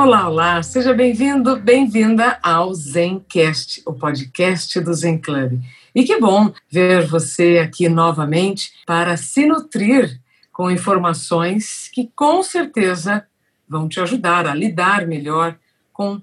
Olá, 0.00 0.28
olá, 0.28 0.62
seja 0.62 0.94
bem-vindo, 0.94 1.56
bem-vinda 1.56 2.38
ao 2.40 2.72
Zencast, 2.72 3.82
o 3.84 3.92
podcast 3.92 4.78
do 4.78 4.94
Zen 4.94 5.18
Club. 5.18 5.60
E 5.92 6.04
que 6.04 6.20
bom 6.20 6.52
ver 6.70 7.04
você 7.04 7.58
aqui 7.58 7.88
novamente 7.88 8.72
para 8.86 9.16
se 9.16 9.44
nutrir 9.44 10.20
com 10.52 10.70
informações 10.70 11.90
que 11.92 12.12
com 12.14 12.44
certeza 12.44 13.26
vão 13.68 13.88
te 13.88 13.98
ajudar 13.98 14.46
a 14.46 14.54
lidar 14.54 15.04
melhor 15.04 15.58
com 15.92 16.22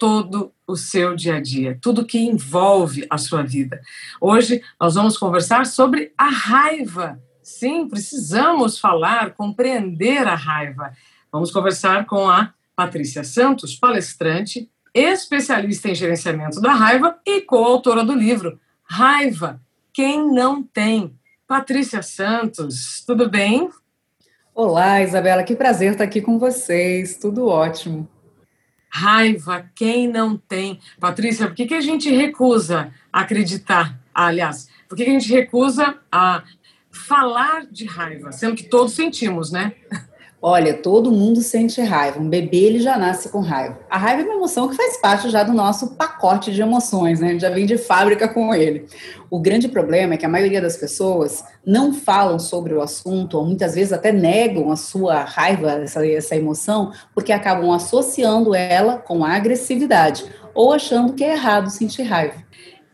todo 0.00 0.50
o 0.66 0.74
seu 0.74 1.14
dia 1.14 1.36
a 1.36 1.40
dia, 1.40 1.78
tudo 1.80 2.04
que 2.04 2.18
envolve 2.18 3.06
a 3.08 3.16
sua 3.18 3.44
vida. 3.44 3.80
Hoje 4.20 4.60
nós 4.80 4.96
vamos 4.96 5.16
conversar 5.16 5.64
sobre 5.64 6.12
a 6.18 6.28
raiva. 6.28 7.22
Sim, 7.40 7.86
precisamos 7.88 8.80
falar, 8.80 9.30
compreender 9.34 10.26
a 10.26 10.34
raiva. 10.34 10.92
Vamos 11.30 11.52
conversar 11.52 12.04
com 12.06 12.28
a 12.28 12.52
Patrícia 12.76 13.24
Santos, 13.24 13.74
palestrante, 13.74 14.70
especialista 14.92 15.88
em 15.88 15.94
gerenciamento 15.94 16.60
da 16.60 16.74
raiva 16.74 17.18
e 17.24 17.40
coautora 17.40 18.04
do 18.04 18.12
livro 18.12 18.60
Raiva, 18.84 19.58
Quem 19.94 20.30
Não 20.30 20.62
Tem. 20.62 21.18
Patrícia 21.48 22.02
Santos, 22.02 23.02
tudo 23.06 23.30
bem? 23.30 23.70
Olá, 24.54 25.02
Isabela, 25.02 25.42
que 25.42 25.56
prazer 25.56 25.92
estar 25.92 26.04
aqui 26.04 26.20
com 26.20 26.38
vocês, 26.38 27.16
tudo 27.16 27.46
ótimo. 27.46 28.06
Raiva, 28.90 29.70
quem 29.74 30.06
não 30.06 30.36
tem? 30.36 30.78
Patrícia, 30.98 31.46
por 31.46 31.54
que, 31.54 31.66
que 31.66 31.74
a 31.74 31.80
gente 31.80 32.10
recusa 32.10 32.92
acreditar? 33.12 33.98
aliás, 34.14 34.68
por 34.88 34.96
que, 34.96 35.04
que 35.04 35.10
a 35.10 35.12
gente 35.12 35.30
recusa 35.30 35.98
a 36.10 36.42
falar 36.90 37.66
de 37.66 37.84
raiva, 37.84 38.32
sendo 38.32 38.56
que 38.56 38.64
todos 38.64 38.94
sentimos, 38.94 39.50
né? 39.50 39.74
Olha, 40.48 40.74
todo 40.74 41.10
mundo 41.10 41.40
sente 41.40 41.80
raiva. 41.80 42.20
Um 42.20 42.28
bebê 42.28 42.58
ele 42.58 42.78
já 42.78 42.96
nasce 42.96 43.30
com 43.30 43.40
raiva. 43.40 43.80
A 43.90 43.98
raiva 43.98 44.22
é 44.22 44.24
uma 44.26 44.34
emoção 44.34 44.68
que 44.68 44.76
faz 44.76 44.96
parte 44.96 45.28
já 45.28 45.42
do 45.42 45.52
nosso 45.52 45.96
pacote 45.96 46.52
de 46.52 46.62
emoções, 46.62 47.18
né? 47.18 47.36
Já 47.36 47.50
vem 47.50 47.66
de 47.66 47.76
fábrica 47.76 48.28
com 48.28 48.54
ele. 48.54 48.86
O 49.28 49.40
grande 49.40 49.66
problema 49.66 50.14
é 50.14 50.16
que 50.16 50.24
a 50.24 50.28
maioria 50.28 50.60
das 50.60 50.76
pessoas 50.76 51.42
não 51.66 51.92
falam 51.92 52.38
sobre 52.38 52.72
o 52.72 52.80
assunto, 52.80 53.36
ou 53.36 53.44
muitas 53.44 53.74
vezes 53.74 53.92
até 53.92 54.12
negam 54.12 54.70
a 54.70 54.76
sua 54.76 55.24
raiva, 55.24 55.72
essa, 55.82 56.06
essa 56.06 56.36
emoção, 56.36 56.92
porque 57.12 57.32
acabam 57.32 57.72
associando 57.72 58.54
ela 58.54 58.98
com 58.98 59.24
a 59.24 59.34
agressividade 59.34 60.26
ou 60.54 60.72
achando 60.72 61.14
que 61.14 61.24
é 61.24 61.32
errado 61.32 61.70
sentir 61.70 62.04
raiva. 62.04 62.36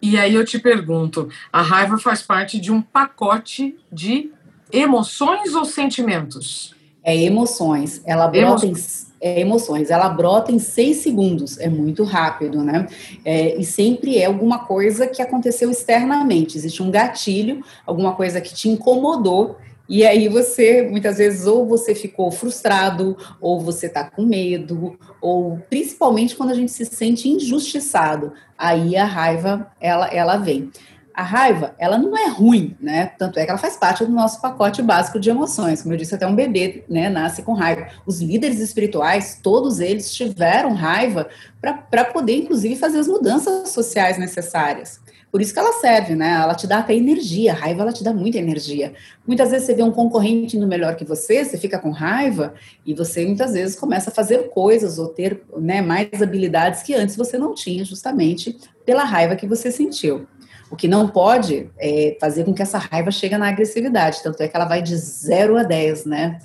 E 0.01 0.17
aí 0.17 0.35
eu 0.35 0.45
te 0.47 0.59
pergunto, 0.59 1.29
a 1.53 1.61
raiva 1.61 1.99
faz 1.99 2.23
parte 2.23 2.59
de 2.59 2.73
um 2.73 2.81
pacote 2.81 3.77
de 3.93 4.33
emoções 4.73 5.55
ou 5.55 5.67
sentimentos? 5.67 6.81
É 7.05 7.17
emoções. 7.17 8.01
Ela 8.05 8.29
brota 8.29 8.67
Emo... 8.67 8.77
em 8.77 8.81
é, 9.23 9.41
emoções. 9.41 9.91
Ela 9.91 10.09
brota 10.09 10.51
em 10.51 10.59
seis 10.59 10.97
segundos, 10.99 11.57
é 11.59 11.69
muito 11.69 12.03
rápido, 12.03 12.63
né? 12.63 12.89
É, 13.25 13.57
e 13.57 13.65
sempre 13.65 14.19
é 14.19 14.27
alguma 14.27 14.67
coisa 14.67 15.07
que 15.07 15.23
aconteceu 15.23 15.71
externamente. 15.71 16.59
Existe 16.59 16.83
um 16.83 16.91
gatilho, 16.91 17.65
alguma 17.87 18.15
coisa 18.15 18.41
que 18.41 18.53
te 18.53 18.69
incomodou. 18.69 19.57
E 19.89 20.05
aí 20.05 20.29
você, 20.29 20.83
muitas 20.83 21.19
vezes, 21.19 21.47
ou 21.47 21.67
você 21.67 21.95
ficou 21.95 22.31
frustrado, 22.31 23.17
ou 23.41 23.61
você 23.61 23.89
tá 23.89 24.09
com 24.09 24.23
medo, 24.23 24.99
ou 25.21 25.59
principalmente 25.69 26.35
quando 26.35 26.51
a 26.51 26.55
gente 26.55 26.73
se 26.73 26.85
sente 26.85 27.29
injustiçado. 27.29 28.33
Aí 28.57 28.97
a 28.97 29.05
raiva, 29.05 29.71
ela, 29.81 30.09
ela 30.09 30.37
vem. 30.37 30.71
A 31.15 31.23
raiva, 31.23 31.75
ela 31.79 31.99
não 31.99 32.17
é 32.17 32.29
ruim, 32.29 32.77
né? 32.81 33.07
Tanto 33.19 33.39
é 33.39 33.45
que 33.45 33.51
ela 33.51 33.59
faz 33.59 33.77
parte 33.77 34.05
do 34.05 34.11
nosso 34.11 34.41
pacote 34.41 34.81
básico 34.83 35.21
de 35.21 35.29
emoções. 35.29 35.83
Como 35.83 35.93
eu 35.95 35.99
disse, 35.99 36.15
até 36.15 36.27
um 36.27 36.35
bebê 36.35 36.85
né, 36.89 37.11
nasce 37.11 37.43
com 37.43 37.53
raiva. 37.53 37.89
Os 38.07 38.21
líderes 38.21 38.61
espirituais, 38.61 39.39
todos 39.43 39.79
eles 39.79 40.13
tiveram 40.15 40.73
raiva 40.73 41.29
para 41.61 42.05
poder, 42.05 42.37
inclusive, 42.37 42.77
fazer 42.77 42.99
as 42.99 43.09
mudanças 43.09 43.69
sociais 43.69 44.17
necessárias. 44.19 45.01
Por 45.33 45.41
isso 45.41 45.55
que 45.55 45.59
ela 45.59 45.73
serve, 45.81 46.15
né? 46.15 46.33
Ela 46.43 46.55
te 46.55 46.67
dá 46.67 46.79
até 46.79 46.95
energia. 46.95 47.53
A 47.53 47.55
raiva, 47.55 47.81
ela 47.81 47.93
te 47.93 48.05
dá 48.05 48.13
muita 48.13 48.37
energia. 48.37 48.93
Muitas 49.27 49.51
vezes 49.51 49.67
você 49.67 49.75
vê 49.75 49.83
um 49.83 49.91
concorrente 49.91 50.59
indo 50.59 50.67
melhor 50.67 50.95
que 50.95 51.07
você, 51.07 51.43
você 51.43 51.57
fica 51.57 51.79
com 51.79 51.91
raiva 51.91 52.53
e 52.85 52.93
você 52.93 53.25
muitas 53.25 53.55
vezes 53.55 53.75
começa 53.75 54.11
a 54.11 54.13
fazer 54.13 54.51
coisas 54.51 54.99
ou 54.99 55.09
ter 55.09 55.43
né, 55.57 55.81
mais 55.81 56.21
habilidades 56.21 56.83
que 56.83 56.95
antes 56.95 57.17
você 57.17 57.39
não 57.39 57.55
tinha, 57.55 57.83
justamente 57.83 58.59
pela 58.85 59.05
raiva 59.05 59.35
que 59.35 59.47
você 59.47 59.71
sentiu. 59.73 60.27
O 60.73 60.77
que 60.77 60.89
não 60.89 61.07
pode 61.07 61.71
é 61.79 62.17
fazer 62.19 62.45
com 62.45 62.55
que 62.55 62.63
essa 62.63 62.79
raiva 62.79 63.11
chegue 63.11 63.37
na 63.37 63.47
agressividade, 63.47 64.23
tanto 64.23 64.43
é 64.43 64.49
que 64.49 64.57
ela 64.57 64.65
vai 64.65 64.81
de 64.81 64.97
0 64.97 65.59
a 65.59 65.63
10, 65.63 66.07
né? 66.07 66.39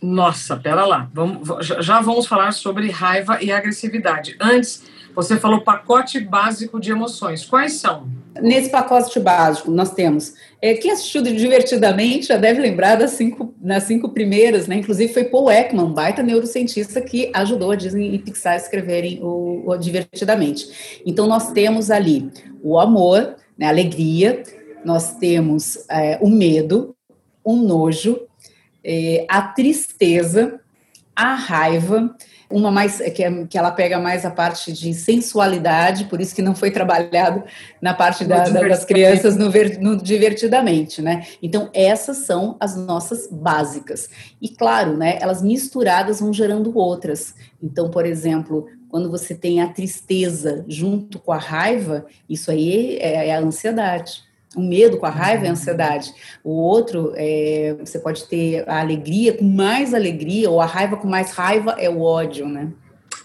Nossa, 0.00 0.56
pera 0.56 0.86
lá. 0.86 1.10
Vamos, 1.12 1.66
já 1.80 2.00
vamos 2.00 2.26
falar 2.26 2.52
sobre 2.52 2.90
raiva 2.90 3.36
e 3.42 3.52
agressividade. 3.52 4.34
Antes, 4.40 4.84
você 5.14 5.36
falou 5.36 5.60
pacote 5.60 6.18
básico 6.20 6.80
de 6.80 6.90
emoções. 6.90 7.44
Quais 7.44 7.74
são? 7.74 8.08
Nesse 8.40 8.70
pacote 8.70 9.20
básico, 9.20 9.70
nós 9.70 9.92
temos. 9.92 10.34
É, 10.60 10.74
quem 10.74 10.90
assistiu 10.90 11.22
divertidamente 11.22 12.28
já 12.28 12.36
deve 12.36 12.60
lembrar 12.60 12.96
das 12.96 13.12
cinco, 13.12 13.54
das 13.58 13.82
cinco 13.84 14.08
primeiras, 14.08 14.66
né? 14.66 14.76
Inclusive 14.76 15.12
foi 15.12 15.24
Paul 15.24 15.50
Ekman, 15.50 15.84
um 15.84 15.92
baita 15.92 16.22
neurocientista, 16.22 17.00
que 17.00 17.30
ajudou 17.34 17.72
a 17.72 17.76
Disney 17.76 18.14
e 18.14 18.18
Pixar 18.18 18.54
a 18.54 18.56
escreverem 18.56 19.20
o, 19.22 19.64
o 19.66 19.76
Divertidamente. 19.76 21.02
Então, 21.04 21.26
nós 21.26 21.52
temos 21.52 21.90
ali 21.90 22.30
o 22.62 22.78
amor, 22.78 23.36
né, 23.58 23.66
a 23.66 23.70
alegria, 23.70 24.42
nós 24.84 25.16
temos 25.16 25.84
é, 25.90 26.18
o 26.22 26.28
medo, 26.28 26.96
o 27.44 27.56
nojo, 27.56 28.20
é, 28.84 29.26
a 29.28 29.42
tristeza, 29.42 30.60
a 31.14 31.34
raiva 31.34 32.14
uma 32.52 32.70
mais 32.70 32.98
que, 32.98 33.22
é, 33.22 33.46
que 33.46 33.58
ela 33.58 33.70
pega 33.70 33.98
mais 33.98 34.24
a 34.24 34.30
parte 34.30 34.72
de 34.72 34.92
sensualidade, 34.94 36.04
por 36.04 36.20
isso 36.20 36.34
que 36.34 36.42
não 36.42 36.54
foi 36.54 36.70
trabalhado 36.70 37.42
na 37.80 37.94
parte 37.94 38.24
da, 38.24 38.44
das 38.44 38.84
crianças 38.84 39.36
no, 39.36 39.50
no, 39.80 39.96
divertidamente, 40.02 41.00
né? 41.00 41.26
Então 41.42 41.70
essas 41.72 42.18
são 42.18 42.56
as 42.60 42.76
nossas 42.76 43.28
básicas 43.30 44.08
e 44.40 44.48
claro, 44.48 44.96
né? 44.96 45.18
Elas 45.20 45.42
misturadas 45.42 46.20
vão 46.20 46.32
gerando 46.32 46.76
outras. 46.76 47.34
Então, 47.62 47.90
por 47.90 48.06
exemplo, 48.06 48.66
quando 48.88 49.10
você 49.10 49.34
tem 49.34 49.62
a 49.62 49.68
tristeza 49.68 50.64
junto 50.68 51.18
com 51.18 51.32
a 51.32 51.38
raiva, 51.38 52.04
isso 52.28 52.50
aí 52.50 52.98
é, 52.98 53.28
é 53.28 53.34
a 53.34 53.40
ansiedade. 53.40 54.22
O 54.56 54.60
medo 54.60 54.98
com 54.98 55.06
a 55.06 55.10
raiva 55.10 55.44
é 55.44 55.46
a 55.46 55.46
uhum. 55.46 55.52
ansiedade. 55.52 56.12
O 56.44 56.50
outro, 56.50 57.12
é, 57.16 57.76
você 57.80 57.98
pode 57.98 58.24
ter 58.24 58.68
a 58.68 58.80
alegria 58.80 59.32
com 59.32 59.44
mais 59.44 59.94
alegria, 59.94 60.50
ou 60.50 60.60
a 60.60 60.66
raiva 60.66 60.96
com 60.96 61.08
mais 61.08 61.32
raiva 61.32 61.76
é 61.78 61.88
o 61.88 62.02
ódio, 62.02 62.48
né? 62.48 62.68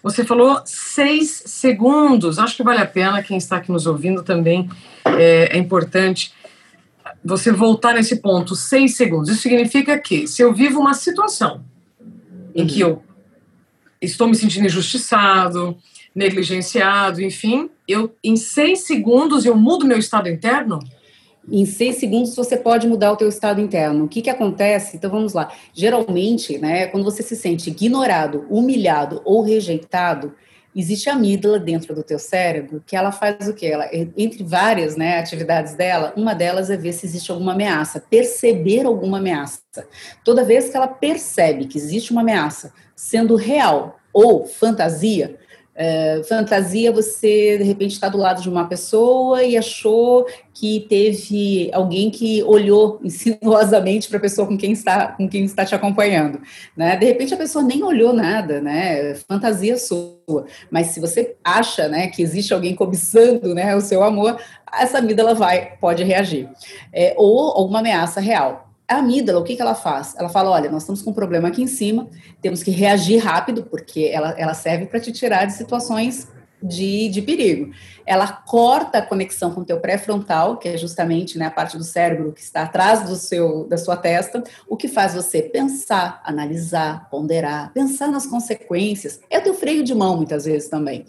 Você 0.03 0.23
falou 0.23 0.61
seis 0.65 1.43
segundos. 1.45 2.39
Acho 2.39 2.55
que 2.55 2.63
vale 2.63 2.79
a 2.79 2.85
pena, 2.85 3.21
quem 3.21 3.37
está 3.37 3.57
aqui 3.57 3.71
nos 3.71 3.85
ouvindo 3.85 4.23
também, 4.23 4.69
é, 5.05 5.55
é 5.55 5.57
importante 5.57 6.33
você 7.23 7.51
voltar 7.51 7.93
nesse 7.93 8.17
ponto, 8.17 8.55
seis 8.55 8.95
segundos. 8.95 9.29
Isso 9.29 9.41
significa 9.41 9.97
que 9.99 10.27
se 10.27 10.41
eu 10.41 10.53
vivo 10.53 10.79
uma 10.79 10.93
situação 10.93 11.65
em 12.55 12.65
que 12.65 12.79
eu 12.79 13.03
estou 14.01 14.27
me 14.27 14.35
sentindo 14.35 14.65
injustiçado, 14.65 15.77
negligenciado, 16.15 17.21
enfim, 17.21 17.69
eu 17.87 18.15
em 18.23 18.35
seis 18.35 18.85
segundos 18.85 19.45
eu 19.45 19.55
mudo 19.55 19.85
meu 19.85 19.97
estado 19.97 20.29
interno? 20.29 20.79
Em 21.49 21.65
seis 21.65 21.95
segundos 21.95 22.35
você 22.35 22.57
pode 22.57 22.87
mudar 22.87 23.11
o 23.11 23.15
teu 23.15 23.29
estado 23.29 23.61
interno. 23.61 24.05
O 24.05 24.07
que 24.07 24.21
que 24.21 24.29
acontece? 24.29 24.97
Então 24.97 25.09
vamos 25.09 25.33
lá. 25.33 25.51
Geralmente, 25.73 26.57
né, 26.57 26.87
quando 26.87 27.05
você 27.05 27.23
se 27.23 27.35
sente 27.35 27.69
ignorado, 27.69 28.45
humilhado 28.49 29.21
ou 29.23 29.41
rejeitado, 29.41 30.33
existe 30.75 31.09
a 31.09 31.13
amígdala 31.13 31.57
dentro 31.57 31.95
do 31.95 32.03
teu 32.03 32.19
cérebro 32.19 32.83
que 32.85 32.95
ela 32.95 33.11
faz 33.11 33.47
o 33.47 33.53
que? 33.53 33.65
Ela, 33.65 33.89
entre 34.17 34.43
várias 34.43 34.97
né, 34.97 35.19
atividades 35.19 35.73
dela, 35.73 36.13
uma 36.17 36.35
delas 36.35 36.69
é 36.69 36.75
ver 36.75 36.93
se 36.93 37.05
existe 37.05 37.31
alguma 37.31 37.53
ameaça, 37.53 37.99
perceber 37.99 38.85
alguma 38.85 39.17
ameaça. 39.17 39.61
Toda 40.23 40.43
vez 40.43 40.69
que 40.69 40.75
ela 40.77 40.87
percebe 40.87 41.65
que 41.65 41.77
existe 41.77 42.11
uma 42.11 42.21
ameaça, 42.21 42.73
sendo 42.95 43.35
real 43.35 43.99
ou 44.11 44.45
fantasia, 44.45 45.37
É, 45.79 46.23
fantasia, 46.27 46.91
você 46.91 47.55
de 47.59 47.63
repente 47.63 47.91
está 47.91 48.09
do 48.09 48.17
lado 48.17 48.41
de 48.41 48.49
uma 48.49 48.67
pessoa 48.67 49.43
e 49.43 49.55
achou 49.55 50.25
que 50.51 50.87
teve 50.89 51.69
alguém 51.71 52.09
que 52.09 52.41
olhou 52.41 52.99
insinuosamente 53.05 54.09
para 54.09 54.17
a 54.17 54.21
pessoa 54.21 54.47
com 54.47 54.57
quem 54.57 54.71
está 54.71 55.09
com 55.09 55.29
quem 55.29 55.45
está 55.45 55.63
te 55.63 55.75
acompanhando, 55.75 56.41
né? 56.75 56.97
De 56.97 57.05
repente 57.05 57.31
a 57.31 57.37
pessoa 57.37 57.63
nem 57.63 57.83
olhou 57.83 58.11
nada, 58.11 58.59
né? 58.59 59.13
Fantasia 59.29 59.77
sua. 59.77 60.45
Mas 60.71 60.87
se 60.87 60.99
você 60.99 61.35
acha, 61.43 61.87
né, 61.87 62.07
que 62.07 62.23
existe 62.23 62.53
alguém 62.53 62.75
cobiçando, 62.75 63.53
né, 63.53 63.75
o 63.75 63.81
seu 63.81 64.03
amor, 64.03 64.41
essa 64.73 64.97
amígdala 64.97 65.35
vai 65.35 65.77
pode 65.79 66.03
reagir. 66.03 66.49
É, 66.91 67.13
ou, 67.15 67.55
ou 67.55 67.67
uma 67.67 67.79
ameaça 67.79 68.19
real. 68.19 68.66
A 68.89 68.97
amígdala, 68.97 69.39
o 69.39 69.43
que, 69.43 69.55
que 69.55 69.61
ela 69.61 69.75
faz? 69.75 70.15
Ela 70.17 70.29
fala: 70.29 70.49
olha, 70.49 70.71
nós 70.71 70.83
estamos 70.83 71.01
com 71.01 71.11
um 71.11 71.13
problema 71.13 71.49
aqui 71.49 71.61
em 71.61 71.67
cima, 71.67 72.07
temos 72.41 72.63
que 72.63 72.71
reagir 72.71 73.17
rápido, 73.17 73.63
porque 73.63 74.09
ela, 74.13 74.31
ela 74.37 74.53
serve 74.53 74.85
para 74.85 74.99
te 74.99 75.11
tirar 75.11 75.45
de 75.45 75.53
situações 75.53 76.27
de, 76.61 77.09
de 77.09 77.21
perigo. 77.21 77.71
Ela 78.05 78.27
corta 78.27 78.97
a 78.99 79.01
conexão 79.01 79.51
com 79.51 79.61
o 79.61 79.65
teu 79.65 79.79
pré-frontal, 79.79 80.57
que 80.57 80.67
é 80.67 80.77
justamente 80.77 81.37
né, 81.37 81.45
a 81.45 81.51
parte 81.51 81.77
do 81.77 81.83
cérebro 81.83 82.31
que 82.31 82.41
está 82.41 82.63
atrás 82.63 83.07
do 83.07 83.15
seu, 83.15 83.65
da 83.65 83.77
sua 83.77 83.95
testa, 83.95 84.43
o 84.67 84.75
que 84.75 84.87
faz 84.87 85.13
você 85.13 85.41
pensar, 85.41 86.21
analisar, 86.23 87.09
ponderar, 87.09 87.71
pensar 87.73 88.07
nas 88.07 88.25
consequências. 88.25 89.19
É 89.29 89.39
o 89.39 89.43
teu 89.43 89.53
freio 89.53 89.83
de 89.83 89.93
mão, 89.93 90.17
muitas 90.17 90.45
vezes, 90.45 90.69
também. 90.69 91.05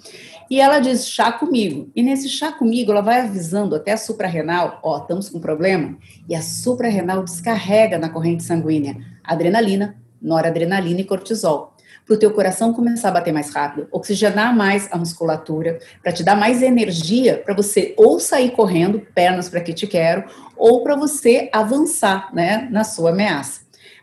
E 0.50 0.60
ela 0.60 0.78
diz, 0.78 1.08
chá 1.08 1.30
comigo. 1.32 1.90
E 1.94 2.02
nesse 2.02 2.28
chá 2.28 2.52
comigo, 2.52 2.90
ela 2.90 3.00
vai 3.00 3.20
avisando 3.20 3.74
até 3.74 3.92
a 3.92 3.96
suprarrenal, 3.96 4.80
ó, 4.82 4.98
estamos 4.98 5.28
com 5.28 5.40
problema, 5.40 5.96
e 6.28 6.34
a 6.34 6.42
suprarrenal 6.42 7.22
descarrega 7.22 7.98
na 7.98 8.08
corrente 8.08 8.42
sanguínea 8.42 8.96
adrenalina, 9.22 9.96
noradrenalina 10.20 11.00
e 11.00 11.04
cortisol 11.04 11.76
para 12.08 12.14
o 12.14 12.18
teu 12.18 12.30
coração 12.30 12.72
começar 12.72 13.10
a 13.10 13.12
bater 13.12 13.32
mais 13.32 13.50
rápido, 13.50 13.86
oxigenar 13.92 14.56
mais 14.56 14.88
a 14.90 14.96
musculatura, 14.96 15.78
para 16.02 16.10
te 16.10 16.24
dar 16.24 16.34
mais 16.34 16.62
energia 16.62 17.42
para 17.44 17.54
você 17.54 17.94
ou 17.98 18.18
sair 18.18 18.52
correndo, 18.52 19.02
pernas 19.14 19.50
para 19.50 19.60
que 19.60 19.74
te 19.74 19.86
quero, 19.86 20.24
ou 20.56 20.82
para 20.82 20.96
você 20.96 21.50
avançar, 21.52 22.34
né, 22.34 22.66
na 22.70 22.82
sua 22.82 23.10
ameaça. 23.10 23.60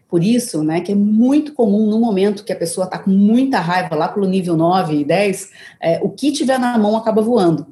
Por 0.08 0.24
isso, 0.24 0.64
né, 0.64 0.82
que 0.82 0.92
é 0.92 0.96
muito 0.96 1.52
comum 1.54 1.90
no 1.90 2.00
momento 2.00 2.44
que 2.44 2.54
a 2.54 2.56
pessoa 2.56 2.86
está 2.86 3.00
com 3.00 3.10
muita 3.10 3.60
raiva, 3.60 3.96
lá 3.96 4.08
pelo 4.08 4.28
nível 4.28 4.56
9 4.56 4.98
e 4.98 5.04
10, 5.04 5.50
é, 5.82 6.00
o 6.04 6.10
que 6.10 6.32
tiver 6.32 6.60
na 6.60 6.78
mão 6.78 6.96
acaba 6.96 7.24
voando. 7.24 7.66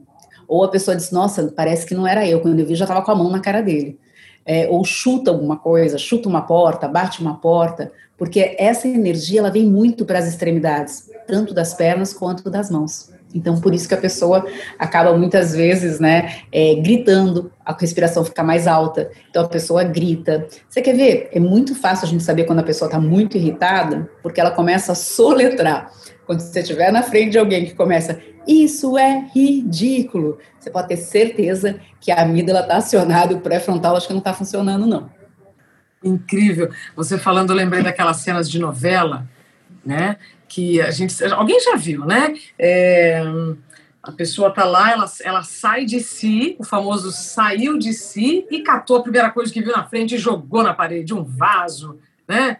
Ou 0.47 0.63
a 0.63 0.67
pessoa 0.67 0.97
diz, 0.97 1.11
nossa, 1.11 1.53
parece 1.55 1.85
que 1.85 1.93
não 1.93 2.07
era 2.07 2.27
eu, 2.27 2.41
quando 2.41 2.59
eu 2.59 2.65
vi 2.65 2.73
já 2.73 2.85
estava 2.85 3.03
com 3.03 3.11
a 3.11 3.15
mão 3.15 3.29
na 3.29 3.39
cara 3.39 3.61
dele. 3.61 3.99
É, 4.45 4.67
ou 4.67 4.83
chuta 4.83 5.31
alguma 5.31 5.57
coisa, 5.57 5.97
chuta 5.97 6.27
uma 6.27 6.41
porta, 6.41 6.87
bate 6.87 7.21
uma 7.21 7.35
porta, 7.35 7.91
porque 8.17 8.55
essa 8.59 8.87
energia 8.87 9.39
ela 9.39 9.51
vem 9.51 9.65
muito 9.65 10.05
para 10.05 10.19
as 10.19 10.27
extremidades, 10.27 11.09
tanto 11.27 11.53
das 11.53 11.73
pernas 11.73 12.13
quanto 12.13 12.49
das 12.49 12.69
mãos. 12.69 13.12
Então, 13.33 13.59
por 13.59 13.73
isso 13.73 13.87
que 13.87 13.93
a 13.93 13.97
pessoa 13.97 14.45
acaba 14.77 15.17
muitas 15.17 15.55
vezes, 15.55 15.99
né, 15.99 16.41
é, 16.51 16.75
gritando, 16.75 17.51
a 17.65 17.73
respiração 17.73 18.23
fica 18.23 18.43
mais 18.43 18.67
alta. 18.67 19.11
Então, 19.29 19.43
a 19.43 19.47
pessoa 19.47 19.83
grita. 19.83 20.47
Você 20.69 20.81
quer 20.81 20.95
ver? 20.95 21.29
É 21.31 21.39
muito 21.39 21.73
fácil 21.73 22.05
a 22.05 22.09
gente 22.09 22.23
saber 22.23 22.43
quando 22.45 22.59
a 22.59 22.63
pessoa 22.63 22.87
está 22.87 22.99
muito 22.99 23.37
irritada, 23.37 24.09
porque 24.21 24.39
ela 24.39 24.51
começa 24.51 24.91
a 24.91 24.95
soletrar. 24.95 25.91
Quando 26.25 26.39
você 26.39 26.59
estiver 26.59 26.91
na 26.91 27.03
frente 27.03 27.31
de 27.31 27.39
alguém 27.39 27.65
que 27.65 27.73
começa, 27.73 28.19
isso 28.47 28.97
é 28.97 29.29
ridículo, 29.33 30.37
você 30.59 30.69
pode 30.69 30.87
ter 30.89 30.97
certeza 30.97 31.79
que 31.99 32.11
a 32.11 32.21
amígdala 32.21 32.61
está 32.61 32.77
acionada, 32.77 33.33
o 33.33 33.41
pré-frontal 33.41 33.95
acho 33.95 34.07
que 34.07 34.13
não 34.13 34.19
está 34.19 34.33
funcionando, 34.33 34.85
não. 34.85 35.09
Incrível. 36.03 36.69
Você 36.95 37.17
falando, 37.17 37.51
eu 37.51 37.55
lembrei 37.55 37.81
daquelas 37.81 38.17
cenas 38.17 38.49
de 38.49 38.59
novela, 38.59 39.27
né? 39.85 40.17
Que 40.53 40.79
a 40.79 40.91
gente. 40.91 41.23
Alguém 41.25 41.59
já 41.59 41.75
viu, 41.75 42.05
né? 42.05 42.35
É, 42.59 43.23
a 44.03 44.11
pessoa 44.11 44.51
tá 44.51 44.63
lá, 44.65 44.91
ela, 44.91 45.11
ela 45.23 45.41
sai 45.41 45.83
de 45.83 45.99
si, 45.99 46.55
o 46.59 46.63
famoso 46.63 47.11
saiu 47.11 47.79
de 47.79 47.91
si 47.91 48.45
e 48.51 48.61
catou 48.61 48.97
a 48.97 49.01
primeira 49.01 49.31
coisa 49.31 49.51
que 49.51 49.63
viu 49.63 49.71
na 49.71 49.83
frente 49.83 50.13
e 50.13 50.19
jogou 50.19 50.61
na 50.61 50.73
parede, 50.73 51.11
um 51.11 51.23
vaso, 51.23 51.97
né? 52.27 52.57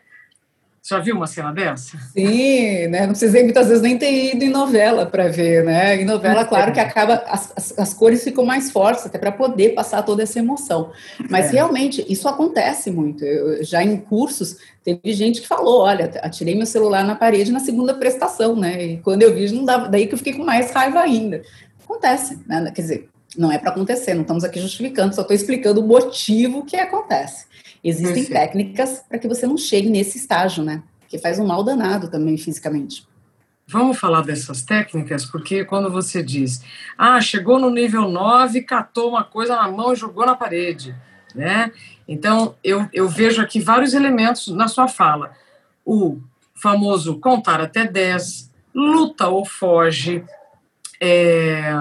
Já 0.85 0.99
viu 0.99 1.15
uma 1.15 1.27
cena 1.27 1.53
dessa? 1.53 1.97
Sim, 2.11 2.87
né? 2.87 3.01
Não 3.01 3.09
precisei 3.09 3.41
muitas 3.43 3.69
vezes 3.69 3.81
nem 3.81 3.97
ter 3.97 4.35
ido 4.35 4.43
em 4.43 4.49
novela 4.49 5.05
para 5.05 5.29
ver, 5.29 5.63
né? 5.63 5.95
Em 5.95 6.03
novela, 6.03 6.41
é. 6.41 6.45
claro 6.45 6.73
que 6.73 6.79
acaba, 6.79 7.23
as, 7.25 7.53
as, 7.55 7.79
as 7.79 7.93
cores 7.93 8.21
ficam 8.21 8.43
mais 8.43 8.69
fortes, 8.69 9.05
até 9.05 9.17
para 9.17 9.31
poder 9.31 9.69
passar 9.69 10.03
toda 10.03 10.23
essa 10.23 10.39
emoção. 10.39 10.91
Mas 11.29 11.45
é. 11.45 11.51
realmente, 11.53 12.05
isso 12.11 12.27
acontece 12.27 12.91
muito. 12.91 13.23
Eu, 13.23 13.63
já 13.63 13.81
em 13.81 13.95
cursos, 13.95 14.57
teve 14.83 15.13
gente 15.13 15.39
que 15.39 15.47
falou: 15.47 15.83
olha, 15.83 16.11
atirei 16.21 16.53
meu 16.53 16.65
celular 16.65 17.05
na 17.05 17.15
parede 17.15 17.49
na 17.49 17.61
segunda 17.61 17.93
prestação, 17.93 18.53
né? 18.53 18.83
E 18.83 18.97
quando 18.97 19.21
eu 19.21 19.33
vi, 19.33 19.49
não 19.53 19.63
dava, 19.63 19.87
daí 19.87 20.05
que 20.05 20.15
eu 20.15 20.17
fiquei 20.17 20.33
com 20.33 20.43
mais 20.43 20.69
raiva 20.71 20.99
ainda. 20.99 21.43
Acontece, 21.81 22.37
né? 22.45 22.69
Quer 22.75 22.81
dizer, 22.81 23.09
não 23.37 23.51
é 23.51 23.57
para 23.57 23.71
acontecer, 23.71 24.13
não 24.13 24.21
estamos 24.21 24.43
aqui 24.43 24.59
justificando, 24.59 25.15
só 25.15 25.21
estou 25.21 25.35
explicando 25.35 25.81
o 25.81 25.87
motivo 25.87 26.65
que 26.65 26.75
acontece. 26.75 27.45
Existem 27.83 28.25
Perfeito. 28.25 28.39
técnicas 28.39 29.03
para 29.07 29.19
que 29.19 29.27
você 29.27 29.45
não 29.45 29.57
chegue 29.57 29.89
nesse 29.89 30.17
estágio, 30.17 30.63
né? 30.63 30.81
Que 31.07 31.17
faz 31.17 31.37
um 31.39 31.45
mal 31.45 31.63
danado 31.63 32.09
também 32.09 32.37
fisicamente. 32.37 33.05
Vamos 33.67 33.97
falar 33.97 34.21
dessas 34.21 34.61
técnicas, 34.61 35.25
porque 35.25 35.63
quando 35.65 35.89
você 35.89 36.21
diz, 36.21 36.61
ah, 36.97 37.19
chegou 37.21 37.59
no 37.59 37.69
nível 37.69 38.09
9, 38.09 38.61
catou 38.61 39.09
uma 39.09 39.23
coisa 39.23 39.55
na 39.55 39.69
mão 39.69 39.93
e 39.93 39.95
jogou 39.95 40.25
na 40.25 40.35
parede, 40.35 40.95
né? 41.33 41.71
Então, 42.07 42.55
eu, 42.63 42.87
eu 42.93 43.07
vejo 43.07 43.41
aqui 43.41 43.59
vários 43.59 43.93
elementos 43.93 44.47
na 44.47 44.67
sua 44.67 44.87
fala. 44.87 45.31
O 45.85 46.19
famoso 46.53 47.19
contar 47.19 47.61
até 47.61 47.85
10, 47.85 48.51
luta 48.73 49.27
ou 49.27 49.45
foge, 49.45 50.23
é, 50.99 51.73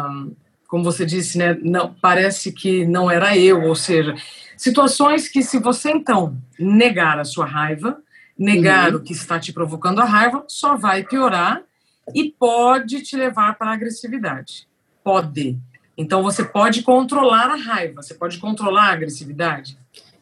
como 0.72 0.84
você 0.84 1.04
disse, 1.04 1.36
né, 1.36 1.54
não, 1.60 1.94
parece 2.00 2.50
que 2.50 2.86
não 2.86 3.10
era 3.10 3.36
eu, 3.36 3.64
ou 3.64 3.74
seja, 3.74 4.14
situações 4.56 5.28
que 5.28 5.42
se 5.42 5.58
você 5.58 5.90
então 5.90 6.34
negar 6.58 7.18
a 7.18 7.26
sua 7.26 7.44
raiva, 7.44 7.98
negar 8.38 8.90
uhum. 8.90 8.96
o 8.96 9.02
que 9.02 9.12
está 9.12 9.38
te 9.38 9.52
provocando 9.52 10.00
a 10.00 10.06
raiva, 10.06 10.42
só 10.48 10.74
vai 10.74 11.04
piorar 11.04 11.60
e 12.14 12.30
pode 12.30 13.02
te 13.02 13.18
levar 13.18 13.58
para 13.58 13.68
a 13.68 13.74
agressividade. 13.74 14.66
Pode. 15.04 15.58
Então 15.94 16.22
você 16.22 16.42
pode 16.42 16.80
controlar 16.80 17.50
a 17.50 17.56
raiva, 17.56 18.00
você 18.00 18.14
pode 18.14 18.38
controlar 18.38 18.84
a 18.84 18.92
agressividade. 18.92 19.76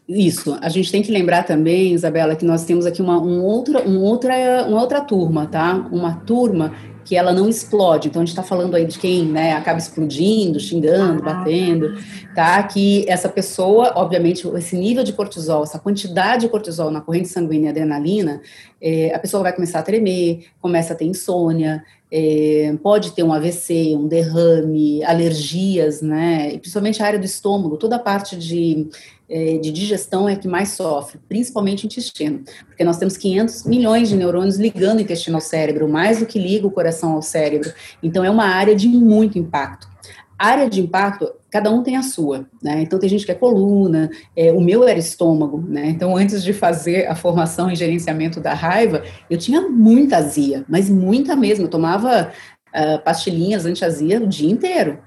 Isso, 0.09 0.59
a 0.61 0.69
gente 0.69 0.91
tem 0.91 1.01
que 1.01 1.13
lembrar 1.13 1.45
também, 1.45 1.93
Isabela, 1.93 2.35
que 2.35 2.45
nós 2.45 2.65
temos 2.65 2.87
aqui 2.87 3.01
uma, 3.01 3.23
um 3.23 3.41
outra, 3.45 3.89
um 3.89 4.01
outra, 4.01 4.67
uma 4.67 4.81
outra 4.81 5.01
turma, 5.01 5.47
tá? 5.47 5.75
Uma 5.93 6.17
turma 6.17 6.75
que 7.11 7.17
ela 7.17 7.33
não 7.33 7.49
explode. 7.49 8.07
Então, 8.07 8.23
a 8.23 8.25
gente 8.25 8.39
está 8.39 8.45
falando 8.45 8.77
aí 8.77 8.87
de 8.87 8.97
quem 8.97 9.25
né, 9.25 9.55
acaba 9.55 9.81
explodindo, 9.81 10.61
xingando, 10.61 11.21
batendo, 11.21 11.97
tá? 12.37 12.63
Que 12.63 13.05
essa 13.09 13.29
pessoa, 13.29 13.95
obviamente, 13.97 14.47
esse 14.47 14.77
nível 14.77 15.03
de 15.03 15.13
cortisol, 15.13 15.65
essa 15.65 15.77
quantidade 15.77 16.43
de 16.43 16.49
cortisol 16.49 16.89
na 16.89 17.01
corrente 17.01 17.27
sanguínea 17.27 17.67
e 17.67 17.71
adrenalina, 17.71 18.41
é, 18.81 19.13
a 19.13 19.19
pessoa 19.19 19.43
vai 19.43 19.53
começar 19.53 19.81
a 19.81 19.83
tremer, 19.83 20.47
começa 20.61 20.93
a 20.93 20.97
ter 20.97 21.05
insônia, 21.05 21.83
é, 22.13 22.75
pode 22.83 23.13
ter 23.13 23.23
um 23.23 23.33
AVC, 23.33 23.95
um 23.97 24.09
derrame, 24.09 25.03
alergias, 25.05 26.03
né? 26.03 26.53
E 26.53 26.59
principalmente 26.59 27.03
a 27.03 27.07
área 27.07 27.19
do 27.19 27.25
estômago, 27.25 27.77
toda 27.77 27.97
a 27.97 28.01
parte 28.01 28.37
de 28.37 28.89
é, 29.31 29.59
de 29.59 29.71
digestão 29.71 30.29
é 30.29 30.35
que 30.35 30.49
mais 30.49 30.71
sofre, 30.71 31.21
principalmente 31.29 31.85
o 31.85 31.87
intestino, 31.87 32.43
porque 32.67 32.83
nós 32.83 32.99
temos 32.99 33.17
500 33.17 33.65
milhões 33.65 34.09
de 34.09 34.17
neurônios 34.17 34.57
ligando 34.57 34.99
o 34.99 35.03
intestino 35.03 35.37
ao 35.37 35.41
cérebro, 35.41 35.89
mais 35.89 36.19
do 36.19 36.27
que 36.27 36.37
liga 36.37 36.67
o 36.67 36.71
coração 36.71 37.13
ao 37.13 37.23
cérebro. 37.23 37.73
Então, 38.03 38.25
é 38.25 38.31
uma 38.31 38.47
área 38.47 38.75
de 38.75 38.89
muito 38.89 39.39
impacto. 39.39 39.89
Área 40.37 40.69
de 40.69 40.81
impacto, 40.81 41.33
cada 41.51 41.71
um 41.71 41.83
tem 41.83 41.97
a 41.97 42.03
sua, 42.03 42.47
né? 42.63 42.83
Então, 42.83 42.99
tem 42.99 43.09
gente 43.09 43.25
que 43.25 43.33
é 43.33 43.35
coluna, 43.35 44.11
é, 44.37 44.53
o 44.53 44.61
meu 44.61 44.87
era 44.87 44.99
estômago, 44.99 45.63
né? 45.67 45.89
Então, 45.89 46.17
antes 46.17 46.43
de 46.43 46.53
fazer 46.53 47.07
a 47.07 47.15
formação 47.15 47.71
em 47.71 47.77
gerenciamento 47.77 48.41
da 48.41 48.55
raiva, 48.55 49.03
eu 49.29 49.37
tinha 49.37 49.63
muita 49.63 50.19
azia, 50.19 50.65
mas 50.69 50.89
muita 50.89 51.35
mesmo. 51.35 51.67
Eu 51.67 51.71
tomava 51.71 52.31
uh, 52.75 53.05
pastilhinhas 53.05 53.67
anti-azia 53.67 54.21
o 54.21 54.27
dia 54.27 54.51
inteiro. 54.51 54.99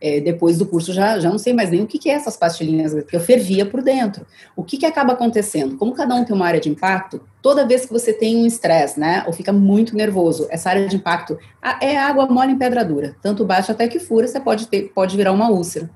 É, 0.00 0.20
depois 0.20 0.58
do 0.58 0.66
curso 0.66 0.92
já, 0.92 1.18
já 1.18 1.28
não 1.28 1.38
sei 1.38 1.52
mais 1.52 1.70
nem 1.70 1.82
o 1.82 1.86
que, 1.86 1.98
que 1.98 2.08
é 2.08 2.12
essas 2.12 2.36
pastilhinhas, 2.36 2.94
porque 2.94 3.16
eu 3.16 3.20
fervia 3.20 3.66
por 3.66 3.82
dentro. 3.82 4.24
O 4.54 4.62
que, 4.62 4.76
que 4.76 4.86
acaba 4.86 5.12
acontecendo? 5.12 5.76
Como 5.76 5.92
cada 5.92 6.14
um 6.14 6.24
tem 6.24 6.36
uma 6.36 6.46
área 6.46 6.60
de 6.60 6.68
impacto, 6.68 7.20
toda 7.42 7.66
vez 7.66 7.84
que 7.84 7.92
você 7.92 8.12
tem 8.12 8.36
um 8.36 8.46
estresse, 8.46 8.98
né, 8.98 9.24
ou 9.26 9.32
fica 9.32 9.52
muito 9.52 9.96
nervoso, 9.96 10.46
essa 10.50 10.70
área 10.70 10.86
de 10.86 10.94
impacto 10.94 11.36
é 11.80 11.96
água 11.96 12.28
mole 12.28 12.52
em 12.52 12.58
pedra 12.58 12.84
dura. 12.84 13.16
Tanto 13.20 13.44
baixa 13.44 13.72
até 13.72 13.88
que 13.88 13.98
fura, 13.98 14.28
você 14.28 14.38
pode, 14.38 14.68
ter, 14.68 14.92
pode 14.94 15.16
virar 15.16 15.32
uma 15.32 15.50
úlcera. 15.50 15.90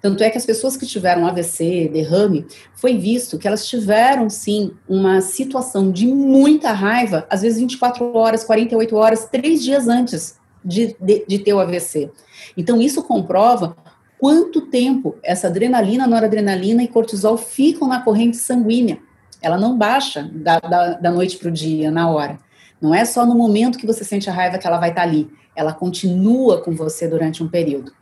Tanto 0.00 0.22
é 0.22 0.30
que 0.30 0.38
as 0.38 0.46
pessoas 0.46 0.76
que 0.76 0.86
tiveram 0.86 1.26
AVC, 1.26 1.88
derrame, 1.92 2.46
foi 2.74 2.96
visto 2.96 3.38
que 3.38 3.46
elas 3.46 3.66
tiveram 3.66 4.28
sim 4.28 4.72
uma 4.88 5.20
situação 5.20 5.90
de 5.90 6.06
muita 6.06 6.72
raiva, 6.72 7.26
às 7.30 7.42
vezes 7.42 7.58
24 7.58 8.16
horas, 8.16 8.44
48 8.44 8.96
horas, 8.96 9.24
três 9.26 9.62
dias 9.62 9.88
antes 9.88 10.39
de, 10.64 10.96
de, 11.00 11.24
de 11.26 11.38
ter 11.38 11.52
o 11.52 11.60
AVC. 11.60 12.10
Então, 12.56 12.80
isso 12.80 13.02
comprova 13.02 13.76
quanto 14.18 14.62
tempo 14.62 15.16
essa 15.22 15.46
adrenalina, 15.46 16.06
noradrenalina 16.06 16.82
e 16.82 16.88
cortisol 16.88 17.36
ficam 17.36 17.88
na 17.88 18.02
corrente 18.02 18.36
sanguínea. 18.36 18.98
Ela 19.40 19.56
não 19.56 19.76
baixa 19.76 20.30
da, 20.32 20.60
da, 20.60 20.92
da 20.94 21.10
noite 21.10 21.38
para 21.38 21.48
o 21.48 21.52
dia, 21.52 21.90
na 21.90 22.10
hora. 22.10 22.38
Não 22.80 22.94
é 22.94 23.04
só 23.04 23.26
no 23.26 23.34
momento 23.34 23.78
que 23.78 23.86
você 23.86 24.04
sente 24.04 24.28
a 24.28 24.32
raiva 24.32 24.58
que 24.58 24.66
ela 24.66 24.78
vai 24.78 24.90
estar 24.90 25.02
tá 25.02 25.08
ali. 25.08 25.30
Ela 25.56 25.72
continua 25.72 26.62
com 26.62 26.72
você 26.72 27.08
durante 27.08 27.42
um 27.42 27.48
período. 27.48 27.92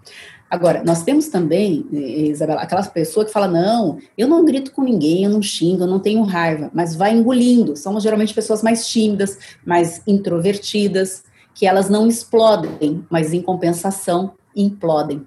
Agora, 0.51 0.83
nós 0.83 1.03
temos 1.03 1.29
também, 1.29 1.87
Isabela, 1.93 2.63
aquelas 2.63 2.89
pessoas 2.89 3.27
que 3.27 3.33
falam, 3.33 3.51
não, 3.51 3.99
eu 4.17 4.27
não 4.27 4.45
grito 4.45 4.73
com 4.73 4.83
ninguém, 4.83 5.25
eu 5.25 5.31
não 5.31 5.43
xingo, 5.43 5.83
eu 5.83 5.87
não 5.87 6.01
tenho 6.01 6.23
raiva, 6.23 6.71
mas 6.73 6.95
vai 6.95 7.13
engolindo. 7.13 7.77
São 7.77 8.01
geralmente 8.01 8.33
pessoas 8.33 8.63
mais 8.63 8.89
tímidas, 8.89 9.39
mais 9.65 10.01
introvertidas, 10.07 11.23
que 11.59 11.67
elas 11.67 11.91
não 11.91 12.07
explodem, 12.07 13.05
mas 13.11 13.35
em 13.35 13.43
compensação 13.43 14.35
implodem. 14.55 15.27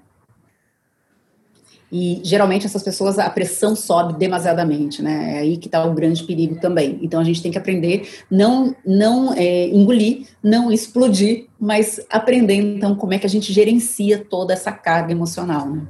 E 1.92 2.22
geralmente 2.24 2.66
essas 2.66 2.82
pessoas 2.82 3.20
a 3.20 3.30
pressão 3.30 3.76
sobe 3.76 4.18
demasiadamente, 4.18 5.02
né? 5.02 5.36
É 5.36 5.40
aí 5.40 5.58
que 5.58 5.68
está 5.68 5.84
o 5.84 5.94
grande 5.94 6.24
perigo 6.24 6.56
também. 6.56 6.98
Então 7.02 7.20
a 7.20 7.24
gente 7.26 7.42
tem 7.42 7.52
que 7.52 7.58
aprender 7.58 8.08
não 8.32 8.74
não 8.86 9.34
é, 9.34 9.68
engolir, 9.68 10.26
não 10.42 10.72
explodir, 10.72 11.48
mas 11.60 12.00
aprender 12.10 12.54
então 12.54 12.96
como 12.96 13.14
é 13.14 13.20
que 13.20 13.26
a 13.26 13.30
gente 13.30 13.52
gerencia 13.52 14.18
toda 14.18 14.54
essa 14.54 14.72
carga 14.72 15.12
emocional, 15.12 15.70
né? 15.70 15.86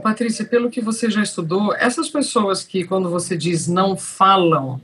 Patrícia, 0.00 0.44
pelo 0.44 0.70
que 0.70 0.80
você 0.80 1.10
já 1.10 1.24
estudou, 1.24 1.74
essas 1.74 2.08
pessoas 2.08 2.62
que 2.62 2.84
quando 2.84 3.10
você 3.10 3.36
diz 3.36 3.66
não 3.66 3.96
falam, 3.96 4.80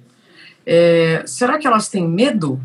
é, 0.67 1.23
será 1.25 1.59
que 1.59 1.67
elas 1.69 1.89
têm 1.89 2.09
medo 2.09 2.61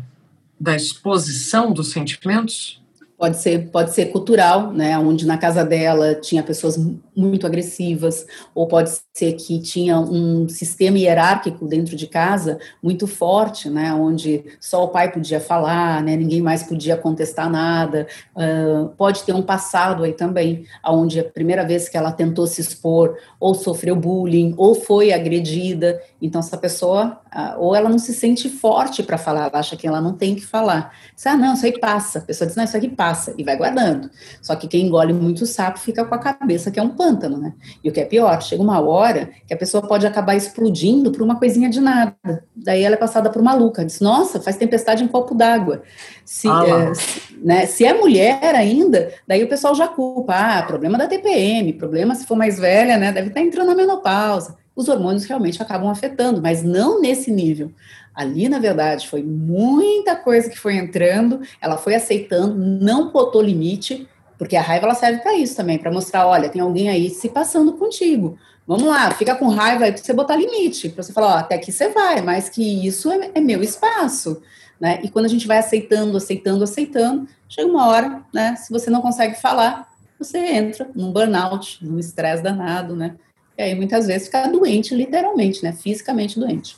da 0.60 0.74
exposição 0.74 1.72
dos 1.72 1.90
sentimentos? 1.90 2.82
Pode 3.16 3.38
ser, 3.38 3.70
pode 3.70 3.92
ser 3.94 4.06
cultural, 4.06 4.72
né? 4.72 4.96
Onde 4.98 5.26
na 5.26 5.36
casa 5.36 5.64
dela 5.64 6.14
tinha 6.14 6.42
pessoas 6.42 6.78
muito 7.18 7.46
agressivas, 7.46 8.24
ou 8.54 8.68
pode 8.68 8.90
ser 9.12 9.32
que 9.32 9.60
tinha 9.60 9.98
um 9.98 10.48
sistema 10.48 10.98
hierárquico 10.98 11.66
dentro 11.66 11.96
de 11.96 12.06
casa 12.06 12.58
muito 12.80 13.06
forte, 13.06 13.68
né? 13.68 13.92
Onde 13.92 14.44
só 14.60 14.84
o 14.84 14.88
pai 14.88 15.10
podia 15.10 15.40
falar, 15.40 16.02
né? 16.02 16.16
Ninguém 16.16 16.40
mais 16.40 16.62
podia 16.62 16.96
contestar 16.96 17.50
nada. 17.50 18.06
Uh, 18.36 18.88
pode 18.96 19.24
ter 19.24 19.32
um 19.32 19.42
passado 19.42 20.04
aí 20.04 20.12
também, 20.12 20.64
onde 20.86 21.18
a 21.18 21.24
primeira 21.24 21.66
vez 21.66 21.88
que 21.88 21.96
ela 21.96 22.12
tentou 22.12 22.46
se 22.46 22.60
expor, 22.60 23.16
ou 23.40 23.54
sofreu 23.54 23.96
bullying, 23.96 24.54
ou 24.56 24.74
foi 24.74 25.12
agredida. 25.12 26.00
Então 26.22 26.38
essa 26.38 26.56
pessoa, 26.56 27.20
uh, 27.34 27.58
ou 27.58 27.74
ela 27.74 27.88
não 27.88 27.98
se 27.98 28.14
sente 28.14 28.48
forte 28.48 29.02
para 29.02 29.18
falar, 29.18 29.48
ela 29.48 29.58
acha 29.58 29.76
que 29.76 29.86
ela 29.86 30.00
não 30.00 30.12
tem 30.12 30.36
que 30.36 30.46
falar. 30.46 30.94
Diz, 31.16 31.26
ah, 31.26 31.36
não, 31.36 31.54
isso 31.54 31.66
aí 31.66 31.78
passa. 31.78 32.20
A 32.20 32.22
pessoa 32.22 32.46
diz, 32.46 32.56
não, 32.56 32.64
isso 32.64 32.76
aqui 32.76 32.88
passa 32.88 33.34
e 33.36 33.42
vai 33.42 33.56
guardando. 33.56 34.08
Só 34.40 34.54
que 34.54 34.68
quem 34.68 34.86
engole 34.86 35.12
muito 35.12 35.44
sapo 35.46 35.80
fica 35.80 36.04
com 36.04 36.14
a 36.14 36.18
cabeça 36.18 36.70
que 36.70 36.78
é 36.78 36.82
um 36.82 36.90
pântano, 37.08 37.38
né? 37.38 37.54
E 37.82 37.88
o 37.88 37.92
que 37.92 38.00
é 38.00 38.04
pior, 38.04 38.40
chega 38.42 38.62
uma 38.62 38.80
hora 38.80 39.30
que 39.46 39.54
a 39.54 39.56
pessoa 39.56 39.86
pode 39.86 40.06
acabar 40.06 40.36
explodindo 40.36 41.10
por 41.10 41.22
uma 41.22 41.38
coisinha 41.38 41.70
de 41.70 41.80
nada. 41.80 42.44
Daí 42.54 42.82
ela 42.82 42.94
é 42.94 42.98
passada 42.98 43.30
por 43.30 43.42
maluca. 43.42 43.84
Diz, 43.84 44.00
nossa, 44.00 44.40
faz 44.40 44.56
tempestade 44.56 45.02
em 45.02 45.08
copo 45.08 45.34
d'água. 45.34 45.82
Se, 46.24 46.48
ah, 46.48 46.64
é, 46.66 46.94
se, 46.94 47.20
né, 47.42 47.66
se 47.66 47.84
é 47.84 47.94
mulher 47.94 48.54
ainda, 48.54 49.12
daí 49.26 49.42
o 49.42 49.48
pessoal 49.48 49.74
já 49.74 49.88
culpa. 49.88 50.34
Ah, 50.34 50.62
problema 50.62 50.98
da 50.98 51.06
TPM, 51.06 51.72
problema 51.72 52.14
se 52.14 52.26
for 52.26 52.36
mais 52.36 52.58
velha, 52.58 52.98
né? 52.98 53.12
Deve 53.12 53.28
estar 53.28 53.40
entrando 53.40 53.68
na 53.68 53.74
menopausa. 53.74 54.56
Os 54.76 54.88
hormônios 54.88 55.24
realmente 55.24 55.60
acabam 55.60 55.88
afetando, 55.88 56.40
mas 56.40 56.62
não 56.62 57.00
nesse 57.00 57.32
nível. 57.32 57.72
Ali, 58.14 58.48
na 58.48 58.58
verdade, 58.58 59.08
foi 59.08 59.22
muita 59.22 60.16
coisa 60.16 60.48
que 60.50 60.58
foi 60.58 60.76
entrando, 60.76 61.40
ela 61.60 61.76
foi 61.76 61.94
aceitando, 61.94 62.54
não 62.54 63.10
botou 63.10 63.40
limite, 63.40 64.08
porque 64.38 64.56
a 64.56 64.62
raiva 64.62 64.86
ela 64.86 64.94
serve 64.94 65.20
para 65.20 65.34
isso 65.34 65.56
também, 65.56 65.76
para 65.76 65.90
mostrar, 65.90 66.26
olha, 66.26 66.48
tem 66.48 66.62
alguém 66.62 66.88
aí 66.88 67.10
se 67.10 67.28
passando 67.28 67.72
contigo. 67.72 68.38
Vamos 68.66 68.84
lá, 68.84 69.10
fica 69.10 69.34
com 69.34 69.48
raiva 69.48 69.84
aí 69.84 69.92
para 69.92 70.00
você 70.00 70.12
botar 70.12 70.36
limite, 70.36 70.90
para 70.90 71.02
você 71.02 71.12
falar, 71.12 71.34
ó, 71.34 71.38
até 71.38 71.56
aqui 71.56 71.72
você 71.72 71.88
vai, 71.88 72.22
mas 72.22 72.48
que 72.48 72.86
isso 72.86 73.10
é, 73.10 73.32
é, 73.34 73.40
meu 73.40 73.62
espaço, 73.62 74.40
né? 74.80 75.00
E 75.02 75.08
quando 75.08 75.24
a 75.24 75.28
gente 75.28 75.46
vai 75.46 75.58
aceitando, 75.58 76.16
aceitando, 76.16 76.62
aceitando, 76.62 77.26
chega 77.48 77.68
uma 77.68 77.88
hora, 77.88 78.22
né? 78.32 78.54
Se 78.56 78.70
você 78.70 78.88
não 78.90 79.00
consegue 79.00 79.40
falar, 79.40 79.88
você 80.18 80.38
entra 80.38 80.88
num 80.94 81.10
burnout, 81.10 81.84
num 81.84 81.98
estresse 81.98 82.42
danado, 82.42 82.94
né? 82.94 83.16
E 83.56 83.62
aí 83.62 83.74
muitas 83.74 84.06
vezes 84.06 84.26
fica 84.26 84.46
doente, 84.46 84.94
literalmente, 84.94 85.64
né? 85.64 85.72
Fisicamente 85.72 86.38
doente. 86.38 86.76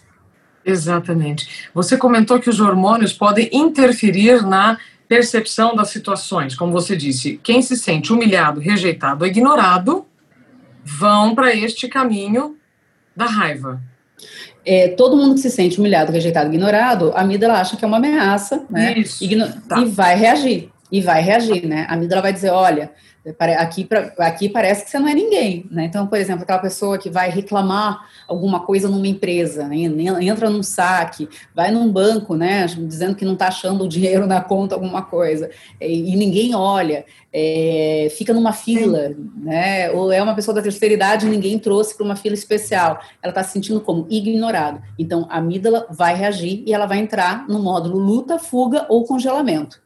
Exatamente. 0.64 1.68
Você 1.74 1.96
comentou 1.96 2.38
que 2.38 2.48
os 2.48 2.60
hormônios 2.60 3.12
podem 3.12 3.50
interferir 3.52 4.42
na 4.46 4.78
percepção 5.10 5.74
das 5.74 5.88
situações. 5.88 6.54
Como 6.54 6.70
você 6.70 6.96
disse, 6.96 7.40
quem 7.42 7.60
se 7.62 7.76
sente 7.76 8.12
humilhado, 8.12 8.60
rejeitado 8.60 9.24
ou 9.24 9.28
ignorado 9.28 10.06
vão 10.84 11.34
para 11.34 11.52
este 11.52 11.88
caminho 11.88 12.56
da 13.16 13.26
raiva. 13.26 13.82
É, 14.64 14.86
todo 14.90 15.16
mundo 15.16 15.34
que 15.34 15.40
se 15.40 15.50
sente 15.50 15.80
humilhado, 15.80 16.12
rejeitado, 16.12 16.54
ignorado, 16.54 17.10
a 17.16 17.22
amígdala 17.22 17.54
acha 17.54 17.76
que 17.76 17.84
é 17.84 17.88
uma 17.88 17.96
ameaça, 17.96 18.64
né? 18.70 18.96
Isso, 18.98 19.24
Igno 19.24 19.52
tá. 19.68 19.80
E 19.80 19.86
vai 19.86 20.14
reagir. 20.14 20.70
E 20.92 21.00
vai 21.00 21.20
reagir, 21.20 21.66
né? 21.66 21.86
A 21.88 21.94
amígdala 21.94 22.22
vai 22.22 22.32
dizer, 22.32 22.50
olha, 22.50 22.92
Aqui, 23.58 23.86
aqui 24.16 24.48
parece 24.48 24.82
que 24.82 24.90
você 24.90 24.98
não 24.98 25.06
é 25.06 25.12
ninguém, 25.12 25.66
né? 25.70 25.84
Então, 25.84 26.06
por 26.06 26.16
exemplo, 26.16 26.42
aquela 26.42 26.58
pessoa 26.58 26.96
que 26.96 27.10
vai 27.10 27.28
reclamar 27.28 28.08
alguma 28.26 28.60
coisa 28.60 28.88
numa 28.88 29.06
empresa, 29.06 29.68
né? 29.68 29.76
entra 30.22 30.48
num 30.48 30.62
saque, 30.62 31.28
vai 31.54 31.70
num 31.70 31.92
banco, 31.92 32.34
né? 32.34 32.64
Dizendo 32.64 33.14
que 33.14 33.26
não 33.26 33.34
está 33.34 33.48
achando 33.48 33.84
o 33.84 33.88
dinheiro 33.88 34.26
na 34.26 34.40
conta, 34.40 34.74
alguma 34.74 35.02
coisa, 35.02 35.50
e, 35.78 36.16
ninguém 36.16 36.54
olha, 36.54 37.04
é, 37.30 38.08
fica 38.16 38.32
numa 38.32 38.54
fila, 38.54 39.14
né? 39.36 39.90
Ou 39.90 40.10
é 40.10 40.22
uma 40.22 40.34
pessoa 40.34 40.54
da 40.54 40.62
terceira 40.62 40.94
idade 40.94 41.26
e 41.26 41.30
ninguém 41.30 41.58
trouxe 41.58 41.94
para 41.94 42.06
uma 42.06 42.16
fila 42.16 42.34
especial. 42.34 43.00
Ela 43.22 43.32
está 43.32 43.44
se 43.44 43.52
sentindo 43.52 43.82
como 43.82 44.06
ignorado. 44.08 44.80
Então, 44.98 45.26
a 45.28 45.36
amígdala 45.36 45.86
vai 45.90 46.14
reagir 46.14 46.62
e 46.66 46.72
ela 46.72 46.86
vai 46.86 46.98
entrar 46.98 47.46
no 47.46 47.58
módulo 47.58 47.98
luta, 47.98 48.38
fuga 48.38 48.86
ou 48.88 49.04
congelamento. 49.04 49.78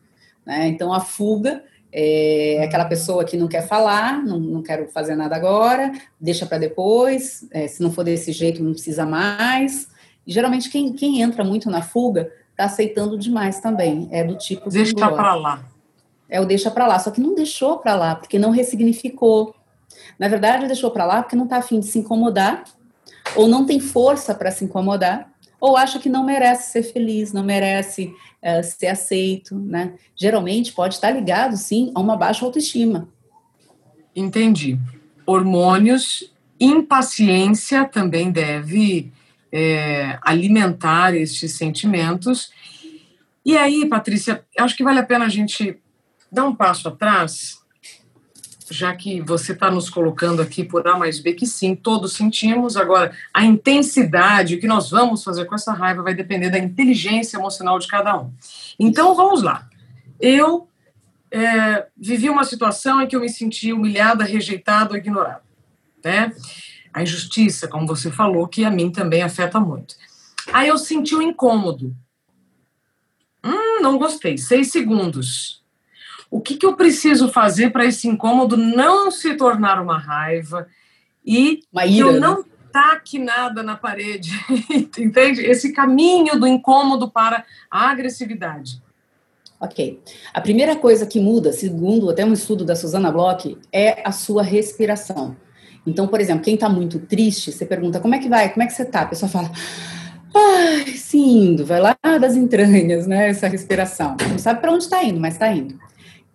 Né? 0.46 0.68
Então, 0.68 0.92
a 0.92 1.00
fuga 1.00 1.64
é 1.96 2.64
aquela 2.64 2.84
pessoa 2.86 3.24
que 3.24 3.36
não 3.36 3.46
quer 3.46 3.68
falar, 3.68 4.20
não, 4.20 4.40
não 4.40 4.62
quero 4.62 4.88
fazer 4.88 5.14
nada 5.14 5.36
agora, 5.36 5.92
deixa 6.20 6.44
para 6.44 6.58
depois, 6.58 7.46
é, 7.52 7.68
se 7.68 7.80
não 7.80 7.92
for 7.92 8.02
desse 8.02 8.32
jeito, 8.32 8.64
não 8.64 8.72
precisa 8.72 9.06
mais. 9.06 9.86
E, 10.26 10.32
geralmente, 10.32 10.68
quem, 10.70 10.92
quem 10.92 11.22
entra 11.22 11.44
muito 11.44 11.70
na 11.70 11.82
fuga 11.82 12.32
está 12.50 12.64
aceitando 12.64 13.16
demais 13.16 13.60
também. 13.60 14.08
É 14.10 14.24
do 14.24 14.36
tipo. 14.36 14.68
Deixa 14.70 14.92
para 14.94 15.34
lá. 15.36 15.64
É 16.28 16.40
o 16.40 16.44
deixa 16.44 16.68
para 16.68 16.86
lá, 16.88 16.98
só 16.98 17.12
que 17.12 17.20
não 17.20 17.32
deixou 17.32 17.78
para 17.78 17.94
lá, 17.94 18.16
porque 18.16 18.40
não 18.40 18.50
ressignificou. 18.50 19.54
Na 20.18 20.26
verdade, 20.26 20.66
deixou 20.66 20.90
para 20.90 21.04
lá 21.04 21.22
porque 21.22 21.36
não 21.36 21.44
está 21.44 21.58
afim 21.58 21.78
de 21.78 21.86
se 21.86 22.00
incomodar, 22.00 22.64
ou 23.36 23.46
não 23.46 23.64
tem 23.64 23.78
força 23.78 24.34
para 24.34 24.50
se 24.50 24.64
incomodar, 24.64 25.30
ou 25.64 25.78
acha 25.78 25.98
que 25.98 26.10
não 26.10 26.22
merece 26.22 26.72
ser 26.72 26.82
feliz, 26.82 27.32
não 27.32 27.42
merece 27.42 28.14
uh, 28.42 28.62
ser 28.62 28.88
aceito, 28.88 29.58
né? 29.58 29.94
Geralmente 30.14 30.74
pode 30.74 30.92
estar 30.92 31.10
ligado, 31.10 31.56
sim, 31.56 31.90
a 31.94 32.00
uma 32.00 32.18
baixa 32.18 32.44
autoestima. 32.44 33.08
Entendi. 34.14 34.78
Hormônios, 35.24 36.30
impaciência 36.60 37.86
também 37.86 38.30
deve 38.30 39.10
é, 39.50 40.18
alimentar 40.20 41.14
estes 41.14 41.52
sentimentos. 41.52 42.52
E 43.42 43.56
aí, 43.56 43.88
Patrícia, 43.88 44.44
acho 44.58 44.76
que 44.76 44.84
vale 44.84 44.98
a 44.98 45.06
pena 45.06 45.24
a 45.24 45.30
gente 45.30 45.78
dar 46.30 46.44
um 46.44 46.54
passo 46.54 46.88
atrás 46.88 47.63
já 48.70 48.94
que 48.94 49.20
você 49.20 49.52
está 49.52 49.70
nos 49.70 49.90
colocando 49.90 50.40
aqui 50.40 50.64
por 50.64 50.86
A 50.86 50.98
mais 50.98 51.20
B, 51.20 51.34
que 51.34 51.46
sim, 51.46 51.74
todos 51.74 52.14
sentimos. 52.14 52.76
Agora, 52.76 53.14
a 53.32 53.44
intensidade, 53.44 54.54
o 54.54 54.60
que 54.60 54.66
nós 54.66 54.90
vamos 54.90 55.22
fazer 55.22 55.44
com 55.44 55.54
essa 55.54 55.72
raiva 55.72 56.02
vai 56.02 56.14
depender 56.14 56.50
da 56.50 56.58
inteligência 56.58 57.36
emocional 57.36 57.78
de 57.78 57.86
cada 57.86 58.18
um. 58.18 58.32
Então, 58.78 59.14
vamos 59.14 59.42
lá. 59.42 59.68
Eu 60.20 60.68
é, 61.30 61.86
vivi 61.96 62.30
uma 62.30 62.44
situação 62.44 63.02
em 63.02 63.06
que 63.06 63.16
eu 63.16 63.20
me 63.20 63.28
senti 63.28 63.72
humilhada, 63.72 64.24
rejeitada 64.24 64.92
ou 64.92 64.96
ignorada. 64.96 65.42
Né? 66.02 66.32
A 66.92 67.02
injustiça, 67.02 67.68
como 67.68 67.86
você 67.86 68.10
falou, 68.10 68.46
que 68.48 68.64
a 68.64 68.70
mim 68.70 68.90
também 68.90 69.22
afeta 69.22 69.58
muito. 69.60 69.96
Aí 70.52 70.68
eu 70.68 70.78
senti 70.78 71.14
um 71.14 71.22
incômodo. 71.22 71.94
Hum, 73.42 73.82
não 73.82 73.98
gostei. 73.98 74.38
Seis 74.38 74.70
segundos 74.70 75.63
o 76.34 76.40
que, 76.40 76.56
que 76.56 76.66
eu 76.66 76.74
preciso 76.74 77.28
fazer 77.28 77.70
para 77.70 77.84
esse 77.84 78.08
incômodo 78.08 78.56
não 78.56 79.08
se 79.08 79.36
tornar 79.36 79.80
uma 79.80 79.96
raiva 79.96 80.66
e 81.24 81.60
uma 81.72 81.86
ira, 81.86 82.08
eu 82.08 82.12
né? 82.14 82.18
não 82.18 82.44
taque 82.72 83.20
nada 83.20 83.62
na 83.62 83.76
parede, 83.76 84.32
entende? 84.98 85.42
Esse 85.42 85.72
caminho 85.72 86.36
do 86.36 86.44
incômodo 86.44 87.08
para 87.08 87.44
a 87.70 87.88
agressividade. 87.88 88.82
Ok. 89.60 90.02
A 90.34 90.40
primeira 90.40 90.74
coisa 90.74 91.06
que 91.06 91.20
muda, 91.20 91.52
segundo 91.52 92.10
até 92.10 92.24
um 92.24 92.32
estudo 92.32 92.64
da 92.64 92.74
Susana 92.74 93.12
Bloch, 93.12 93.56
é 93.72 94.02
a 94.04 94.10
sua 94.10 94.42
respiração. 94.42 95.36
Então, 95.86 96.08
por 96.08 96.20
exemplo, 96.20 96.42
quem 96.42 96.54
está 96.54 96.68
muito 96.68 96.98
triste, 96.98 97.52
você 97.52 97.64
pergunta 97.64 98.00
como 98.00 98.16
é 98.16 98.18
que 98.18 98.28
vai, 98.28 98.52
como 98.52 98.64
é 98.64 98.66
que 98.66 98.72
você 98.72 98.82
está? 98.82 99.02
A 99.02 99.06
pessoa 99.06 99.28
fala, 99.28 99.52
ai, 100.34 100.86
sim, 100.96 101.50
indo, 101.50 101.64
vai 101.64 101.80
lá 101.80 101.96
das 102.20 102.34
entranhas, 102.34 103.06
né? 103.06 103.28
Essa 103.28 103.46
respiração. 103.46 104.16
Não 104.28 104.36
sabe 104.36 104.60
para 104.60 104.72
onde 104.72 104.82
está 104.82 105.04
indo, 105.04 105.20
mas 105.20 105.34
está 105.34 105.52
indo. 105.52 105.78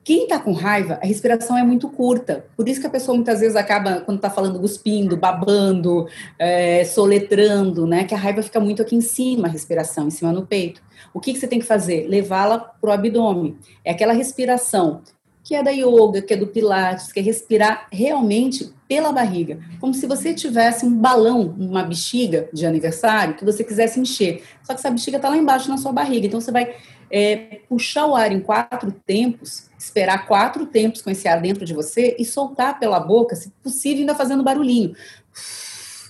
Quem 0.09 0.23
está 0.23 0.39
com 0.39 0.53
raiva, 0.53 0.97
a 1.03 1.05
respiração 1.05 1.55
é 1.55 1.61
muito 1.61 1.87
curta. 1.87 2.43
Por 2.57 2.67
isso 2.67 2.81
que 2.81 2.87
a 2.87 2.89
pessoa 2.89 3.15
muitas 3.15 3.41
vezes 3.41 3.55
acaba, 3.55 4.01
quando 4.01 4.17
está 4.17 4.27
falando, 4.27 4.59
cuspindo, 4.59 5.15
babando, 5.15 6.07
é, 6.39 6.83
soletrando, 6.83 7.85
né? 7.85 8.05
Que 8.05 8.15
a 8.15 8.17
raiva 8.17 8.41
fica 8.41 8.59
muito 8.59 8.81
aqui 8.81 8.95
em 8.95 9.01
cima, 9.01 9.47
a 9.47 9.51
respiração, 9.51 10.07
em 10.07 10.09
cima 10.09 10.31
no 10.31 10.47
peito. 10.47 10.81
O 11.13 11.19
que, 11.19 11.31
que 11.31 11.37
você 11.37 11.47
tem 11.47 11.59
que 11.59 11.65
fazer? 11.67 12.07
Levá-la 12.07 12.57
para 12.57 12.89
o 12.89 12.91
abdômen. 12.91 13.55
É 13.85 13.91
aquela 13.91 14.11
respiração 14.11 15.03
que 15.43 15.53
é 15.53 15.61
da 15.61 15.69
yoga, 15.69 16.23
que 16.23 16.33
é 16.33 16.37
do 16.37 16.47
pilates, 16.47 17.11
que 17.11 17.19
é 17.19 17.23
respirar 17.23 17.87
realmente 17.91 18.73
pela 18.87 19.11
barriga, 19.11 19.59
como 19.79 19.93
se 19.93 20.07
você 20.07 20.33
tivesse 20.33 20.87
um 20.87 20.95
balão, 20.95 21.55
uma 21.55 21.83
bexiga 21.83 22.49
de 22.51 22.65
aniversário 22.65 23.35
que 23.35 23.45
você 23.45 23.63
quisesse 23.63 23.99
encher. 23.99 24.41
Só 24.63 24.73
que 24.73 24.79
essa 24.79 24.89
bexiga 24.89 25.17
está 25.17 25.29
lá 25.29 25.37
embaixo 25.37 25.69
na 25.69 25.77
sua 25.77 25.91
barriga, 25.91 26.25
então 26.25 26.41
você 26.41 26.51
vai 26.51 26.75
é, 27.11 27.61
puxar 27.69 28.07
o 28.07 28.15
ar 28.15 28.31
em 28.31 28.39
quatro 28.39 28.91
tempos, 28.91 29.68
esperar 29.79 30.27
quatro 30.27 30.65
tempos 30.65 31.01
com 31.01 31.09
esse 31.09 31.27
ar 31.27 31.41
dentro 31.41 31.65
de 31.65 31.73
você 31.73 32.15
e 32.19 32.25
soltar 32.25 32.77
pela 32.79 32.99
boca, 32.99 33.35
se 33.35 33.49
possível, 33.63 34.01
ainda 34.01 34.13
fazendo 34.13 34.43
barulhinho, 34.43 34.93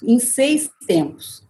em 0.04 0.20
seis 0.20 0.70
tempos. 0.88 1.48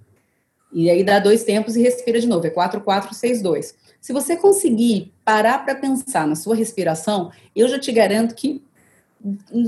E 0.71 0.89
aí 0.89 1.03
dá 1.03 1.17
dois 1.17 1.43
tempos 1.43 1.75
e 1.75 1.81
respira 1.81 2.19
de 2.19 2.27
novo, 2.27 2.45
é 2.45 2.49
quatro, 2.49 2.81
quatro, 2.81 3.15
seis, 3.15 3.41
dois. 3.41 3.73
Se 4.01 4.13
você 4.13 4.35
conseguir 4.35 5.13
parar 5.23 5.63
para 5.63 5.75
pensar 5.75 6.27
na 6.27 6.35
sua 6.35 6.55
respiração, 6.55 7.31
eu 7.55 7.67
já 7.67 7.79
te 7.79 7.91
garanto 7.91 8.35
que, 8.35 8.61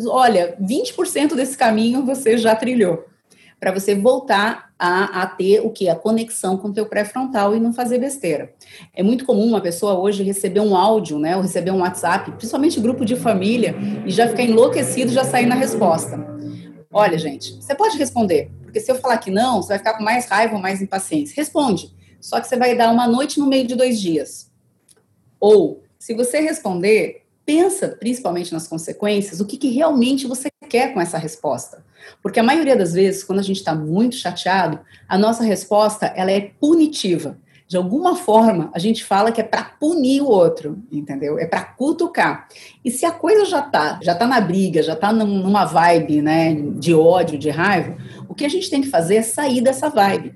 olha, 0.07 0.57
20% 0.61 1.35
desse 1.35 1.57
caminho 1.57 2.05
você 2.05 2.37
já 2.37 2.55
trilhou. 2.55 3.05
Para 3.59 3.71
você 3.71 3.95
voltar 3.95 4.70
a, 4.83 5.21
a, 5.21 5.27
ter 5.27 5.59
o 5.59 5.69
que? 5.69 5.87
A 5.87 5.95
conexão 5.95 6.57
com 6.57 6.69
o 6.69 6.73
teu 6.73 6.87
pré-frontal 6.87 7.55
e 7.55 7.59
não 7.59 7.71
fazer 7.71 7.99
besteira. 7.99 8.51
É 8.95 9.03
muito 9.03 9.25
comum 9.25 9.45
uma 9.45 9.61
pessoa 9.61 9.99
hoje 9.99 10.23
receber 10.23 10.59
um 10.59 10.75
áudio, 10.75 11.19
né? 11.19 11.35
Ou 11.35 11.43
receber 11.43 11.69
um 11.69 11.81
WhatsApp, 11.81 12.31
principalmente 12.31 12.79
grupo 12.79 13.05
de 13.05 13.15
família, 13.15 13.75
e 14.07 14.09
já 14.09 14.27
ficar 14.27 14.41
enlouquecido 14.41 15.11
já 15.11 15.23
sair 15.23 15.45
na 15.45 15.53
resposta. 15.53 16.19
Olha, 16.91 17.15
gente, 17.19 17.53
você 17.61 17.75
pode 17.75 17.95
responder, 17.95 18.49
porque 18.63 18.79
se 18.79 18.91
eu 18.91 18.95
falar 18.95 19.19
que 19.19 19.29
não, 19.29 19.61
você 19.61 19.69
vai 19.69 19.77
ficar 19.77 19.93
com 19.93 20.03
mais 20.03 20.25
raiva 20.25 20.55
ou 20.55 20.59
mais 20.59 20.81
impaciência. 20.81 21.35
Responde. 21.37 21.93
Só 22.19 22.41
que 22.41 22.47
você 22.47 22.57
vai 22.57 22.75
dar 22.75 22.91
uma 22.91 23.07
noite 23.07 23.39
no 23.39 23.45
meio 23.45 23.67
de 23.67 23.75
dois 23.75 24.01
dias. 24.01 24.49
Ou, 25.39 25.83
se 25.99 26.15
você 26.15 26.39
responder, 26.39 27.20
pensa 27.45 27.89
principalmente 27.99 28.53
nas 28.53 28.67
consequências, 28.67 29.39
o 29.39 29.45
que, 29.45 29.57
que 29.57 29.69
realmente 29.69 30.27
você 30.27 30.49
quer 30.69 30.93
com 30.93 31.01
essa 31.01 31.17
resposta. 31.17 31.83
Porque 32.21 32.39
a 32.39 32.43
maioria 32.43 32.75
das 32.75 32.93
vezes, 32.93 33.23
quando 33.23 33.39
a 33.39 33.43
gente 33.43 33.57
está 33.57 33.75
muito 33.75 34.15
chateado, 34.15 34.79
a 35.07 35.17
nossa 35.17 35.43
resposta 35.43 36.05
ela 36.15 36.31
é 36.31 36.51
punitiva. 36.59 37.37
De 37.67 37.77
alguma 37.77 38.17
forma, 38.17 38.69
a 38.73 38.79
gente 38.79 39.01
fala 39.01 39.31
que 39.31 39.39
é 39.39 39.45
para 39.45 39.63
punir 39.63 40.21
o 40.21 40.27
outro, 40.27 40.83
entendeu? 40.91 41.39
É 41.39 41.45
para 41.45 41.63
cutucar. 41.63 42.49
E 42.83 42.91
se 42.91 43.05
a 43.05 43.11
coisa 43.11 43.45
já 43.45 43.61
tá, 43.61 43.97
já 44.03 44.13
tá 44.13 44.27
na 44.27 44.41
briga, 44.41 44.83
já 44.83 44.93
tá 44.93 45.13
numa 45.13 45.63
vibe, 45.63 46.21
né, 46.21 46.53
de 46.53 46.93
ódio, 46.93 47.39
de 47.39 47.49
raiva, 47.49 47.95
o 48.27 48.35
que 48.35 48.43
a 48.43 48.49
gente 48.49 48.69
tem 48.69 48.81
que 48.81 48.89
fazer 48.89 49.15
é 49.15 49.21
sair 49.21 49.61
dessa 49.61 49.87
vibe. 49.87 50.35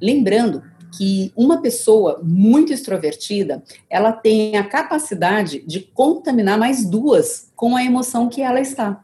Lembrando 0.00 0.62
que 0.96 1.32
uma 1.36 1.60
pessoa 1.60 2.20
muito 2.22 2.72
extrovertida, 2.72 3.62
ela 3.90 4.12
tem 4.12 4.56
a 4.56 4.64
capacidade 4.64 5.62
de 5.66 5.80
contaminar 5.80 6.58
mais 6.58 6.84
duas 6.84 7.50
com 7.54 7.76
a 7.76 7.84
emoção 7.84 8.28
que 8.28 8.42
ela 8.42 8.60
está. 8.60 9.02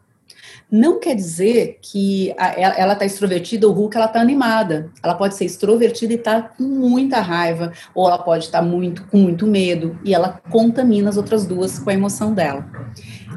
Não 0.70 0.98
quer 0.98 1.14
dizer 1.14 1.78
que 1.82 2.34
a, 2.38 2.80
ela 2.80 2.94
está 2.94 3.04
extrovertida 3.04 3.68
ou 3.68 3.90
que 3.90 3.96
ela 3.98 4.06
está 4.06 4.22
animada. 4.22 4.90
Ela 5.02 5.14
pode 5.14 5.34
ser 5.34 5.44
extrovertida 5.44 6.14
e 6.14 6.16
estar 6.16 6.42
tá 6.42 6.48
com 6.48 6.62
muita 6.62 7.20
raiva, 7.20 7.72
ou 7.94 8.08
ela 8.08 8.16
pode 8.16 8.46
estar 8.46 8.60
tá 8.60 8.64
muito 8.64 9.04
com 9.08 9.18
muito 9.18 9.46
medo 9.46 9.98
e 10.02 10.14
ela 10.14 10.40
contamina 10.50 11.10
as 11.10 11.18
outras 11.18 11.44
duas 11.44 11.78
com 11.78 11.90
a 11.90 11.92
emoção 11.92 12.32
dela. 12.32 12.66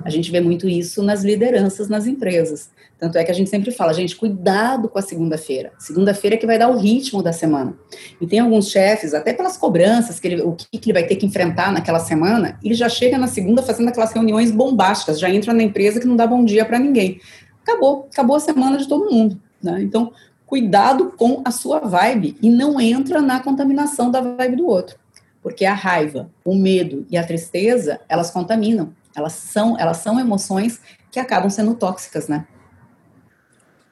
A 0.05 0.09
gente 0.11 0.31
vê 0.31 0.39
muito 0.39 0.69
isso 0.69 1.01
nas 1.01 1.23
lideranças 1.23 1.89
nas 1.89 2.05
empresas. 2.05 2.69
Tanto 2.99 3.17
é 3.17 3.23
que 3.23 3.31
a 3.31 3.33
gente 3.33 3.49
sempre 3.49 3.71
fala, 3.71 3.91
gente, 3.91 4.15
cuidado 4.15 4.87
com 4.87 4.99
a 4.99 5.01
segunda-feira. 5.01 5.73
Segunda-feira 5.79 6.35
é 6.35 6.39
que 6.39 6.45
vai 6.45 6.59
dar 6.59 6.69
o 6.69 6.77
ritmo 6.77 7.23
da 7.23 7.33
semana. 7.33 7.73
E 8.21 8.27
tem 8.27 8.37
alguns 8.37 8.69
chefes, 8.69 9.15
até 9.15 9.33
pelas 9.33 9.57
cobranças, 9.57 10.19
que 10.19 10.27
ele, 10.27 10.41
o 10.43 10.53
que, 10.53 10.77
que 10.77 10.91
ele 10.91 10.99
vai 10.99 11.07
ter 11.07 11.15
que 11.15 11.25
enfrentar 11.25 11.73
naquela 11.73 11.97
semana, 11.97 12.59
ele 12.63 12.75
já 12.75 12.87
chega 12.87 13.17
na 13.17 13.25
segunda 13.25 13.63
fazendo 13.63 13.89
aquelas 13.89 14.11
reuniões 14.11 14.51
bombásticas, 14.51 15.19
já 15.19 15.27
entra 15.27 15.51
na 15.53 15.63
empresa 15.63 15.99
que 15.99 16.05
não 16.05 16.15
dá 16.15 16.27
bom 16.27 16.45
dia 16.45 16.63
para 16.65 16.77
ninguém. 16.77 17.19
Acabou, 17.63 18.07
acabou 18.11 18.35
a 18.35 18.39
semana 18.39 18.77
de 18.77 18.87
todo 18.87 19.11
mundo. 19.11 19.41
Né? 19.61 19.81
Então, 19.81 20.13
cuidado 20.45 21.13
com 21.17 21.41
a 21.43 21.49
sua 21.49 21.79
vibe 21.79 22.37
e 22.43 22.49
não 22.51 22.79
entra 22.79 23.23
na 23.23 23.39
contaminação 23.39 24.11
da 24.11 24.21
vibe 24.21 24.57
do 24.57 24.67
outro. 24.67 24.97
Porque 25.41 25.65
a 25.65 25.73
raiva, 25.73 26.29
o 26.43 26.55
medo 26.55 27.07
e 27.09 27.17
a 27.17 27.23
tristeza, 27.23 27.99
elas 28.07 28.29
contaminam. 28.29 28.93
Elas 29.15 29.33
são, 29.33 29.79
elas 29.79 29.97
são 29.97 30.19
emoções 30.19 30.81
que 31.11 31.19
acabam 31.19 31.49
sendo 31.49 31.75
tóxicas, 31.75 32.27
né? 32.27 32.45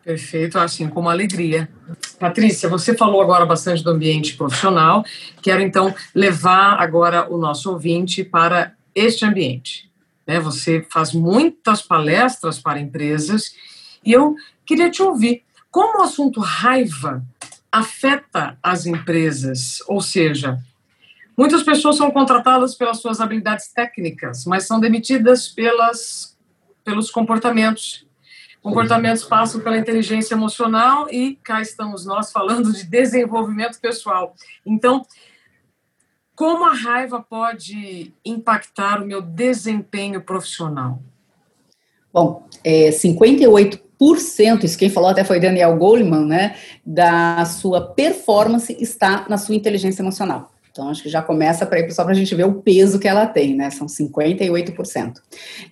Perfeito, 0.04 0.60
assim 0.60 0.90
como 0.90 1.10
alegria. 1.10 1.70
Patrícia, 2.20 2.68
você 2.68 2.94
falou 2.96 3.22
agora 3.22 3.46
bastante 3.46 3.82
do 3.82 3.92
ambiente 3.92 4.36
profissional. 4.36 5.06
Quero 5.42 5.62
então 5.62 5.96
levar 6.14 6.82
agora 6.82 7.32
o 7.34 7.38
nosso 7.38 7.72
ouvinte 7.72 8.24
para 8.24 8.74
este 8.94 9.26
ambiente. 9.26 9.90
Né? 10.28 10.40
Você 10.42 10.86
faz 10.92 11.14
muitas 11.14 11.82
palestras 11.82 12.60
para 12.60 12.82
empresas 12.82 13.56
e 14.06 14.12
eu 14.12 14.36
queria 14.66 14.92
te 14.92 15.02
ouvir. 15.02 15.44
Como 15.72 16.00
o 16.00 16.04
assunto 16.04 16.42
raiva 16.42 17.24
afeta 17.72 18.58
as 18.62 18.86
empresas? 18.86 19.80
Ou 19.88 20.02
seja, 20.02 20.60
muitas 21.38 21.64
pessoas 21.64 21.98
são 21.98 22.12
contratadas 22.12 22.76
pelas 22.76 23.00
suas 23.00 23.20
habilidades 23.20 23.72
técnicas, 23.72 24.46
mas 24.46 24.66
são 24.66 24.80
demitidas 24.80 25.48
pelas, 25.48 26.38
pelos 26.84 27.10
comportamentos 27.10 28.06
Comportamentos 28.64 29.26
passam 29.26 29.60
pela 29.60 29.78
inteligência 29.78 30.36
emocional 30.36 31.10
e 31.12 31.38
cá 31.44 31.62
estamos 31.62 32.06
nós 32.06 32.32
falando 32.32 32.72
de 32.72 32.86
desenvolvimento 32.86 33.78
pessoal. 33.78 34.34
Então, 34.66 35.06
como 36.34 36.64
a 36.64 36.74
raiva 36.74 37.22
pode 37.22 38.14
impactar 38.24 39.04
o 39.04 39.06
meu 39.06 39.22
desempenho 39.22 40.22
profissional? 40.22 41.02
Bom, 42.14 42.48
é, 42.64 42.90
58%, 42.90 44.64
isso 44.64 44.78
quem 44.78 44.90
falou 44.90 45.10
até 45.10 45.26
foi 45.26 45.42
Daniel 45.42 45.76
Goleman, 45.76 46.26
né, 46.26 46.56
da 46.86 47.44
sua 47.44 47.94
performance 47.94 48.74
está 48.80 49.26
na 49.28 49.38
sua 49.38 49.56
inteligência 49.56 50.02
emocional. 50.02 50.53
Então, 50.74 50.90
acho 50.90 51.04
que 51.04 51.10
já 51.10 51.22
começa 51.22 51.68
para 51.68 51.88
só 51.92 52.04
para 52.04 52.14
a 52.14 52.16
gente 52.16 52.34
ver 52.34 52.46
o 52.46 52.56
peso 52.56 52.98
que 52.98 53.08
ela 53.08 53.28
tem, 53.28 53.54
né? 53.54 53.70
São 53.70 53.86
58%. 53.86 55.22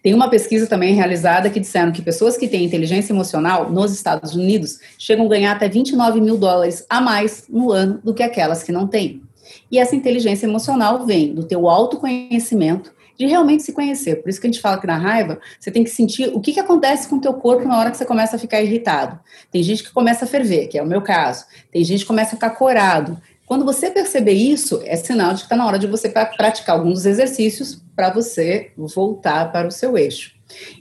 Tem 0.03 0.13
uma 0.13 0.29
pesquisa 0.29 0.67
também 0.67 0.93
realizada 0.93 1.49
que 1.49 1.59
disseram 1.59 1.91
que 1.91 2.03
pessoas 2.03 2.37
que 2.37 2.47
têm 2.47 2.63
inteligência 2.63 3.11
emocional 3.11 3.71
nos 3.71 3.91
Estados 3.91 4.35
Unidos 4.35 4.77
chegam 4.99 5.25
a 5.25 5.29
ganhar 5.29 5.53
até 5.53 5.67
29 5.67 6.21
mil 6.21 6.37
dólares 6.37 6.85
a 6.87 7.01
mais 7.01 7.45
no 7.49 7.71
ano 7.71 7.99
do 8.03 8.13
que 8.13 8.21
aquelas 8.21 8.61
que 8.61 8.71
não 8.71 8.85
têm. 8.85 9.23
E 9.71 9.79
essa 9.79 9.95
inteligência 9.95 10.45
emocional 10.45 11.03
vem 11.03 11.33
do 11.33 11.45
teu 11.45 11.67
autoconhecimento, 11.67 12.93
de 13.17 13.25
realmente 13.25 13.63
se 13.63 13.73
conhecer. 13.73 14.17
Por 14.17 14.29
isso 14.29 14.39
que 14.39 14.45
a 14.45 14.51
gente 14.51 14.61
fala 14.61 14.79
que 14.79 14.85
na 14.85 14.97
raiva, 14.97 15.39
você 15.59 15.71
tem 15.71 15.83
que 15.83 15.89
sentir 15.89 16.31
o 16.33 16.39
que, 16.39 16.53
que 16.53 16.59
acontece 16.59 17.07
com 17.07 17.15
o 17.15 17.21
teu 17.21 17.33
corpo 17.33 17.67
na 17.67 17.79
hora 17.79 17.89
que 17.89 17.97
você 17.97 18.05
começa 18.05 18.35
a 18.35 18.39
ficar 18.39 18.61
irritado. 18.61 19.19
Tem 19.51 19.63
gente 19.63 19.83
que 19.83 19.91
começa 19.91 20.25
a 20.25 20.27
ferver, 20.27 20.67
que 20.67 20.77
é 20.77 20.83
o 20.83 20.87
meu 20.87 21.01
caso. 21.01 21.45
Tem 21.71 21.83
gente 21.83 22.01
que 22.01 22.07
começa 22.07 22.31
a 22.31 22.35
ficar 22.35 22.51
corado. 22.51 23.19
Quando 23.51 23.65
você 23.65 23.91
perceber 23.91 24.31
isso, 24.31 24.81
é 24.85 24.95
sinal 24.95 25.33
de 25.33 25.39
que 25.39 25.43
está 25.47 25.57
na 25.57 25.67
hora 25.67 25.77
de 25.77 25.85
você 25.85 26.07
praticar 26.07 26.73
alguns 26.73 27.05
exercícios 27.05 27.83
para 27.93 28.09
você 28.09 28.71
voltar 28.77 29.51
para 29.51 29.67
o 29.67 29.71
seu 29.71 29.97
eixo. 29.97 30.31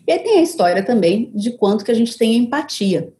E 0.07 0.13
aí 0.13 0.21
tem 0.21 0.39
a 0.39 0.43
história 0.43 0.81
também 0.81 1.33
de 1.35 1.51
quanto 1.51 1.85
que 1.85 1.91
a 1.91 1.95
gente 1.95 2.17
tem 2.17 2.37
empatia. 2.37 3.13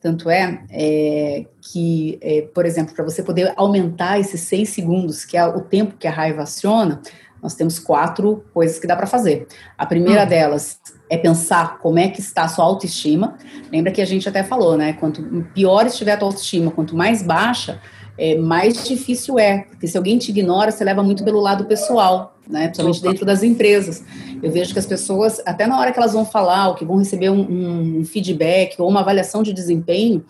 Tanto 0.00 0.30
é, 0.30 0.64
é 0.70 1.44
que, 1.60 2.18
é, 2.22 2.48
por 2.54 2.64
exemplo, 2.64 2.94
para 2.94 3.04
você 3.04 3.22
poder 3.22 3.52
aumentar 3.56 4.18
esses 4.18 4.40
seis 4.40 4.70
segundos, 4.70 5.26
que 5.26 5.36
é 5.36 5.44
o 5.44 5.60
tempo 5.60 5.98
que 5.98 6.08
a 6.08 6.10
raiva 6.10 6.44
aciona, 6.44 7.02
nós 7.42 7.54
temos 7.54 7.78
quatro 7.78 8.42
coisas 8.54 8.78
que 8.78 8.86
dá 8.86 8.96
para 8.96 9.06
fazer. 9.06 9.46
A 9.76 9.84
primeira 9.84 10.24
hum. 10.24 10.28
delas 10.28 10.80
é 11.10 11.18
pensar 11.18 11.78
como 11.80 11.98
é 11.98 12.08
que 12.08 12.20
está 12.20 12.44
a 12.44 12.48
sua 12.48 12.64
autoestima. 12.64 13.36
Lembra 13.70 13.92
que 13.92 14.00
a 14.00 14.06
gente 14.06 14.26
até 14.26 14.42
falou, 14.42 14.78
né? 14.78 14.94
Quanto 14.94 15.22
pior 15.52 15.84
estiver 15.84 16.12
a 16.12 16.16
tua 16.16 16.28
autoestima, 16.28 16.70
quanto 16.70 16.96
mais 16.96 17.22
baixa, 17.22 17.82
é, 18.16 18.36
mais 18.36 18.86
difícil 18.86 19.38
é, 19.38 19.66
porque 19.70 19.86
se 19.86 19.96
alguém 19.96 20.18
te 20.18 20.30
ignora, 20.30 20.70
você 20.70 20.84
leva 20.84 21.02
muito 21.02 21.24
pelo 21.24 21.40
lado 21.40 21.64
pessoal, 21.64 22.36
né? 22.48 22.66
Principalmente 22.66 23.02
dentro 23.02 23.26
das 23.26 23.42
empresas. 23.42 24.04
Eu 24.42 24.50
vejo 24.50 24.72
que 24.72 24.78
as 24.78 24.86
pessoas, 24.86 25.40
até 25.46 25.66
na 25.66 25.78
hora 25.78 25.92
que 25.92 25.98
elas 25.98 26.12
vão 26.12 26.24
falar, 26.24 26.68
ou 26.68 26.74
que 26.74 26.84
vão 26.84 26.96
receber 26.96 27.30
um, 27.30 28.00
um 28.00 28.04
feedback 28.04 28.80
ou 28.80 28.88
uma 28.88 29.00
avaliação 29.00 29.42
de 29.42 29.52
desempenho, 29.52 30.24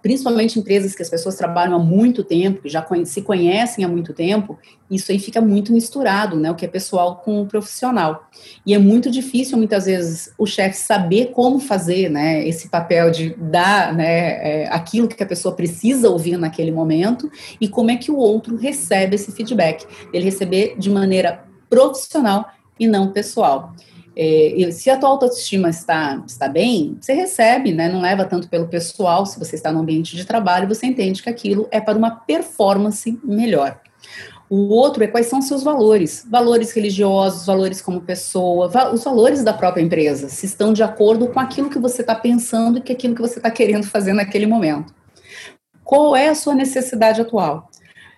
principalmente 0.00 0.58
empresas 0.58 0.94
que 0.94 1.02
as 1.02 1.10
pessoas 1.10 1.34
trabalham 1.34 1.74
há 1.74 1.78
muito 1.78 2.22
tempo, 2.22 2.62
que 2.62 2.68
já 2.68 2.86
se 3.04 3.22
conhecem 3.22 3.84
há 3.84 3.88
muito 3.88 4.12
tempo, 4.14 4.56
isso 4.88 5.10
aí 5.10 5.18
fica 5.18 5.40
muito 5.40 5.72
misturado, 5.72 6.36
né? 6.36 6.50
O 6.50 6.54
que 6.54 6.64
é 6.64 6.68
pessoal 6.68 7.16
com 7.16 7.42
o 7.42 7.46
profissional. 7.46 8.28
E 8.64 8.74
é 8.74 8.78
muito 8.78 9.10
difícil, 9.10 9.58
muitas 9.58 9.86
vezes, 9.86 10.32
o 10.38 10.46
chefe 10.46 10.76
saber 10.76 11.32
como 11.32 11.58
fazer, 11.58 12.08
né? 12.08 12.46
Esse 12.46 12.68
papel 12.68 13.10
de 13.10 13.34
dar, 13.34 13.92
né? 13.92 14.62
É, 14.62 14.68
aquilo 14.68 15.08
que 15.08 15.22
a 15.22 15.26
pessoa 15.26 15.54
precisa 15.54 16.08
ouvir 16.08 16.36
naquele 16.36 16.70
momento 16.70 17.30
e 17.60 17.66
como 17.66 17.90
é 17.90 17.96
que 17.96 18.10
o 18.10 18.16
outro 18.16 18.56
recebe 18.56 19.16
esse 19.16 19.32
feedback. 19.32 19.84
Ele 20.12 20.24
receber 20.24 20.76
de 20.78 20.88
maneira 20.88 21.44
profissional 21.68 22.46
e 22.78 22.86
não 22.86 23.10
pessoal. 23.10 23.74
É, 24.18 24.70
se 24.70 24.88
a 24.88 24.96
tua 24.96 25.10
autoestima 25.10 25.68
está, 25.68 26.22
está 26.26 26.48
bem, 26.48 26.96
você 26.98 27.12
recebe, 27.12 27.72
né? 27.72 27.86
Não 27.88 28.00
leva 28.00 28.24
tanto 28.24 28.48
pelo 28.48 28.66
pessoal, 28.66 29.26
se 29.26 29.38
você 29.38 29.56
está 29.56 29.70
no 29.70 29.80
ambiente 29.80 30.16
de 30.16 30.24
trabalho, 30.24 30.66
você 30.66 30.86
entende 30.86 31.22
que 31.22 31.28
aquilo 31.28 31.68
é 31.70 31.80
para 31.80 31.98
uma 31.98 32.10
performance 32.10 33.18
melhor. 33.22 33.78
O 34.48 34.68
outro 34.68 35.02
é 35.02 35.08
quais 35.08 35.26
são 35.26 35.42
seus 35.42 35.62
valores, 35.62 36.24
valores 36.30 36.72
religiosos, 36.72 37.46
valores 37.46 37.82
como 37.82 38.00
pessoa, 38.00 38.70
os 38.92 39.04
valores 39.04 39.42
da 39.42 39.52
própria 39.52 39.82
empresa, 39.82 40.28
se 40.28 40.46
estão 40.46 40.72
de 40.72 40.82
acordo 40.82 41.26
com 41.26 41.40
aquilo 41.40 41.68
que 41.68 41.78
você 41.78 42.00
está 42.00 42.14
pensando 42.14 42.78
e 42.78 42.80
com 42.80 42.92
aquilo 42.92 43.14
que 43.14 43.20
você 43.20 43.38
está 43.38 43.50
querendo 43.50 43.86
fazer 43.86 44.12
naquele 44.12 44.46
momento. 44.46 44.94
Qual 45.84 46.16
é 46.16 46.28
a 46.28 46.34
sua 46.34 46.54
necessidade 46.54 47.20
atual? 47.20 47.68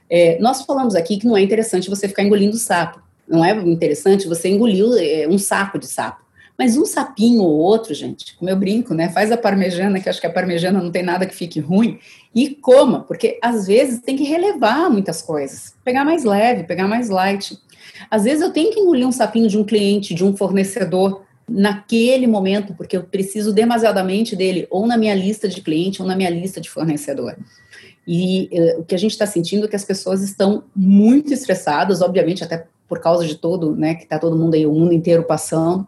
É, 0.08 0.38
nós 0.38 0.62
falamos 0.62 0.94
aqui 0.94 1.16
que 1.18 1.26
não 1.26 1.36
é 1.36 1.40
interessante 1.40 1.90
você 1.90 2.06
ficar 2.06 2.22
engolindo 2.22 2.56
sapo. 2.56 3.07
Não 3.28 3.44
é 3.44 3.52
interessante 3.52 4.26
você 4.26 4.48
engolir 4.48 4.84
é, 4.98 5.28
um 5.28 5.38
saco 5.38 5.78
de 5.78 5.86
sapo. 5.86 6.26
Mas 6.58 6.76
um 6.76 6.84
sapinho 6.84 7.42
ou 7.42 7.56
outro, 7.56 7.94
gente, 7.94 8.36
como 8.36 8.50
eu 8.50 8.56
brinco, 8.56 8.92
né? 8.92 9.08
Faz 9.10 9.30
a 9.30 9.36
parmejana, 9.36 10.00
que 10.00 10.08
acho 10.08 10.20
que 10.20 10.26
a 10.26 10.32
parmejana 10.32 10.82
não 10.82 10.90
tem 10.90 11.04
nada 11.04 11.24
que 11.24 11.34
fique 11.34 11.60
ruim, 11.60 12.00
e 12.34 12.50
coma, 12.50 13.02
porque 13.02 13.38
às 13.40 13.68
vezes 13.68 14.00
tem 14.00 14.16
que 14.16 14.24
relevar 14.24 14.90
muitas 14.90 15.22
coisas. 15.22 15.74
Pegar 15.84 16.04
mais 16.04 16.24
leve, 16.24 16.64
pegar 16.64 16.88
mais 16.88 17.10
light. 17.10 17.56
Às 18.10 18.24
vezes 18.24 18.42
eu 18.42 18.52
tenho 18.52 18.72
que 18.72 18.80
engolir 18.80 19.06
um 19.06 19.12
sapinho 19.12 19.48
de 19.48 19.56
um 19.56 19.62
cliente, 19.62 20.14
de 20.14 20.24
um 20.24 20.36
fornecedor, 20.36 21.22
naquele 21.48 22.26
momento, 22.26 22.74
porque 22.74 22.96
eu 22.96 23.04
preciso 23.04 23.52
demasiadamente 23.52 24.36
dele, 24.36 24.66
ou 24.70 24.86
na 24.86 24.96
minha 24.96 25.14
lista 25.14 25.48
de 25.48 25.62
cliente, 25.62 26.02
ou 26.02 26.08
na 26.08 26.14
minha 26.14 26.28
lista 26.28 26.60
de 26.60 26.68
fornecedor. 26.68 27.36
E 28.06 28.48
uh, 28.52 28.80
o 28.80 28.84
que 28.84 28.94
a 28.94 28.98
gente 28.98 29.12
está 29.12 29.26
sentindo 29.26 29.64
é 29.64 29.68
que 29.68 29.76
as 29.76 29.84
pessoas 29.84 30.22
estão 30.22 30.64
muito 30.74 31.32
estressadas, 31.32 32.02
obviamente, 32.02 32.44
até 32.44 32.66
por 32.88 33.00
causa 33.00 33.26
de 33.26 33.34
todo, 33.34 33.76
né, 33.76 33.94
que 33.94 34.04
está 34.04 34.18
todo 34.18 34.36
mundo 34.36 34.54
aí, 34.54 34.66
o 34.66 34.72
mundo 34.72 34.92
inteiro 34.92 35.22
passando, 35.22 35.86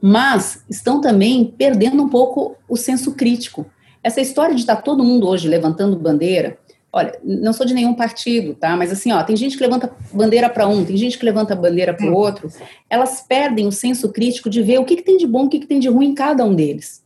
mas 0.00 0.64
estão 0.68 1.00
também 1.00 1.44
perdendo 1.56 2.02
um 2.02 2.08
pouco 2.08 2.56
o 2.68 2.76
senso 2.76 3.12
crítico. 3.12 3.64
Essa 4.02 4.20
história 4.20 4.54
de 4.54 4.62
estar 4.62 4.76
tá 4.76 4.82
todo 4.82 5.04
mundo 5.04 5.28
hoje 5.28 5.48
levantando 5.48 5.96
bandeira, 5.96 6.58
olha, 6.92 7.16
não 7.24 7.52
sou 7.52 7.64
de 7.64 7.72
nenhum 7.72 7.94
partido, 7.94 8.54
tá? 8.54 8.76
Mas 8.76 8.92
assim, 8.92 9.12
ó, 9.12 9.22
tem 9.22 9.36
gente 9.36 9.56
que 9.56 9.62
levanta 9.62 9.90
bandeira 10.12 10.50
para 10.50 10.66
um, 10.66 10.84
tem 10.84 10.96
gente 10.96 11.16
que 11.16 11.24
levanta 11.24 11.54
bandeira 11.54 11.94
para 11.94 12.06
o 12.06 12.14
outro. 12.14 12.50
Elas 12.90 13.24
perdem 13.26 13.66
o 13.66 13.72
senso 13.72 14.12
crítico 14.12 14.50
de 14.50 14.60
ver 14.60 14.78
o 14.78 14.84
que, 14.84 14.96
que 14.96 15.02
tem 15.02 15.16
de 15.16 15.26
bom, 15.26 15.44
o 15.44 15.48
que, 15.48 15.60
que 15.60 15.66
tem 15.66 15.80
de 15.80 15.88
ruim 15.88 16.08
em 16.08 16.14
cada 16.14 16.44
um 16.44 16.54
deles. 16.54 17.02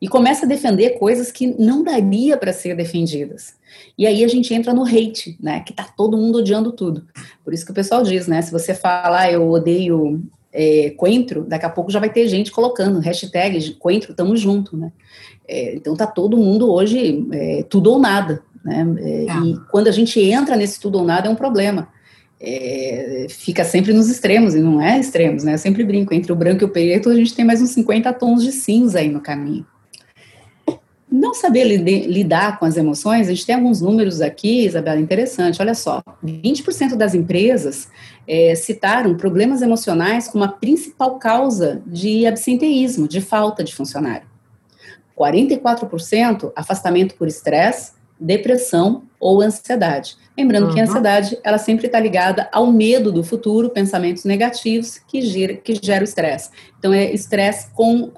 E 0.00 0.08
começa 0.08 0.46
a 0.46 0.48
defender 0.48 0.98
coisas 0.98 1.30
que 1.32 1.48
não 1.60 1.82
daria 1.82 2.36
para 2.36 2.52
ser 2.52 2.76
defendidas. 2.76 3.57
E 3.96 4.06
aí 4.06 4.24
a 4.24 4.28
gente 4.28 4.52
entra 4.54 4.72
no 4.72 4.84
hate, 4.84 5.36
né? 5.40 5.60
Que 5.60 5.72
tá 5.72 5.84
todo 5.84 6.16
mundo 6.16 6.38
odiando 6.38 6.72
tudo. 6.72 7.06
Por 7.44 7.52
isso 7.52 7.64
que 7.64 7.72
o 7.72 7.74
pessoal 7.74 8.02
diz, 8.02 8.26
né? 8.26 8.40
Se 8.42 8.52
você 8.52 8.74
falar 8.74 9.20
ah, 9.20 9.32
eu 9.32 9.48
odeio 9.50 10.22
é, 10.52 10.90
coentro, 10.90 11.44
daqui 11.44 11.66
a 11.66 11.70
pouco 11.70 11.90
já 11.90 11.98
vai 11.98 12.10
ter 12.10 12.28
gente 12.28 12.50
colocando 12.50 13.00
hashtag 13.00 13.74
coentro, 13.74 14.14
tamo 14.14 14.36
junto, 14.36 14.76
né? 14.76 14.92
É, 15.46 15.74
então 15.74 15.96
tá 15.96 16.06
todo 16.06 16.36
mundo 16.36 16.70
hoje 16.70 17.26
é, 17.32 17.64
tudo 17.68 17.92
ou 17.92 17.98
nada, 17.98 18.42
né? 18.64 18.86
É. 18.98 19.24
E 19.44 19.56
quando 19.70 19.88
a 19.88 19.92
gente 19.92 20.20
entra 20.20 20.56
nesse 20.56 20.78
tudo 20.78 20.98
ou 20.98 21.04
nada 21.04 21.28
é 21.28 21.30
um 21.30 21.36
problema. 21.36 21.88
É, 22.40 23.26
fica 23.28 23.64
sempre 23.64 23.92
nos 23.92 24.08
extremos, 24.08 24.54
e 24.54 24.60
não 24.60 24.80
é 24.80 25.00
extremos, 25.00 25.42
né? 25.42 25.54
Eu 25.54 25.58
sempre 25.58 25.82
brinco, 25.82 26.14
entre 26.14 26.30
o 26.30 26.36
branco 26.36 26.62
e 26.62 26.66
o 26.66 26.68
preto 26.68 27.10
a 27.10 27.14
gente 27.16 27.34
tem 27.34 27.44
mais 27.44 27.60
uns 27.60 27.70
50 27.70 28.12
tons 28.12 28.44
de 28.44 28.52
cinza 28.52 29.00
aí 29.00 29.08
no 29.08 29.20
caminho. 29.20 29.66
Não 31.10 31.32
saber 31.32 31.64
lidar 31.64 32.58
com 32.58 32.66
as 32.66 32.76
emoções, 32.76 33.28
a 33.28 33.30
gente 33.30 33.46
tem 33.46 33.54
alguns 33.54 33.80
números 33.80 34.20
aqui, 34.20 34.66
Isabela, 34.66 35.00
interessante. 35.00 35.60
Olha 35.60 35.74
só, 35.74 36.02
20% 36.22 36.96
das 36.96 37.14
empresas 37.14 37.88
é, 38.26 38.54
citaram 38.54 39.16
problemas 39.16 39.62
emocionais 39.62 40.28
como 40.28 40.44
a 40.44 40.48
principal 40.48 41.18
causa 41.18 41.80
de 41.86 42.26
absenteísmo, 42.26 43.08
de 43.08 43.22
falta 43.22 43.64
de 43.64 43.74
funcionário. 43.74 44.28
44% 45.18 46.52
afastamento 46.54 47.14
por 47.14 47.26
estresse, 47.26 47.92
depressão 48.20 49.04
ou 49.18 49.40
ansiedade. 49.40 50.16
Lembrando 50.36 50.66
uhum. 50.66 50.74
que 50.74 50.80
a 50.80 50.84
ansiedade, 50.84 51.38
ela 51.42 51.58
sempre 51.58 51.86
está 51.86 51.98
ligada 51.98 52.48
ao 52.52 52.70
medo 52.70 53.10
do 53.10 53.24
futuro, 53.24 53.70
pensamentos 53.70 54.24
negativos 54.24 54.98
que 54.98 55.22
gera, 55.22 55.54
que 55.54 55.74
gera 55.80 56.02
o 56.02 56.04
estresse. 56.04 56.50
Então, 56.78 56.92
é 56.92 57.12
estresse 57.12 57.70
com 57.72 58.12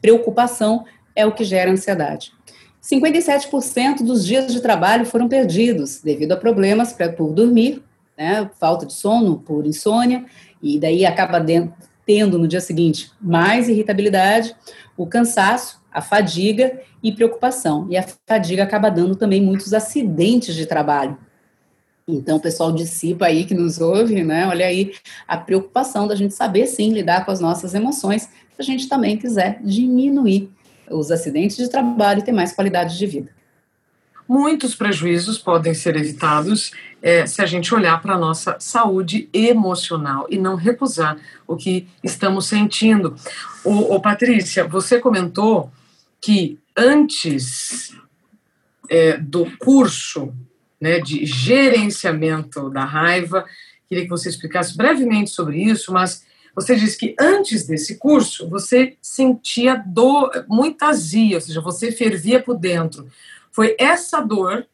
preocupação 0.00 0.84
é 1.18 1.26
o 1.26 1.32
que 1.32 1.42
gera 1.42 1.68
ansiedade. 1.68 2.32
57% 2.80 4.04
dos 4.04 4.24
dias 4.24 4.52
de 4.52 4.60
trabalho 4.60 5.04
foram 5.04 5.28
perdidos 5.28 6.00
devido 6.00 6.30
a 6.30 6.36
problemas 6.36 6.96
por 7.16 7.32
dormir, 7.32 7.82
né, 8.16 8.48
falta 8.60 8.86
de 8.86 8.92
sono, 8.92 9.36
por 9.40 9.66
insônia, 9.66 10.24
e 10.62 10.78
daí 10.78 11.04
acaba 11.04 11.44
tendo 12.06 12.38
no 12.38 12.46
dia 12.46 12.60
seguinte 12.60 13.10
mais 13.20 13.68
irritabilidade, 13.68 14.54
o 14.96 15.06
cansaço, 15.06 15.82
a 15.92 16.00
fadiga 16.00 16.80
e 17.02 17.10
preocupação. 17.10 17.88
E 17.90 17.96
a 17.96 18.04
fadiga 18.24 18.62
acaba 18.62 18.88
dando 18.88 19.16
também 19.16 19.42
muitos 19.42 19.74
acidentes 19.74 20.54
de 20.54 20.66
trabalho. 20.66 21.18
Então, 22.06 22.36
o 22.36 22.40
pessoal 22.40 22.70
dissipa 22.70 23.26
aí 23.26 23.44
que 23.44 23.54
nos 23.54 23.80
ouve, 23.80 24.22
né? 24.22 24.46
Olha 24.46 24.66
aí 24.66 24.92
a 25.26 25.36
preocupação 25.36 26.06
da 26.06 26.14
gente 26.14 26.32
saber 26.32 26.66
sim 26.66 26.92
lidar 26.92 27.24
com 27.24 27.32
as 27.32 27.40
nossas 27.40 27.74
emoções, 27.74 28.22
se 28.22 28.30
a 28.58 28.62
gente 28.62 28.88
também 28.88 29.16
quiser 29.16 29.60
diminuir 29.62 30.50
os 30.90 31.10
acidentes 31.10 31.56
de 31.56 31.68
trabalho 31.68 32.20
e 32.20 32.24
ter 32.24 32.32
mais 32.32 32.52
qualidade 32.52 32.96
de 32.96 33.06
vida. 33.06 33.30
Muitos 34.28 34.74
prejuízos 34.74 35.38
podem 35.38 35.72
ser 35.72 35.96
evitados 35.96 36.70
é, 37.00 37.24
se 37.26 37.40
a 37.40 37.46
gente 37.46 37.74
olhar 37.74 38.02
para 38.02 38.14
a 38.14 38.18
nossa 38.18 38.56
saúde 38.60 39.26
emocional 39.32 40.26
e 40.28 40.36
não 40.36 40.54
recusar 40.54 41.16
o 41.46 41.56
que 41.56 41.88
estamos 42.04 42.46
sentindo. 42.46 43.16
O, 43.64 43.98
Patrícia, 44.00 44.68
você 44.68 45.00
comentou 45.00 45.70
que 46.20 46.58
antes 46.76 47.96
é, 48.90 49.16
do 49.16 49.46
curso 49.58 50.34
né, 50.78 51.00
de 51.00 51.24
gerenciamento 51.24 52.68
da 52.68 52.84
raiva, 52.84 53.46
queria 53.88 54.04
que 54.04 54.10
você 54.10 54.28
explicasse 54.28 54.76
brevemente 54.76 55.30
sobre 55.30 55.62
isso, 55.62 55.90
mas 55.90 56.26
você 56.60 56.74
disse 56.74 56.98
que 56.98 57.14
antes 57.20 57.64
desse 57.64 57.96
curso 57.96 58.48
você 58.48 58.96
sentia 59.00 59.76
dor, 59.86 60.44
muita 60.48 60.86
azia, 60.86 61.36
ou 61.36 61.40
seja, 61.40 61.60
você 61.60 61.92
fervia 61.92 62.42
por 62.42 62.56
dentro. 62.56 63.08
Foi 63.52 63.76
essa 63.78 64.20
dor 64.20 64.66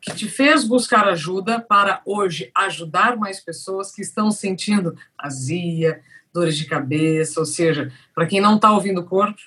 que 0.00 0.14
te 0.14 0.28
fez 0.28 0.64
buscar 0.64 1.06
ajuda 1.08 1.60
para 1.60 2.00
hoje 2.06 2.50
ajudar 2.54 3.16
mais 3.16 3.40
pessoas 3.40 3.92
que 3.92 4.02
estão 4.02 4.30
sentindo 4.30 4.96
azia, 5.18 6.00
dores 6.32 6.56
de 6.56 6.64
cabeça, 6.64 7.40
ou 7.40 7.46
seja, 7.46 7.92
para 8.14 8.26
quem 8.26 8.40
não 8.40 8.56
está 8.56 8.72
ouvindo 8.72 9.00
o 9.00 9.04
corpo, 9.04 9.40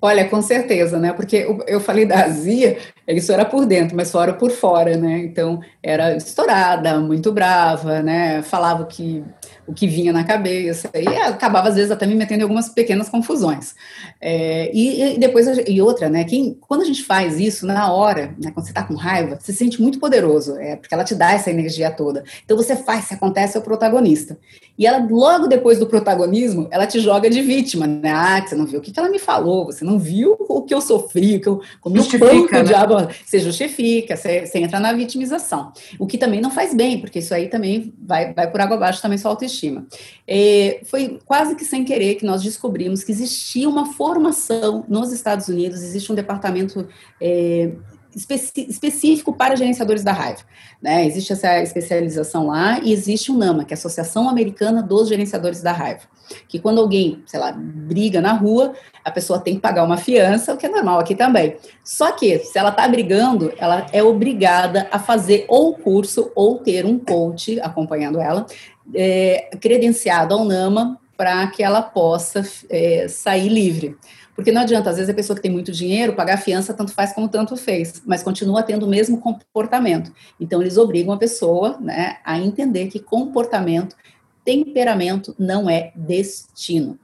Olha, 0.00 0.28
com 0.28 0.40
certeza, 0.42 0.98
né? 0.98 1.12
Porque 1.12 1.46
eu 1.66 1.80
falei 1.80 2.06
da 2.06 2.24
azia, 2.24 2.78
isso 3.08 3.32
era 3.32 3.44
por 3.44 3.66
dentro, 3.66 3.96
mas 3.96 4.10
fora 4.10 4.32
por 4.32 4.50
fora, 4.50 4.96
né? 4.96 5.18
Então, 5.18 5.60
era 5.82 6.16
estourada, 6.16 7.00
muito 7.00 7.32
brava, 7.32 8.02
né? 8.02 8.42
Falava 8.42 8.84
que 8.86 9.24
o 9.66 9.74
que 9.74 9.86
vinha 9.86 10.12
na 10.12 10.24
cabeça, 10.24 10.90
e 10.94 11.06
acabava 11.08 11.68
às 11.68 11.74
vezes 11.74 11.90
até 11.90 12.06
me 12.06 12.14
metendo 12.14 12.40
em 12.40 12.42
algumas 12.42 12.68
pequenas 12.68 13.08
confusões. 13.08 13.74
É, 14.20 14.70
e, 14.72 15.14
e, 15.14 15.18
depois, 15.18 15.46
e 15.66 15.82
outra, 15.82 16.08
né, 16.08 16.24
quem, 16.24 16.56
quando 16.60 16.82
a 16.82 16.84
gente 16.84 17.02
faz 17.02 17.40
isso 17.40 17.66
na 17.66 17.92
hora, 17.92 18.34
né, 18.42 18.50
quando 18.52 18.64
você 18.64 18.70
está 18.70 18.84
com 18.84 18.94
raiva, 18.94 19.38
você 19.40 19.52
se 19.52 19.58
sente 19.58 19.82
muito 19.82 19.98
poderoso, 19.98 20.56
é, 20.56 20.76
porque 20.76 20.94
ela 20.94 21.04
te 21.04 21.14
dá 21.14 21.32
essa 21.32 21.50
energia 21.50 21.90
toda. 21.90 22.22
Então 22.44 22.56
você 22.56 22.76
faz, 22.76 23.06
se 23.06 23.14
acontece, 23.14 23.56
é 23.56 23.60
o 23.60 23.62
protagonista. 23.62 24.38
E 24.78 24.86
ela, 24.86 25.04
logo 25.10 25.46
depois 25.46 25.78
do 25.78 25.86
protagonismo, 25.86 26.68
ela 26.70 26.86
te 26.86 27.00
joga 27.00 27.28
de 27.28 27.42
vítima, 27.42 27.86
né, 27.86 28.10
ah, 28.10 28.44
você 28.46 28.54
não 28.54 28.66
viu 28.66 28.78
o 28.78 28.82
que, 28.82 28.92
que 28.92 29.00
ela 29.00 29.08
me 29.08 29.18
falou, 29.18 29.66
você 29.66 29.84
não 29.84 29.98
viu 29.98 30.36
o 30.38 30.62
que 30.62 30.74
eu 30.74 30.80
sofri, 30.80 31.36
o 31.36 31.40
que 31.40 31.48
eu 31.48 31.60
comi 31.80 31.98
o 31.98 32.18
pão 32.18 32.46
né? 32.50 32.62
diabo, 32.62 32.94
você 33.24 33.38
justifica, 33.40 34.16
você, 34.16 34.46
você 34.46 34.58
entra 34.58 34.78
na 34.78 34.92
vitimização. 34.92 35.72
O 35.98 36.06
que 36.06 36.16
também 36.16 36.40
não 36.40 36.50
faz 36.50 36.72
bem, 36.72 37.00
porque 37.00 37.18
isso 37.18 37.34
aí 37.34 37.48
também 37.48 37.92
vai, 38.00 38.32
vai 38.32 38.50
por 38.50 38.60
água 38.60 38.76
abaixo 38.76 39.02
também 39.02 39.18
sua 39.18 39.32
autoestima 39.32 39.55
autoestima. 39.56 39.86
É, 40.26 40.80
foi 40.84 41.18
quase 41.24 41.54
que 41.56 41.64
sem 41.64 41.84
querer 41.84 42.16
que 42.16 42.26
nós 42.26 42.42
descobrimos 42.42 43.02
que 43.02 43.12
existia 43.12 43.68
uma 43.68 43.92
formação 43.92 44.84
nos 44.88 45.12
Estados 45.12 45.48
Unidos, 45.48 45.82
existe 45.82 46.12
um 46.12 46.14
departamento 46.14 46.86
é, 47.20 47.72
específico 48.16 49.32
para 49.32 49.56
gerenciadores 49.56 50.02
da 50.02 50.12
raiva. 50.12 50.40
Né? 50.80 51.06
Existe 51.06 51.34
essa 51.34 51.60
especialização 51.62 52.46
lá 52.46 52.80
e 52.80 52.90
existe 52.90 53.30
o 53.30 53.36
NAMA, 53.36 53.64
que 53.64 53.74
é 53.74 53.76
a 53.76 53.78
Associação 53.78 54.28
Americana 54.28 54.82
dos 54.82 55.08
Gerenciadores 55.08 55.60
da 55.60 55.72
Raiva. 55.72 56.02
Que 56.48 56.58
quando 56.58 56.80
alguém, 56.80 57.22
sei 57.26 57.38
lá, 57.38 57.52
briga 57.52 58.20
na 58.20 58.32
rua, 58.32 58.72
a 59.04 59.10
pessoa 59.10 59.38
tem 59.38 59.56
que 59.56 59.60
pagar 59.60 59.84
uma 59.84 59.98
fiança, 59.98 60.54
o 60.54 60.56
que 60.56 60.66
é 60.66 60.68
normal 60.68 60.98
aqui 60.98 61.14
também. 61.14 61.56
Só 61.84 62.10
que, 62.10 62.38
se 62.38 62.58
ela 62.58 62.70
está 62.70 62.88
brigando, 62.88 63.52
ela 63.58 63.86
é 63.92 64.02
obrigada 64.02 64.88
a 64.90 64.98
fazer 64.98 65.44
ou 65.46 65.74
curso 65.74 66.32
ou 66.34 66.58
ter 66.58 66.86
um 66.86 66.98
coach 66.98 67.60
acompanhando 67.60 68.18
ela, 68.18 68.46
é, 68.94 69.50
credenciado 69.60 70.34
ao 70.34 70.44
NAMA, 70.44 71.00
para 71.16 71.46
que 71.46 71.62
ela 71.62 71.80
possa 71.80 72.46
é, 72.68 73.08
sair 73.08 73.48
livre. 73.48 73.96
Porque 74.34 74.52
não 74.52 74.60
adianta, 74.60 74.90
às 74.90 74.96
vezes 74.96 75.08
a 75.08 75.14
pessoa 75.14 75.34
que 75.34 75.40
tem 75.40 75.50
muito 75.50 75.72
dinheiro, 75.72 76.12
pagar 76.12 76.36
fiança 76.36 76.74
tanto 76.74 76.92
faz 76.92 77.14
como 77.14 77.26
tanto 77.26 77.56
fez, 77.56 78.02
mas 78.04 78.22
continua 78.22 78.62
tendo 78.62 78.84
o 78.84 78.88
mesmo 78.88 79.18
comportamento. 79.18 80.12
Então, 80.38 80.60
eles 80.60 80.76
obrigam 80.76 81.14
a 81.14 81.16
pessoa 81.16 81.78
né, 81.80 82.18
a 82.22 82.38
entender 82.38 82.88
que 82.88 83.00
comportamento 83.00 83.96
temperamento 84.44 85.34
não 85.36 85.68
é 85.68 85.90
destino. 85.96 86.98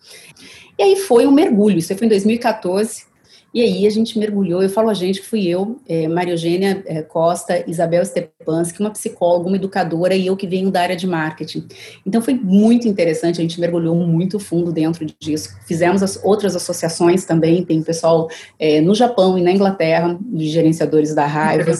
E 0.79 0.83
aí 0.83 0.97
foi 0.97 1.27
um 1.27 1.33
mergulho, 1.33 1.79
isso 1.79 1.95
foi 1.97 2.07
em 2.07 2.11
2014, 2.11 3.07
e 3.55 3.61
aí 3.61 3.87
a 3.87 3.91
gente 3.91 4.19
mergulhou, 4.19 4.63
eu 4.63 4.69
falo 4.71 4.89
a 4.89 4.95
gente 4.95 5.21
que 5.21 5.27
fui 5.27 5.47
eu, 5.47 5.81
é, 5.89 6.09
Maria 6.09 6.33
Eugênia 6.33 6.83
é, 6.87 7.03
Costa, 7.03 7.63
Isabel 7.69 8.05
Stepanski, 8.05 8.81
uma 8.81 8.91
psicóloga, 8.91 9.49
uma 9.49 9.57
educadora 9.57 10.15
e 10.15 10.27
eu 10.27 10.37
que 10.37 10.47
venho 10.47 10.71
da 10.71 10.81
área 10.81 10.97
de 10.97 11.07
marketing. 11.07 11.67
Então 12.07 12.23
foi 12.23 12.35
muito 12.35 12.89
interessante, 12.89 13.41
a 13.41 13.43
gente 13.43 13.61
mergulhou 13.61 13.95
muito 13.95 14.39
fundo 14.39 14.73
dentro 14.73 15.05
disso. 15.21 15.55
Fizemos 15.67 16.03
as 16.03 16.23
outras 16.25 16.57
associações 16.57 17.25
também, 17.25 17.65
tem 17.65 17.83
pessoal 17.83 18.29
é, 18.59 18.81
no 18.81 18.95
Japão 18.95 19.39
e 19.39 19.43
na 19.43 19.53
Inglaterra, 19.53 20.19
de 20.21 20.49
gerenciadores 20.49 21.15
da 21.15 21.27
raiva. 21.27 21.73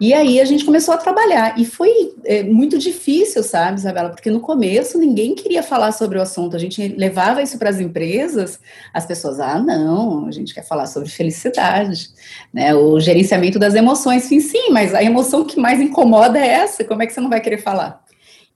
E 0.00 0.14
aí 0.14 0.40
a 0.40 0.44
gente 0.44 0.64
começou 0.64 0.94
a 0.94 0.96
trabalhar. 0.96 1.58
E 1.58 1.64
foi 1.64 2.14
é, 2.24 2.42
muito 2.42 2.78
difícil, 2.78 3.42
sabe, 3.42 3.78
Isabela? 3.78 4.10
Porque 4.10 4.30
no 4.30 4.40
começo 4.40 4.96
ninguém 4.96 5.34
queria 5.34 5.62
falar 5.62 5.92
sobre 5.92 6.18
o 6.18 6.22
assunto. 6.22 6.54
A 6.54 6.58
gente 6.58 6.88
levava 6.96 7.42
isso 7.42 7.58
para 7.58 7.70
as 7.70 7.80
empresas, 7.80 8.60
as 8.94 9.04
pessoas, 9.04 9.40
ah, 9.40 9.58
não, 9.58 10.26
a 10.26 10.30
gente 10.30 10.54
quer 10.54 10.64
falar 10.64 10.86
sobre 10.86 11.08
felicidade, 11.08 12.10
né? 12.52 12.74
O 12.74 13.00
gerenciamento 13.00 13.58
das 13.58 13.74
emoções. 13.74 14.22
Sim, 14.24 14.40
sim, 14.40 14.70
mas 14.70 14.94
a 14.94 15.02
emoção 15.02 15.44
que 15.44 15.58
mais 15.58 15.80
incomoda 15.80 16.38
é 16.38 16.46
essa. 16.46 16.84
Como 16.84 17.02
é 17.02 17.06
que 17.06 17.12
você 17.12 17.20
não 17.20 17.30
vai 17.30 17.40
querer 17.40 17.58
falar? 17.58 18.07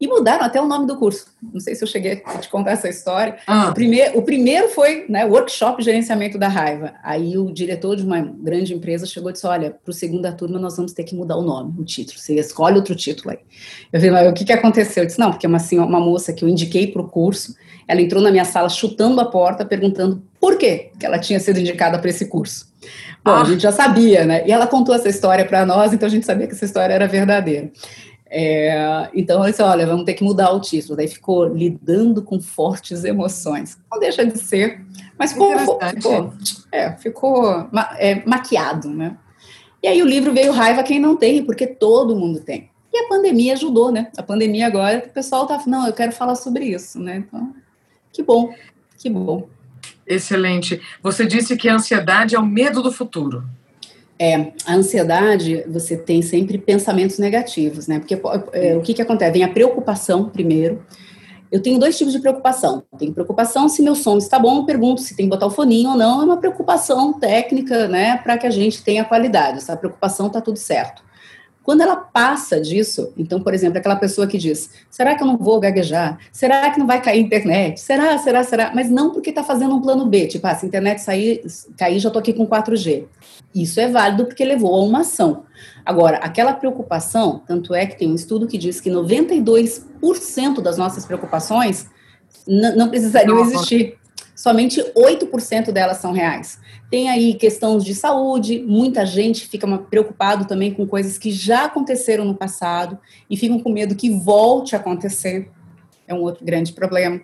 E 0.02 0.08
mudaram 0.08 0.44
até 0.44 0.60
o 0.60 0.66
nome 0.66 0.84
do 0.84 0.96
curso. 0.96 1.26
Não 1.40 1.60
sei 1.60 1.76
se 1.76 1.84
eu 1.84 1.86
cheguei 1.86 2.20
a 2.26 2.38
te 2.38 2.48
contar 2.48 2.72
essa 2.72 2.88
história. 2.88 3.36
Ah. 3.46 3.68
O, 3.68 3.72
primeiro, 3.72 4.18
o 4.18 4.22
primeiro 4.22 4.68
foi 4.70 5.06
né, 5.08 5.24
Workshop 5.24 5.80
Gerenciamento 5.80 6.36
da 6.36 6.48
Raiva. 6.48 6.94
Aí 7.04 7.38
o 7.38 7.52
diretor 7.52 7.94
de 7.94 8.02
uma 8.02 8.20
grande 8.20 8.74
empresa 8.74 9.06
chegou 9.06 9.30
e 9.30 9.32
disse: 9.32 9.46
Olha, 9.46 9.70
para 9.70 9.90
o 9.92 9.94
segunda 9.94 10.32
turma 10.32 10.58
nós 10.58 10.76
vamos 10.76 10.92
ter 10.92 11.04
que 11.04 11.14
mudar 11.14 11.36
o 11.36 11.42
nome, 11.42 11.74
o 11.78 11.84
título. 11.84 12.18
Você 12.18 12.34
escolhe 12.34 12.74
outro 12.74 12.96
título 12.96 13.30
aí. 13.30 13.38
Eu 13.92 14.00
falei, 14.00 14.10
mas 14.10 14.28
o 14.28 14.34
que, 14.34 14.44
que 14.44 14.52
aconteceu? 14.52 15.04
Eu 15.04 15.06
disse: 15.06 15.20
Não, 15.20 15.30
porque 15.30 15.46
uma, 15.46 15.58
assim, 15.58 15.78
uma 15.78 16.00
moça 16.00 16.32
que 16.32 16.44
eu 16.44 16.48
indiquei 16.48 16.88
para 16.88 17.00
o 17.00 17.08
curso, 17.08 17.54
ela 17.86 18.00
entrou 18.00 18.20
na 18.20 18.32
minha 18.32 18.44
sala 18.44 18.68
chutando 18.68 19.20
a 19.20 19.24
porta, 19.24 19.64
perguntando 19.64 20.20
por 20.40 20.58
quê 20.58 20.90
que 20.98 21.06
ela 21.06 21.20
tinha 21.20 21.38
sido 21.38 21.60
indicada 21.60 21.96
para 21.96 22.10
esse 22.10 22.26
curso. 22.26 22.66
Bom, 23.24 23.30
ah. 23.30 23.42
a 23.42 23.44
gente 23.44 23.62
já 23.62 23.70
sabia, 23.70 24.24
né? 24.24 24.42
E 24.48 24.50
ela 24.50 24.66
contou 24.66 24.92
essa 24.92 25.08
história 25.08 25.44
para 25.44 25.64
nós, 25.64 25.92
então 25.92 26.08
a 26.08 26.10
gente 26.10 26.26
sabia 26.26 26.48
que 26.48 26.54
essa 26.54 26.64
história 26.64 26.92
era 26.92 27.06
verdadeira. 27.06 27.70
É, 28.34 29.10
então, 29.12 29.44
eu 29.44 29.50
disse, 29.50 29.62
olha, 29.62 29.86
vamos 29.86 30.06
ter 30.06 30.14
que 30.14 30.24
mudar 30.24 30.52
o 30.52 30.60
título. 30.60 30.96
Daí 30.96 31.06
ficou 31.06 31.46
lidando 31.46 32.22
com 32.22 32.40
fortes 32.40 33.04
emoções. 33.04 33.76
Não 33.90 34.00
deixa 34.00 34.24
de 34.24 34.38
ser, 34.38 34.80
mas 35.18 35.34
ficou, 35.34 35.54
ficou, 35.58 36.32
é, 36.72 36.92
ficou 36.92 37.68
é, 37.98 38.22
maquiado, 38.24 38.88
né? 38.88 39.18
E 39.82 39.86
aí 39.86 40.02
o 40.02 40.06
livro 40.06 40.32
veio 40.32 40.50
Raiva 40.50 40.82
Quem 40.82 40.98
Não 40.98 41.14
Tem, 41.14 41.44
porque 41.44 41.66
todo 41.66 42.16
mundo 42.16 42.40
tem. 42.40 42.70
E 42.90 43.04
a 43.04 43.08
pandemia 43.08 43.52
ajudou, 43.52 43.92
né? 43.92 44.10
A 44.16 44.22
pandemia 44.22 44.66
agora, 44.66 45.04
o 45.06 45.10
pessoal 45.10 45.46
tá, 45.46 45.62
não, 45.66 45.86
eu 45.86 45.92
quero 45.92 46.12
falar 46.12 46.34
sobre 46.34 46.64
isso, 46.64 46.98
né? 46.98 47.16
Então, 47.16 47.54
que 48.10 48.22
bom, 48.22 48.50
que 48.96 49.10
bom. 49.10 49.46
Excelente. 50.06 50.80
Você 51.02 51.26
disse 51.26 51.54
que 51.54 51.68
a 51.68 51.74
ansiedade 51.74 52.34
é 52.34 52.38
o 52.38 52.46
medo 52.46 52.82
do 52.82 52.90
futuro. 52.90 53.44
É, 54.24 54.52
a 54.64 54.74
ansiedade, 54.74 55.64
você 55.66 55.96
tem 55.96 56.22
sempre 56.22 56.56
pensamentos 56.56 57.18
negativos, 57.18 57.88
né? 57.88 57.98
Porque 57.98 58.16
é, 58.52 58.76
o 58.76 58.80
que, 58.80 58.94
que 58.94 59.02
acontece? 59.02 59.32
Vem 59.32 59.42
a 59.42 59.48
preocupação 59.48 60.28
primeiro. 60.28 60.80
Eu 61.50 61.60
tenho 61.60 61.76
dois 61.76 61.98
tipos 61.98 62.12
de 62.12 62.20
preocupação. 62.20 62.84
Tenho 62.96 63.12
preocupação 63.12 63.68
se 63.68 63.82
meu 63.82 63.96
som 63.96 64.18
está 64.18 64.38
bom, 64.38 64.64
pergunto 64.64 65.00
se 65.00 65.16
tem 65.16 65.26
que 65.26 65.30
botar 65.30 65.46
o 65.46 65.50
foninho 65.50 65.90
ou 65.90 65.96
não. 65.96 66.22
É 66.22 66.24
uma 66.24 66.36
preocupação 66.36 67.18
técnica, 67.18 67.88
né? 67.88 68.16
Para 68.18 68.38
que 68.38 68.46
a 68.46 68.50
gente 68.50 68.84
tenha 68.84 69.04
qualidade. 69.04 69.58
Essa 69.58 69.76
preocupação 69.76 70.28
está 70.28 70.40
tudo 70.40 70.56
certo. 70.56 71.02
Quando 71.62 71.82
ela 71.82 71.96
passa 71.96 72.60
disso, 72.60 73.12
então, 73.16 73.40
por 73.40 73.54
exemplo, 73.54 73.78
aquela 73.78 73.96
pessoa 73.96 74.26
que 74.26 74.36
diz: 74.36 74.70
será 74.90 75.14
que 75.14 75.22
eu 75.22 75.26
não 75.26 75.36
vou 75.36 75.60
gaguejar? 75.60 76.18
Será 76.32 76.70
que 76.70 76.78
não 76.78 76.86
vai 76.86 77.00
cair 77.00 77.18
a 77.18 77.22
internet? 77.22 77.80
Será, 77.80 78.18
será, 78.18 78.42
será? 78.42 78.72
Mas 78.74 78.90
não 78.90 79.10
porque 79.10 79.30
está 79.30 79.44
fazendo 79.44 79.74
um 79.74 79.80
plano 79.80 80.06
B, 80.06 80.26
tipo, 80.26 80.46
ah, 80.46 80.54
se 80.54 80.66
a 80.66 80.68
internet 80.68 81.00
sair, 81.00 81.42
cair, 81.76 81.98
já 82.00 82.08
estou 82.08 82.20
aqui 82.20 82.32
com 82.32 82.46
4G. 82.46 83.04
Isso 83.54 83.80
é 83.80 83.88
válido 83.88 84.26
porque 84.26 84.44
levou 84.44 84.74
a 84.74 84.82
uma 84.82 85.00
ação. 85.00 85.44
Agora, 85.84 86.16
aquela 86.18 86.52
preocupação, 86.52 87.42
tanto 87.46 87.74
é 87.74 87.86
que 87.86 87.98
tem 87.98 88.10
um 88.10 88.14
estudo 88.14 88.46
que 88.46 88.58
diz 88.58 88.80
que 88.80 88.90
92% 88.90 90.60
das 90.60 90.76
nossas 90.76 91.04
preocupações 91.04 91.86
não 92.46 92.88
precisariam 92.88 93.38
existir 93.40 93.98
somente 94.34 94.80
8% 94.94 95.70
delas 95.70 95.98
são 95.98 96.12
reais. 96.12 96.58
Tem 96.90 97.08
aí 97.08 97.34
questões 97.34 97.84
de 97.84 97.94
saúde, 97.94 98.62
muita 98.66 99.06
gente 99.06 99.46
fica 99.46 99.66
preocupado 99.78 100.44
também 100.46 100.72
com 100.72 100.86
coisas 100.86 101.18
que 101.18 101.30
já 101.30 101.64
aconteceram 101.64 102.24
no 102.24 102.34
passado 102.34 102.98
e 103.30 103.36
ficam 103.36 103.58
com 103.60 103.70
medo 103.70 103.94
que 103.94 104.10
volte 104.10 104.74
a 104.74 104.78
acontecer. 104.78 105.48
É 106.06 106.12
um 106.14 106.20
outro 106.20 106.44
grande 106.44 106.72
problema. 106.72 107.20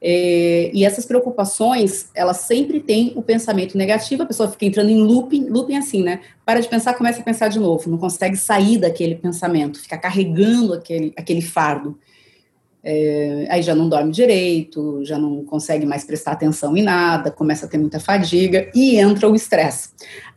É, 0.00 0.70
e 0.72 0.84
essas 0.84 1.04
preocupações, 1.04 2.08
elas 2.14 2.38
sempre 2.38 2.80
têm 2.80 3.12
o 3.16 3.22
pensamento 3.22 3.76
negativo, 3.76 4.22
a 4.22 4.26
pessoa 4.26 4.50
fica 4.50 4.64
entrando 4.64 4.88
em 4.88 5.02
looping, 5.02 5.48
looping 5.48 5.76
assim, 5.76 6.02
né? 6.02 6.20
Para 6.46 6.60
de 6.60 6.68
pensar, 6.68 6.94
começa 6.94 7.20
a 7.20 7.24
pensar 7.24 7.48
de 7.48 7.58
novo, 7.58 7.90
não 7.90 7.98
consegue 7.98 8.36
sair 8.36 8.78
daquele 8.78 9.16
pensamento, 9.16 9.80
fica 9.80 9.98
carregando 9.98 10.74
aquele, 10.74 11.12
aquele 11.16 11.42
fardo. 11.42 11.98
É, 12.82 13.46
aí 13.50 13.62
já 13.62 13.74
não 13.74 13.88
dorme 13.88 14.10
direito, 14.10 15.04
já 15.04 15.18
não 15.18 15.44
consegue 15.44 15.84
mais 15.84 16.04
prestar 16.04 16.32
atenção 16.32 16.76
em 16.76 16.82
nada, 16.82 17.30
começa 17.30 17.66
a 17.66 17.68
ter 17.68 17.78
muita 17.78 18.00
fadiga 18.00 18.70
e 18.74 18.96
entra 18.96 19.28
o 19.28 19.34
estresse. 19.34 19.90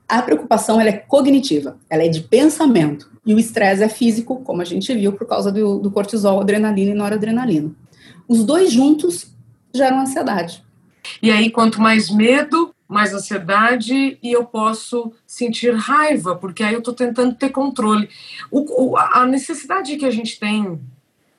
A 0.07 0.21
preocupação 0.21 0.79
ela 0.79 0.89
é 0.89 0.93
cognitiva, 0.93 1.77
ela 1.89 2.03
é 2.03 2.09
de 2.09 2.21
pensamento, 2.21 3.09
e 3.25 3.33
o 3.33 3.39
estresse 3.39 3.83
é 3.83 3.89
físico, 3.89 4.41
como 4.43 4.61
a 4.61 4.65
gente 4.65 4.93
viu, 4.93 5.13
por 5.13 5.25
causa 5.25 5.51
do, 5.51 5.79
do 5.79 5.89
cortisol, 5.89 6.41
adrenalina 6.41 6.91
e 6.91 6.93
noradrenalina. 6.93 7.71
Os 8.27 8.43
dois 8.43 8.71
juntos 8.71 9.33
geram 9.73 10.01
ansiedade. 10.01 10.63
E 11.21 11.31
aí, 11.31 11.49
quanto 11.49 11.81
mais 11.81 12.09
medo, 12.09 12.73
mais 12.87 13.13
ansiedade, 13.13 14.17
e 14.21 14.31
eu 14.31 14.45
posso 14.45 15.11
sentir 15.25 15.73
raiva, 15.73 16.35
porque 16.35 16.63
aí 16.63 16.73
eu 16.73 16.79
estou 16.79 16.93
tentando 16.93 17.33
ter 17.35 17.49
controle. 17.49 18.07
O, 18.51 18.91
o, 18.91 18.97
a 18.97 19.25
necessidade 19.25 19.95
que 19.95 20.05
a 20.05 20.11
gente 20.11 20.39
tem 20.39 20.79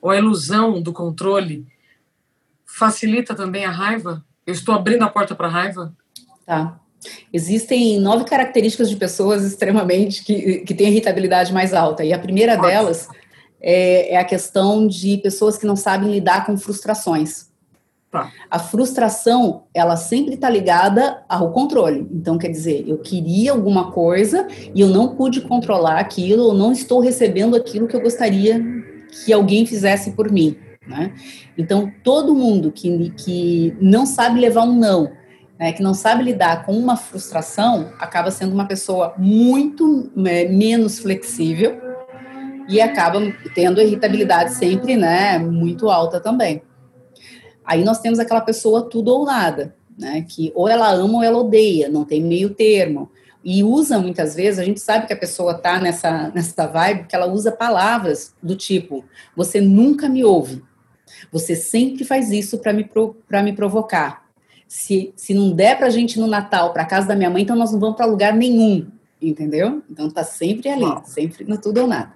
ou 0.05 0.11
a 0.11 0.19
ilusão 0.19 0.83
do 0.83 0.93
controle 0.93 1.67
facilita 2.67 3.35
também 3.35 3.65
a 3.65 3.71
raiva? 3.71 4.23
Eu 4.47 4.53
estou 4.53 4.75
abrindo 4.75 5.03
a 5.03 5.09
porta 5.09 5.35
para 5.35 5.47
a 5.47 5.51
raiva? 5.51 5.95
Tá. 6.45 6.79
Existem 7.33 7.99
nove 7.99 8.25
características 8.25 8.91
de 8.91 8.97
pessoas 8.97 9.43
extremamente 9.43 10.23
que, 10.23 10.59
que 10.59 10.75
têm 10.75 10.89
irritabilidade 10.89 11.55
mais 11.55 11.73
alta. 11.73 12.05
E 12.05 12.13
a 12.13 12.19
primeira 12.19 12.55
Nossa. 12.55 12.69
delas 12.69 13.09
é, 13.63 14.13
é, 14.13 14.19
a 14.19 14.25
questão 14.25 14.87
de 14.87 15.17
pessoas 15.17 15.57
que 15.57 15.65
não 15.65 15.75
sabem 15.75 16.11
lidar 16.11 16.45
com 16.45 16.55
frustrações. 16.59 17.49
Tá. 18.11 18.31
A 18.51 18.59
frustração, 18.59 19.63
ela 19.73 19.97
sempre 19.97 20.35
está 20.35 20.51
ligada 20.51 21.25
ao 21.27 21.51
controle. 21.51 22.07
Então, 22.13 22.37
quer 22.37 22.49
dizer, 22.49 22.85
eu 22.87 22.99
queria 22.99 23.53
alguma 23.53 23.91
coisa 23.91 24.47
e 24.75 24.83
eu 24.83 24.89
não 24.89 25.17
pude 25.17 25.41
controlar 25.41 25.99
aquilo, 25.99 26.45
ou 26.45 26.55
não 26.55 26.73
estou 26.73 27.01
recebendo 27.01 27.57
aquilo 27.57 27.89
que 27.89 27.97
eu 27.97 28.03
gostaria 28.03 28.85
que 29.25 29.33
alguém 29.33 29.67
fizesse 29.67 30.13
por 30.13 30.31
mim. 30.31 30.57
Né? 30.87 31.13
Então, 31.57 31.91
todo 32.03 32.35
mundo 32.35 32.71
que, 32.71 33.11
que 33.11 33.77
não 33.81 34.05
sabe 34.05 34.41
levar 34.41 34.65
um 34.65 34.79
não, 34.79 35.11
né, 35.59 35.73
que 35.73 35.83
não 35.83 35.95
sabe 35.95 36.25
lidar 36.25 36.65
com 36.67 36.73
uma 36.73 36.97
frustração, 36.97 37.91
acaba 37.99 38.31
sendo 38.31 38.53
uma 38.53 38.67
pessoa 38.67 39.15
muito 39.17 40.11
é, 40.27 40.49
menos 40.49 40.99
flexível 40.99 41.81
e 42.69 42.81
acaba 42.81 43.21
tendo 43.55 43.81
irritabilidade 43.81 44.55
sempre 44.55 44.97
né, 44.97 45.39
muito 45.39 45.89
alta 45.89 46.21
também. 46.21 46.63
Aí 47.65 47.83
nós 47.83 48.01
temos 48.01 48.19
aquela 48.19 48.43
pessoa 48.43 48.83
tudo 48.83 49.09
ou 49.09 49.25
nada, 49.25 49.75
né, 49.99 50.25
que 50.29 50.53
ou 50.55 50.69
ela 50.69 50.91
ama 50.91 51.19
ou 51.19 51.23
ela 51.23 51.39
odeia, 51.39 51.89
não 51.89 52.05
tem 52.05 52.23
meio 52.23 52.51
termo 52.51 53.11
e 53.45 53.63
usa 53.63 53.99
muitas 53.99 54.35
vezes, 54.35 54.59
a 54.59 54.65
gente 54.65 54.81
sabe 54.81 55.07
que 55.07 55.13
a 55.13 55.17
pessoa 55.17 55.53
está 55.53 55.79
nessa, 55.79 56.31
nessa 56.35 56.67
vibe, 56.67 57.07
que 57.07 57.15
ela 57.15 57.27
usa 57.27 57.53
palavras 57.53 58.35
do 58.43 58.57
tipo: 58.57 59.05
você 59.37 59.61
nunca 59.61 60.09
me 60.09 60.25
ouve, 60.25 60.63
você 61.31 61.55
sempre 61.55 62.05
faz 62.05 62.31
isso 62.31 62.59
para 62.59 62.73
me, 62.73 62.89
pra 63.29 63.43
me 63.43 63.53
provocar. 63.53 64.25
Se, 64.67 65.13
se 65.15 65.35
não 65.35 65.53
der 65.53 65.77
para 65.77 65.89
a 65.89 65.91
gente 65.91 66.19
no 66.19 66.27
Natal 66.27 66.73
para 66.73 66.87
casa 66.87 67.07
da 67.07 67.15
minha 67.15 67.29
mãe, 67.29 67.43
então 67.43 67.55
nós 67.55 67.71
não 67.71 67.79
vamos 67.79 67.97
para 67.97 68.07
lugar 68.07 68.33
nenhum, 68.35 68.87
entendeu? 69.21 69.83
Então 69.91 70.09
tá 70.09 70.25
sempre 70.25 70.71
ali, 70.71 70.87
sempre 71.05 71.45
no 71.45 71.61
tudo 71.61 71.83
ou 71.83 71.87
nada. 71.87 72.15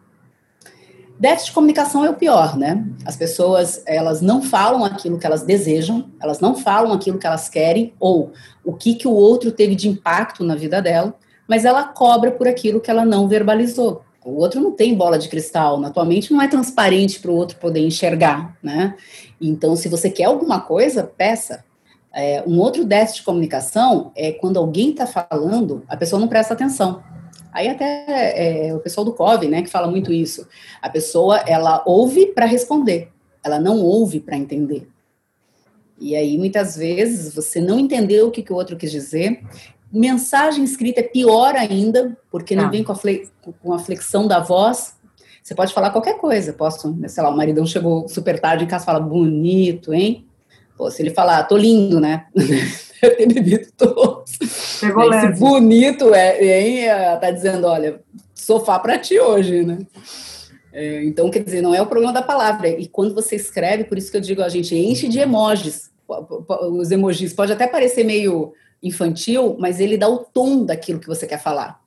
Déficit 1.18 1.48
de 1.48 1.52
comunicação 1.52 2.04
é 2.04 2.10
o 2.10 2.14
pior, 2.14 2.56
né? 2.56 2.86
As 3.04 3.16
pessoas, 3.16 3.82
elas 3.86 4.20
não 4.20 4.40
falam 4.40 4.84
aquilo 4.84 5.18
que 5.18 5.26
elas 5.26 5.42
desejam, 5.42 6.08
elas 6.22 6.38
não 6.38 6.54
falam 6.54 6.92
aquilo 6.92 7.18
que 7.18 7.26
elas 7.26 7.48
querem, 7.48 7.92
ou 7.98 8.32
o 8.68 8.74
que, 8.74 8.94
que 8.94 9.08
o 9.08 9.12
outro 9.12 9.50
teve 9.50 9.74
de 9.74 9.88
impacto 9.88 10.44
na 10.44 10.54
vida 10.54 10.82
dela, 10.82 11.14
mas 11.48 11.64
ela 11.64 11.84
cobra 11.84 12.30
por 12.30 12.46
aquilo 12.46 12.82
que 12.82 12.90
ela 12.90 13.02
não 13.02 13.26
verbalizou. 13.26 14.02
O 14.22 14.34
outro 14.34 14.60
não 14.60 14.72
tem 14.72 14.94
bola 14.94 15.18
de 15.18 15.26
cristal, 15.26 15.80
na 15.80 15.88
tua 15.88 16.04
mente 16.04 16.34
não 16.34 16.42
é 16.42 16.48
transparente 16.48 17.18
para 17.18 17.30
o 17.30 17.34
outro 17.34 17.56
poder 17.56 17.80
enxergar, 17.80 18.58
né? 18.62 18.94
Então, 19.40 19.74
se 19.74 19.88
você 19.88 20.10
quer 20.10 20.24
alguma 20.24 20.60
coisa, 20.60 21.02
peça. 21.02 21.64
É, 22.12 22.44
um 22.46 22.58
outro 22.58 22.84
déficit 22.84 23.20
de 23.20 23.24
comunicação 23.24 24.12
é 24.14 24.32
quando 24.32 24.58
alguém 24.58 24.90
está 24.90 25.06
falando, 25.06 25.82
a 25.88 25.96
pessoa 25.96 26.20
não 26.20 26.28
presta 26.28 26.52
atenção. 26.52 27.02
Aí 27.50 27.68
até 27.68 28.68
é, 28.68 28.74
o 28.74 28.80
pessoal 28.80 29.06
do 29.06 29.14
COV, 29.14 29.48
né, 29.48 29.62
que 29.62 29.70
fala 29.70 29.88
muito 29.88 30.12
isso. 30.12 30.46
A 30.82 30.90
pessoa, 30.90 31.38
ela 31.46 31.82
ouve 31.86 32.26
para 32.26 32.44
responder. 32.44 33.10
ela 33.42 33.58
não 33.58 33.80
ouve 33.80 34.20
para 34.20 34.36
entender. 34.36 34.86
E 36.00 36.14
aí, 36.14 36.38
muitas 36.38 36.76
vezes, 36.76 37.34
você 37.34 37.60
não 37.60 37.78
entendeu 37.78 38.28
o 38.28 38.30
que, 38.30 38.42
que 38.42 38.52
o 38.52 38.56
outro 38.56 38.76
quis 38.76 38.90
dizer. 38.90 39.42
Mensagem 39.92 40.62
escrita 40.64 41.00
é 41.00 41.02
pior 41.02 41.54
ainda, 41.56 42.16
porque 42.30 42.54
não 42.54 42.66
ah. 42.66 42.70
vem 42.70 42.84
com 42.84 42.92
a, 42.92 42.98
com 43.60 43.72
a 43.72 43.78
flexão 43.78 44.26
da 44.26 44.38
voz. 44.38 44.94
Você 45.42 45.54
pode 45.54 45.72
falar 45.72 45.90
qualquer 45.90 46.18
coisa. 46.18 46.52
Posso, 46.52 46.96
sei 47.08 47.22
lá, 47.22 47.30
o 47.30 47.36
maridão 47.36 47.66
chegou 47.66 48.06
super 48.08 48.38
tarde 48.38 48.64
em 48.64 48.68
casa 48.68 48.84
e 48.84 48.86
fala, 48.86 49.00
bonito, 49.00 49.92
hein? 49.92 50.26
Pô, 50.76 50.90
se 50.90 51.02
ele 51.02 51.10
falar, 51.10 51.42
tô 51.44 51.56
lindo, 51.56 51.98
né? 51.98 52.26
Eu 53.00 53.16
ter 53.16 53.32
bebido 53.32 53.68
todos. 53.76 54.38
Esse 54.40 55.38
bonito, 55.38 56.12
é, 56.12 56.60
hein? 56.60 56.86
Tá 57.20 57.30
dizendo, 57.30 57.66
olha, 57.66 58.00
sofá 58.34 58.78
para 58.78 58.98
ti 58.98 59.18
hoje, 59.18 59.64
né? 59.64 59.78
É, 60.78 61.02
então, 61.02 61.28
quer 61.28 61.42
dizer, 61.42 61.60
não 61.60 61.74
é 61.74 61.82
o 61.82 61.88
problema 61.88 62.12
da 62.12 62.22
palavra. 62.22 62.68
E 62.68 62.86
quando 62.86 63.12
você 63.12 63.34
escreve, 63.34 63.82
por 63.82 63.98
isso 63.98 64.12
que 64.12 64.16
eu 64.16 64.20
digo, 64.20 64.42
a 64.42 64.48
gente 64.48 64.76
enche 64.76 65.08
de 65.08 65.18
emojis. 65.18 65.90
Os 66.70 66.92
emojis 66.92 67.32
pode 67.32 67.52
até 67.52 67.66
parecer 67.66 68.04
meio 68.04 68.52
infantil, 68.80 69.56
mas 69.58 69.80
ele 69.80 69.98
dá 69.98 70.08
o 70.08 70.18
tom 70.18 70.64
daquilo 70.64 71.00
que 71.00 71.08
você 71.08 71.26
quer 71.26 71.42
falar. 71.42 71.82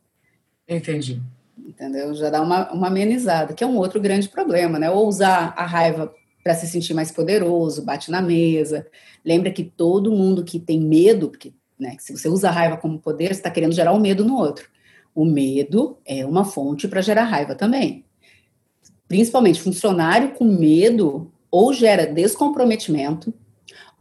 Entendi. 0.67 1.21
Entendeu? 1.58 2.13
Já 2.13 2.30
dá 2.30 2.41
uma, 2.41 2.69
uma 2.73 2.88
amenizada, 2.88 3.54
que 3.54 3.63
é 3.63 3.67
um 3.67 3.77
outro 3.77 3.97
grande 4.01 4.27
problema, 4.27 4.77
né? 4.77 4.91
Ou 4.91 5.08
usar 5.08 5.54
a 5.56 5.65
raiva 5.65 6.13
para 6.43 6.54
se 6.54 6.67
sentir 6.67 6.93
mais 6.93 7.13
poderoso, 7.13 7.86
bate 7.86 8.12
na 8.12 8.21
mesa. 8.21 8.86
Lembra 9.23 9.51
que 9.51 9.63
todo 9.63 10.12
mundo 10.12 10.43
que 10.43 10.60
tem 10.60 10.82
medo, 10.82 11.30
porque 11.30 11.54
né, 11.80 11.95
se 11.97 12.12
você 12.12 12.27
usa 12.27 12.49
a 12.49 12.51
raiva 12.51 12.75
como 12.75 12.99
poder, 12.99 13.27
você 13.27 13.39
está 13.39 13.49
querendo 13.49 13.71
gerar 13.71 13.93
o 13.93 13.95
um 13.95 14.01
medo 14.01 14.25
no 14.25 14.36
outro. 14.36 14.69
O 15.15 15.23
medo 15.23 15.97
é 16.06 16.25
uma 16.25 16.43
fonte 16.43 16.89
para 16.89 16.99
gerar 16.99 17.23
raiva 17.23 17.56
também 17.56 18.04
principalmente 19.12 19.62
funcionário 19.62 20.30
com 20.30 20.45
medo, 20.45 21.30
ou 21.52 21.74
gera 21.74 22.08
descomprometimento, 22.08 23.34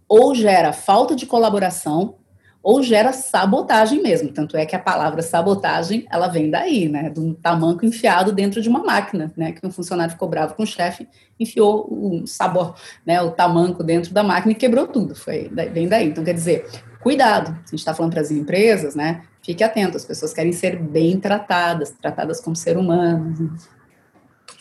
ou 0.09 0.37
gera 0.37 0.73
falta 0.73 1.17
de 1.17 1.27
colaboração, 1.27 2.15
ou 2.63 2.81
gera 2.81 3.13
sabotagem 3.13 4.01
mesmo. 4.01 4.29
Tanto 4.33 4.57
é 4.57 4.65
que 4.65 4.77
a 4.77 4.79
palavra 4.79 5.21
sabotagem, 5.21 6.07
ela 6.13 6.29
vem 6.29 6.49
daí, 6.49 6.89
né? 6.89 7.11
De 7.11 7.19
um 7.19 7.35
tamanco 7.35 7.85
enfiado 7.85 8.31
dentro 8.31 8.63
de 8.63 8.69
uma 8.69 8.85
máquina, 8.85 9.33
né? 9.37 9.51
Que 9.51 9.67
um 9.67 9.73
funcionário 9.73 10.13
ficou 10.13 10.29
bravo 10.29 10.55
com 10.55 10.63
o 10.63 10.67
chefe, 10.67 11.09
enfiou 11.41 11.89
o 11.91 12.25
sabor, 12.25 12.77
né? 13.05 13.21
O 13.21 13.33
tamanco 13.33 13.83
dentro 13.83 14.15
da 14.15 14.23
máquina 14.23 14.53
e 14.53 14.55
quebrou 14.55 14.87
tudo. 14.87 15.17
Foi, 15.17 15.51
vem 15.73 15.89
daí. 15.89 16.07
Então, 16.07 16.23
quer 16.23 16.35
dizer, 16.35 16.69
cuidado. 17.03 17.51
A 17.51 17.71
gente 17.71 17.81
está 17.81 17.93
falando 17.93 18.13
para 18.13 18.21
as 18.21 18.31
empresas, 18.31 18.95
né? 18.95 19.23
Fique 19.43 19.65
atento, 19.65 19.97
as 19.97 20.05
pessoas 20.05 20.33
querem 20.33 20.53
ser 20.53 20.79
bem 20.81 21.19
tratadas, 21.19 21.91
tratadas 22.01 22.41
como 22.41 22.55
ser 22.55 22.77
humano. 22.77 23.57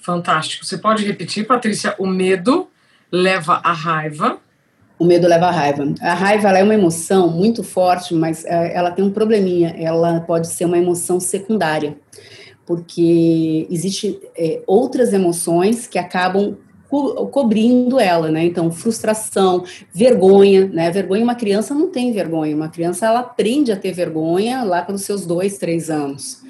Fantástico. 0.02 0.66
Você 0.66 0.78
pode 0.78 1.06
repetir, 1.06 1.46
Patrícia? 1.46 1.96
O 1.98 2.08
medo 2.08 2.68
leva 3.12 3.60
à 3.64 3.72
raiva. 3.72 4.38
O 4.98 5.06
medo 5.06 5.28
leva 5.28 5.48
à 5.48 5.52
raiva. 5.52 5.94
A 6.02 6.14
raiva 6.14 6.50
é 6.50 6.64
uma 6.64 6.74
emoção 6.74 7.30
muito 7.30 7.64
forte, 7.64 8.14
mas 8.14 8.44
é, 8.46 8.76
ela 8.76 8.92
tem 8.92 9.04
um 9.04 9.12
probleminha. 9.12 9.76
Ela 9.78 10.22
pode 10.22 10.48
ser 10.48 10.66
uma 10.66 10.78
emoção 10.78 11.20
secundária, 11.20 11.98
porque 12.66 13.68
existe 13.70 14.20
é, 14.38 14.62
outras 14.68 15.14
emoções 15.14 15.88
que 15.88 15.98
acabam 15.98 16.58
co 16.90 17.28
cobrindo 17.28 18.00
ela, 18.00 18.30
né? 18.32 18.44
Então, 18.46 18.72
frustração, 18.72 19.64
vergonha, 19.94 20.68
né? 20.68 20.90
Vergonha, 20.90 21.24
uma 21.24 21.36
criança 21.36 21.74
não 21.74 21.90
tem 21.90 22.12
vergonha. 22.12 22.56
Uma 22.56 22.68
criança, 22.68 23.06
ela 23.06 23.20
aprende 23.20 23.72
a 23.72 23.78
ter 23.78 23.94
vergonha 23.94 24.64
lá 24.64 24.82
pelos 24.82 25.04
seus 25.04 25.26
dois, 25.26 25.58
três 25.58 25.90
anos 25.90 26.42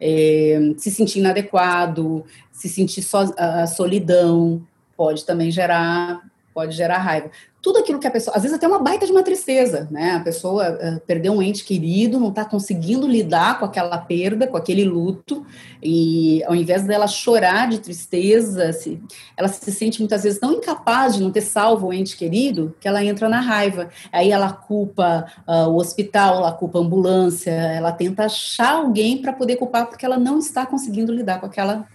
é, 0.00 0.58
se 0.76 0.90
sentir 0.90 1.18
inadequado, 1.18 2.24
se 2.52 2.68
sentir 2.68 3.02
so, 3.02 3.34
a 3.36 3.66
solidão, 3.66 4.62
pode 4.96 5.24
também 5.24 5.50
gerar, 5.50 6.27
pode 6.58 6.74
gerar 6.74 6.98
raiva 6.98 7.30
tudo 7.60 7.80
aquilo 7.80 7.98
que 7.98 8.06
a 8.06 8.10
pessoa, 8.10 8.36
às 8.36 8.42
vezes 8.42 8.56
até 8.56 8.68
uma 8.68 8.78
baita 8.78 9.04
de 9.04 9.10
uma 9.10 9.22
tristeza, 9.22 9.88
né? 9.90 10.12
A 10.12 10.20
pessoa 10.20 10.70
uh, 10.70 11.00
perdeu 11.00 11.32
um 11.32 11.42
ente 11.42 11.64
querido, 11.64 12.20
não 12.20 12.28
está 12.28 12.44
conseguindo 12.44 13.06
lidar 13.06 13.58
com 13.58 13.64
aquela 13.64 13.98
perda, 13.98 14.46
com 14.46 14.56
aquele 14.56 14.84
luto, 14.84 15.44
e 15.82 16.42
ao 16.44 16.54
invés 16.54 16.84
dela 16.84 17.08
chorar 17.08 17.68
de 17.68 17.80
tristeza, 17.80 18.72
se, 18.72 19.02
ela 19.36 19.48
se 19.48 19.72
sente 19.72 19.98
muitas 19.98 20.22
vezes 20.22 20.38
tão 20.38 20.52
incapaz 20.52 21.16
de 21.16 21.22
não 21.22 21.32
ter 21.32 21.40
salvo 21.40 21.88
o 21.88 21.92
ente 21.92 22.16
querido 22.16 22.74
que 22.80 22.86
ela 22.86 23.04
entra 23.04 23.28
na 23.28 23.40
raiva. 23.40 23.88
Aí 24.12 24.30
ela 24.30 24.52
culpa 24.52 25.26
uh, 25.46 25.68
o 25.68 25.76
hospital, 25.76 26.36
ela 26.36 26.52
culpa 26.52 26.78
a 26.78 26.82
ambulância, 26.82 27.50
ela 27.50 27.90
tenta 27.90 28.26
achar 28.26 28.74
alguém 28.74 29.20
para 29.20 29.32
poder 29.32 29.56
culpar 29.56 29.88
porque 29.88 30.06
ela 30.06 30.16
não 30.16 30.38
está 30.38 30.64
conseguindo 30.64 31.12
lidar 31.12 31.40
com 31.40 31.46
aquela 31.46 31.86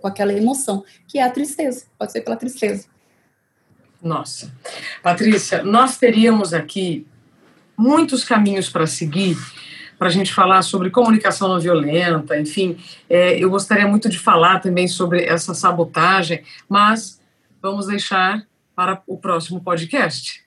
com 0.00 0.08
aquela 0.08 0.32
emoção, 0.32 0.82
que 1.06 1.18
é 1.18 1.22
a 1.22 1.30
tristeza, 1.30 1.84
pode 1.98 2.10
ser 2.10 2.22
pela 2.22 2.36
tristeza. 2.36 2.86
Nossa. 4.02 4.52
Patrícia, 5.02 5.62
nós 5.62 5.98
teríamos 5.98 6.54
aqui 6.54 7.06
muitos 7.76 8.24
caminhos 8.24 8.68
para 8.68 8.86
seguir 8.86 9.36
para 9.98 10.08
a 10.08 10.10
gente 10.12 10.32
falar 10.32 10.62
sobre 10.62 10.90
comunicação 10.90 11.48
não 11.48 11.58
violenta, 11.58 12.38
enfim, 12.38 12.78
é, 13.10 13.36
eu 13.42 13.50
gostaria 13.50 13.86
muito 13.86 14.08
de 14.08 14.18
falar 14.18 14.60
também 14.60 14.86
sobre 14.86 15.24
essa 15.24 15.52
sabotagem, 15.54 16.44
mas 16.68 17.20
vamos 17.60 17.86
deixar 17.86 18.46
para 18.76 19.02
o 19.08 19.18
próximo 19.18 19.60
podcast, 19.60 20.44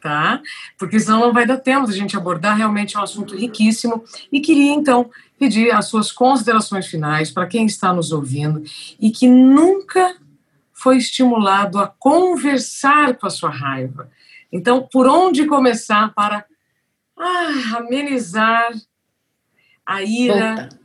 tá? 0.00 0.40
Porque 0.78 1.00
senão 1.00 1.18
não 1.18 1.32
vai 1.32 1.44
dar 1.44 1.56
tempo 1.56 1.86
de 1.86 1.92
a 1.92 1.96
gente 1.96 2.16
abordar, 2.16 2.56
realmente 2.56 2.96
é 2.96 3.00
um 3.00 3.02
assunto 3.02 3.36
riquíssimo, 3.36 4.04
e 4.30 4.40
queria 4.40 4.72
então 4.72 5.10
pedir 5.40 5.72
as 5.72 5.86
suas 5.86 6.12
considerações 6.12 6.86
finais 6.86 7.32
para 7.32 7.48
quem 7.48 7.66
está 7.66 7.92
nos 7.92 8.12
ouvindo 8.12 8.62
e 9.00 9.10
que 9.10 9.26
nunca 9.26 10.14
foi 10.82 10.96
estimulado 10.96 11.78
a 11.78 11.86
conversar 11.86 13.16
com 13.16 13.26
a 13.26 13.30
sua 13.30 13.50
raiva. 13.50 14.10
Então, 14.50 14.82
por 14.90 15.06
onde 15.06 15.46
começar 15.46 16.12
para 16.12 16.44
ah, 17.16 17.76
amenizar 17.76 18.72
a 19.86 20.02
ira? 20.02 20.56
Volta. 20.56 20.80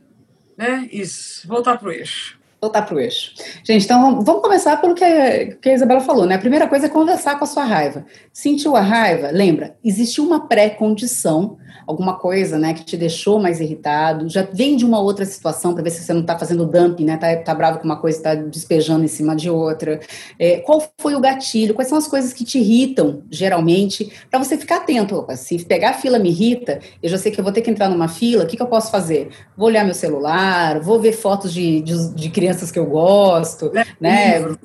Né? 0.56 0.88
Isso, 0.92 1.46
voltar 1.48 1.78
para 1.78 1.88
o 1.88 1.92
eixo. 1.92 2.37
Voltar 2.60 2.82
para 2.82 2.94
o 2.94 3.00
eixo. 3.00 3.34
Gente, 3.62 3.84
então 3.84 4.20
vamos 4.22 4.42
começar 4.42 4.76
pelo 4.78 4.94
que 4.94 5.04
a, 5.04 5.56
que 5.56 5.68
a 5.68 5.74
Isabela 5.74 6.00
falou, 6.00 6.26
né? 6.26 6.34
A 6.34 6.40
primeira 6.40 6.66
coisa 6.66 6.86
é 6.86 6.88
conversar 6.88 7.38
com 7.38 7.44
a 7.44 7.46
sua 7.46 7.64
raiva. 7.64 8.04
Sentiu 8.32 8.74
a 8.74 8.80
raiva? 8.80 9.30
Lembra, 9.30 9.76
existe 9.84 10.20
uma 10.20 10.48
pré-condição 10.48 11.56
alguma 11.88 12.18
coisa, 12.18 12.58
né, 12.58 12.74
que 12.74 12.84
te 12.84 12.98
deixou 12.98 13.40
mais 13.40 13.60
irritado, 13.60 14.28
já 14.28 14.46
vem 14.52 14.76
de 14.76 14.84
uma 14.84 15.00
outra 15.00 15.24
situação 15.24 15.72
para 15.72 15.82
ver 15.82 15.88
se 15.88 16.02
você 16.02 16.12
não 16.12 16.20
está 16.20 16.38
fazendo 16.38 16.66
dumping, 16.66 17.06
né, 17.06 17.16
tá, 17.16 17.34
tá 17.36 17.54
bravo 17.54 17.78
com 17.78 17.86
uma 17.86 17.96
coisa, 17.96 18.18
está 18.18 18.34
despejando 18.34 19.04
em 19.04 19.08
cima 19.08 19.34
de 19.34 19.48
outra. 19.48 19.98
É, 20.38 20.58
qual 20.58 20.86
foi 20.98 21.14
o 21.14 21.20
gatilho? 21.20 21.72
Quais 21.72 21.88
são 21.88 21.96
as 21.96 22.06
coisas 22.06 22.34
que 22.34 22.44
te 22.44 22.58
irritam, 22.58 23.22
geralmente, 23.30 24.12
para 24.30 24.38
você 24.38 24.58
ficar 24.58 24.76
atento. 24.76 25.16
Opa, 25.16 25.34
se 25.34 25.64
pegar 25.64 25.90
a 25.90 25.94
fila 25.94 26.18
me 26.18 26.28
irrita, 26.28 26.78
eu 27.02 27.08
já 27.08 27.16
sei 27.16 27.32
que 27.32 27.40
eu 27.40 27.44
vou 27.44 27.54
ter 27.54 27.62
que 27.62 27.70
entrar 27.70 27.88
numa 27.88 28.08
fila, 28.08 28.44
o 28.44 28.46
que, 28.46 28.58
que 28.58 28.62
eu 28.62 28.66
posso 28.66 28.90
fazer? 28.90 29.30
Vou 29.56 29.68
olhar 29.68 29.82
meu 29.82 29.94
celular, 29.94 30.80
vou 30.80 31.00
ver 31.00 31.12
fotos 31.12 31.54
de, 31.54 31.80
de, 31.80 32.14
de 32.14 32.28
crianças 32.28 32.47
que 32.70 32.78
eu 32.78 32.86
gosto, 32.86 33.70
é, 33.76 33.86
né? 34.00 34.38
Livro. 34.38 34.58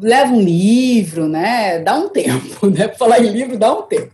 Leva 0.00 0.32
um 0.32 0.40
livro, 0.40 1.28
né? 1.28 1.78
Dá 1.78 1.96
um 1.96 2.08
tempo, 2.08 2.66
né? 2.70 2.88
Falar 2.88 3.20
em 3.20 3.28
livro, 3.28 3.56
dá 3.56 3.72
um 3.72 3.82
tempo. 3.82 4.12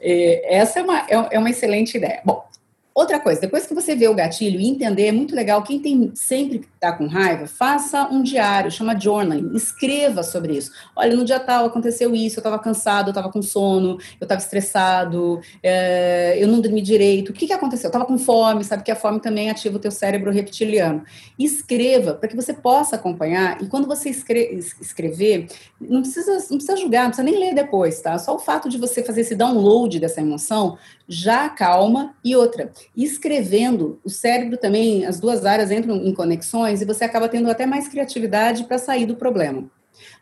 É, 0.00 0.56
essa 0.56 0.80
é 0.80 0.82
uma, 0.82 0.98
é, 0.98 1.28
é 1.32 1.38
uma 1.38 1.50
excelente 1.50 1.96
ideia. 1.96 2.20
Bom, 2.24 2.44
Outra 2.94 3.18
coisa, 3.18 3.40
depois 3.40 3.64
que 3.64 3.72
você 3.72 3.96
vê 3.96 4.06
o 4.06 4.14
gatilho 4.14 4.60
e 4.60 4.68
entender, 4.68 5.06
é 5.06 5.12
muito 5.12 5.34
legal. 5.34 5.62
Quem 5.62 5.78
tem 5.80 6.12
sempre 6.14 6.68
está 6.74 6.92
com 6.92 7.06
raiva, 7.06 7.46
faça 7.46 8.06
um 8.08 8.22
diário, 8.22 8.70
chama 8.70 8.98
journaling, 8.98 9.56
escreva 9.56 10.22
sobre 10.22 10.58
isso. 10.58 10.70
Olha, 10.94 11.16
no 11.16 11.24
dia 11.24 11.40
tal 11.40 11.64
aconteceu 11.64 12.14
isso, 12.14 12.36
eu 12.36 12.40
estava 12.40 12.58
cansado, 12.58 13.06
eu 13.06 13.12
estava 13.12 13.30
com 13.30 13.40
sono, 13.40 13.92
eu 14.20 14.24
estava 14.24 14.40
estressado, 14.40 15.40
é, 15.62 16.36
eu 16.38 16.46
não 16.46 16.60
dormi 16.60 16.82
direito. 16.82 17.30
O 17.30 17.32
que, 17.32 17.46
que 17.46 17.52
aconteceu? 17.54 17.86
Eu 17.86 17.88
estava 17.88 18.04
com 18.04 18.18
fome, 18.18 18.62
sabe 18.62 18.82
que 18.82 18.90
a 18.90 18.96
fome 18.96 19.20
também 19.20 19.48
ativa 19.48 19.76
o 19.76 19.80
teu 19.80 19.90
cérebro 19.90 20.30
reptiliano. 20.30 21.02
Escreva 21.38 22.12
para 22.12 22.28
que 22.28 22.36
você 22.36 22.52
possa 22.52 22.96
acompanhar. 22.96 23.62
E 23.62 23.68
quando 23.68 23.86
você 23.86 24.10
escre 24.10 24.58
escrever, 24.80 25.46
não 25.80 26.02
precisa, 26.02 26.32
não 26.32 26.58
precisa 26.58 26.76
julgar, 26.76 27.04
não 27.04 27.10
precisa 27.10 27.24
nem 27.24 27.38
ler 27.38 27.54
depois, 27.54 28.02
tá? 28.02 28.18
Só 28.18 28.34
o 28.34 28.38
fato 28.38 28.68
de 28.68 28.76
você 28.76 29.02
fazer 29.02 29.22
esse 29.22 29.34
download 29.34 29.98
dessa 29.98 30.20
emoção 30.20 30.76
já 31.08 31.46
acalma. 31.46 32.14
E 32.24 32.36
outra, 32.36 32.70
escrevendo, 32.96 34.00
o 34.04 34.10
cérebro 34.10 34.56
também, 34.56 35.04
as 35.04 35.18
duas 35.20 35.44
áreas 35.44 35.70
entram 35.70 35.96
em 35.96 36.14
conexões 36.14 36.80
e 36.80 36.84
você 36.84 37.04
acaba 37.04 37.28
tendo 37.28 37.50
até 37.50 37.66
mais 37.66 37.88
criatividade 37.88 38.64
para 38.64 38.78
sair 38.78 39.06
do 39.06 39.16
problema. 39.16 39.70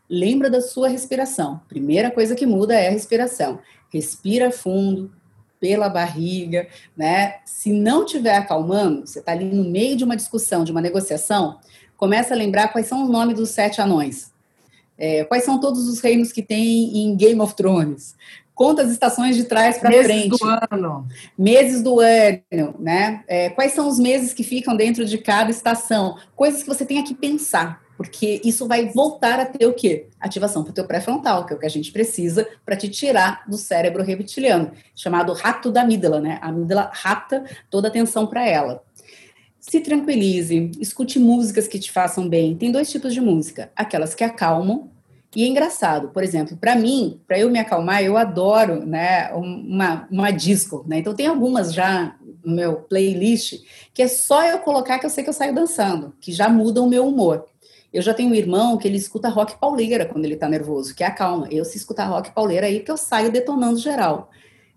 Lembra 0.08 0.50
da 0.50 0.60
sua 0.60 0.88
respiração. 0.88 1.60
Primeira 1.68 2.10
coisa 2.10 2.34
que 2.34 2.46
muda 2.46 2.74
é 2.74 2.88
a 2.88 2.92
respiração. 2.92 3.60
Respira 3.92 4.50
fundo, 4.50 5.10
pela 5.60 5.88
barriga, 5.88 6.66
né? 6.96 7.36
Se 7.44 7.70
não 7.70 8.04
estiver 8.04 8.34
acalmando, 8.34 9.06
você 9.06 9.18
está 9.18 9.32
ali 9.32 9.44
no 9.44 9.62
meio 9.62 9.96
de 9.96 10.02
uma 10.02 10.16
discussão, 10.16 10.64
de 10.64 10.72
uma 10.72 10.80
negociação, 10.80 11.58
começa 11.96 12.32
a 12.32 12.36
lembrar 12.36 12.68
quais 12.68 12.86
são 12.86 13.04
os 13.04 13.10
nomes 13.10 13.36
dos 13.36 13.50
sete 13.50 13.80
anões. 13.80 14.32
É, 14.96 15.24
quais 15.24 15.44
são 15.44 15.60
todos 15.60 15.86
os 15.86 16.00
reinos 16.00 16.32
que 16.32 16.42
tem 16.42 16.98
em 16.98 17.16
Game 17.16 17.40
of 17.40 17.54
Thrones? 17.54 18.16
Conta 18.60 18.82
as 18.82 18.90
estações 18.90 19.36
de 19.36 19.44
trás 19.44 19.78
para 19.78 19.90
frente. 19.90 20.28
Meses 20.28 20.38
do 20.38 20.46
ano. 20.70 21.08
Meses 21.38 21.82
do 21.82 21.98
ano, 21.98 22.74
né? 22.78 23.24
É, 23.26 23.48
quais 23.48 23.72
são 23.72 23.88
os 23.88 23.98
meses 23.98 24.34
que 24.34 24.44
ficam 24.44 24.76
dentro 24.76 25.02
de 25.06 25.16
cada 25.16 25.50
estação? 25.50 26.18
Coisas 26.36 26.62
que 26.62 26.68
você 26.68 26.84
tenha 26.84 27.02
que 27.02 27.14
pensar. 27.14 27.80
porque 27.96 28.38
isso 28.44 28.68
vai 28.68 28.90
voltar 28.90 29.40
a 29.40 29.46
ter 29.46 29.66
o 29.66 29.72
quê? 29.72 30.08
Ativação 30.20 30.62
para 30.62 30.72
o 30.72 30.74
teu 30.74 30.84
pré-frontal, 30.84 31.46
que 31.46 31.54
é 31.54 31.56
o 31.56 31.58
que 31.58 31.64
a 31.64 31.70
gente 31.70 31.90
precisa 31.90 32.46
para 32.62 32.76
te 32.76 32.90
tirar 32.90 33.44
do 33.48 33.56
cérebro 33.56 34.02
reptiliano, 34.02 34.72
chamado 34.94 35.32
rato 35.32 35.72
da 35.72 35.80
amígdala, 35.80 36.20
né? 36.20 36.38
A 36.42 36.48
amígdala 36.48 36.90
rapta 36.92 37.42
toda 37.70 37.88
a 37.88 37.90
atenção 37.90 38.26
para 38.26 38.46
ela. 38.46 38.82
Se 39.58 39.80
tranquilize, 39.80 40.70
escute 40.78 41.18
músicas 41.18 41.66
que 41.66 41.78
te 41.78 41.90
façam 41.90 42.28
bem. 42.28 42.54
Tem 42.54 42.70
dois 42.70 42.90
tipos 42.90 43.14
de 43.14 43.22
música: 43.22 43.70
aquelas 43.74 44.14
que 44.14 44.22
acalmam 44.22 44.90
e 45.34 45.44
é 45.44 45.46
engraçado, 45.46 46.08
por 46.08 46.24
exemplo, 46.24 46.56
para 46.56 46.74
mim, 46.74 47.20
para 47.26 47.38
eu 47.38 47.48
me 47.48 47.58
acalmar, 47.60 48.02
eu 48.02 48.16
adoro, 48.16 48.84
né, 48.84 49.32
uma, 49.32 50.08
uma 50.10 50.30
disco, 50.32 50.84
né? 50.88 50.98
Então 50.98 51.14
tem 51.14 51.28
algumas 51.28 51.72
já 51.72 52.16
no 52.44 52.56
meu 52.56 52.76
playlist 52.76 53.62
que 53.94 54.02
é 54.02 54.08
só 54.08 54.44
eu 54.44 54.58
colocar 54.58 54.98
que 54.98 55.06
eu 55.06 55.10
sei 55.10 55.22
que 55.22 55.30
eu 55.30 55.34
saio 55.34 55.54
dançando, 55.54 56.12
que 56.20 56.32
já 56.32 56.48
muda 56.48 56.82
o 56.82 56.88
meu 56.88 57.06
humor. 57.06 57.46
Eu 57.92 58.02
já 58.02 58.12
tenho 58.12 58.30
um 58.30 58.34
irmão 58.34 58.76
que 58.76 58.88
ele 58.88 58.96
escuta 58.96 59.28
rock 59.28 59.56
pauleira 59.58 60.04
quando 60.04 60.24
ele 60.24 60.36
tá 60.36 60.48
nervoso, 60.48 60.94
que 60.94 61.04
é 61.04 61.06
acalma. 61.06 61.46
Eu 61.50 61.64
se 61.64 61.76
escutar 61.76 62.06
rock 62.06 62.32
pauleira 62.32 62.66
aí 62.66 62.80
que 62.80 62.90
eu 62.90 62.96
saio 62.96 63.30
detonando 63.30 63.78
geral. 63.78 64.30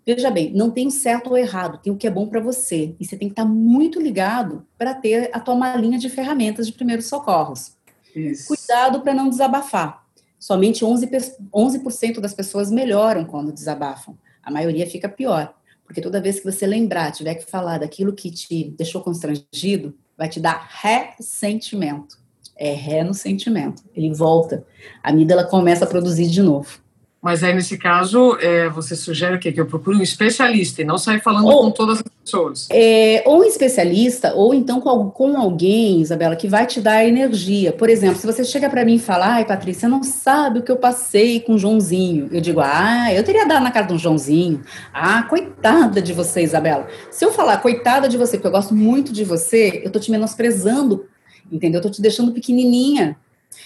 Veja 0.06 0.30
bem, 0.30 0.52
não 0.54 0.70
tem 0.70 0.90
certo 0.90 1.32
ou 1.32 1.38
errado, 1.38 1.80
tem 1.82 1.92
o 1.94 1.98
que 1.98 2.06
é 2.06 2.12
bom 2.12 2.28
para 2.28 2.40
você. 2.40 2.96
E 3.00 3.06
você 3.06 3.16
tem 3.16 3.28
que 3.28 3.34
estar 3.34 3.44
tá 3.44 3.50
muito 3.50 4.00
ligado 4.00 4.66
para 4.78 4.94
ter 4.94 5.32
a 5.34 5.40
tua 5.40 5.56
malinha 5.56 5.98
de 5.98 6.10
ferramentas 6.10 6.68
de 6.68 6.74
primeiros 6.74 7.08
socorros. 7.08 7.74
Isso. 8.16 8.48
Cuidado 8.48 9.02
para 9.02 9.14
não 9.14 9.30
desabafar 9.30 10.03
somente 10.44 10.84
11%, 10.84 11.38
11 11.54 12.20
das 12.20 12.34
pessoas 12.34 12.70
melhoram 12.70 13.24
quando 13.24 13.54
desabafam. 13.54 14.18
A 14.44 14.52
maioria 14.52 14.86
fica 14.86 15.08
pior. 15.08 15.56
Porque 15.86 16.02
toda 16.02 16.20
vez 16.20 16.42
que 16.42 16.52
você 16.52 16.68
lembrar, 16.68 17.14
tiver 17.14 17.36
que 17.36 17.50
falar 17.50 17.80
daquilo 17.80 18.12
que 18.12 18.30
te 18.30 18.76
deixou 18.78 19.02
constrangido, 19.02 19.96
vai 20.18 20.28
te 20.28 20.42
dar 20.42 20.68
ressentimento. 20.70 22.18
É 22.58 22.74
ré 22.74 23.06
no 23.06 23.14
sentimento. 23.14 23.84
Ele 23.96 24.14
volta. 24.14 24.68
A 25.02 25.12
amígdala 25.12 25.46
começa 25.46 25.86
a 25.86 25.88
produzir 25.88 26.28
de 26.28 26.42
novo. 26.42 26.83
Mas 27.24 27.42
aí, 27.42 27.54
nesse 27.54 27.78
caso, 27.78 28.38
é, 28.42 28.68
você 28.68 28.98
sugere 28.98 29.38
o 29.38 29.40
quê? 29.40 29.50
Que 29.50 29.62
eu 29.62 29.66
procure 29.66 29.96
um 29.96 30.02
especialista 30.02 30.82
e 30.82 30.86
não 30.86 30.98
sair 30.98 31.22
falando 31.22 31.48
ou, 31.48 31.64
com 31.64 31.72
todas 31.72 32.00
as 32.00 32.04
pessoas. 32.22 32.68
É, 32.70 33.24
ou 33.26 33.40
um 33.40 33.44
especialista, 33.46 34.34
ou 34.34 34.54
então 34.54 34.82
com, 34.82 35.10
com 35.10 35.38
alguém, 35.38 36.02
Isabela, 36.02 36.36
que 36.36 36.50
vai 36.50 36.66
te 36.66 36.82
dar 36.82 37.06
energia. 37.06 37.72
Por 37.72 37.90
exemplo, 37.90 38.18
se 38.18 38.26
você 38.26 38.44
chega 38.44 38.70
para 38.70 38.84
mim 38.84 38.96
e 38.96 39.00
fala, 39.00 39.36
ai, 39.36 39.46
Patrícia, 39.46 39.88
não 39.88 40.04
sabe 40.04 40.60
o 40.60 40.64
que 40.64 40.72
eu 40.72 40.76
passei 40.76 41.40
com 41.40 41.54
o 41.54 41.58
Joãozinho. 41.58 42.28
Eu 42.30 42.42
digo, 42.42 42.60
ah, 42.60 43.14
eu 43.14 43.24
teria 43.24 43.48
dado 43.48 43.64
na 43.64 43.72
cara 43.72 43.86
do 43.86 43.98
Joãozinho. 43.98 44.60
Ah, 44.94 45.24
coitada 45.24 46.02
de 46.02 46.12
você, 46.12 46.42
Isabela. 46.42 46.88
Se 47.10 47.24
eu 47.24 47.32
falar 47.32 47.56
coitada 47.60 48.10
de 48.10 48.18
você, 48.18 48.36
porque 48.36 48.48
eu 48.48 48.52
gosto 48.52 48.76
muito 48.76 49.14
de 49.14 49.24
você, 49.24 49.82
eu 49.86 49.90
tô 49.90 49.98
te 49.98 50.12
menosprezando, 50.12 51.06
entendeu? 51.50 51.80
Eu 51.80 51.84
tô 51.84 51.90
te 51.90 52.02
deixando 52.02 52.34
pequenininha. 52.34 53.16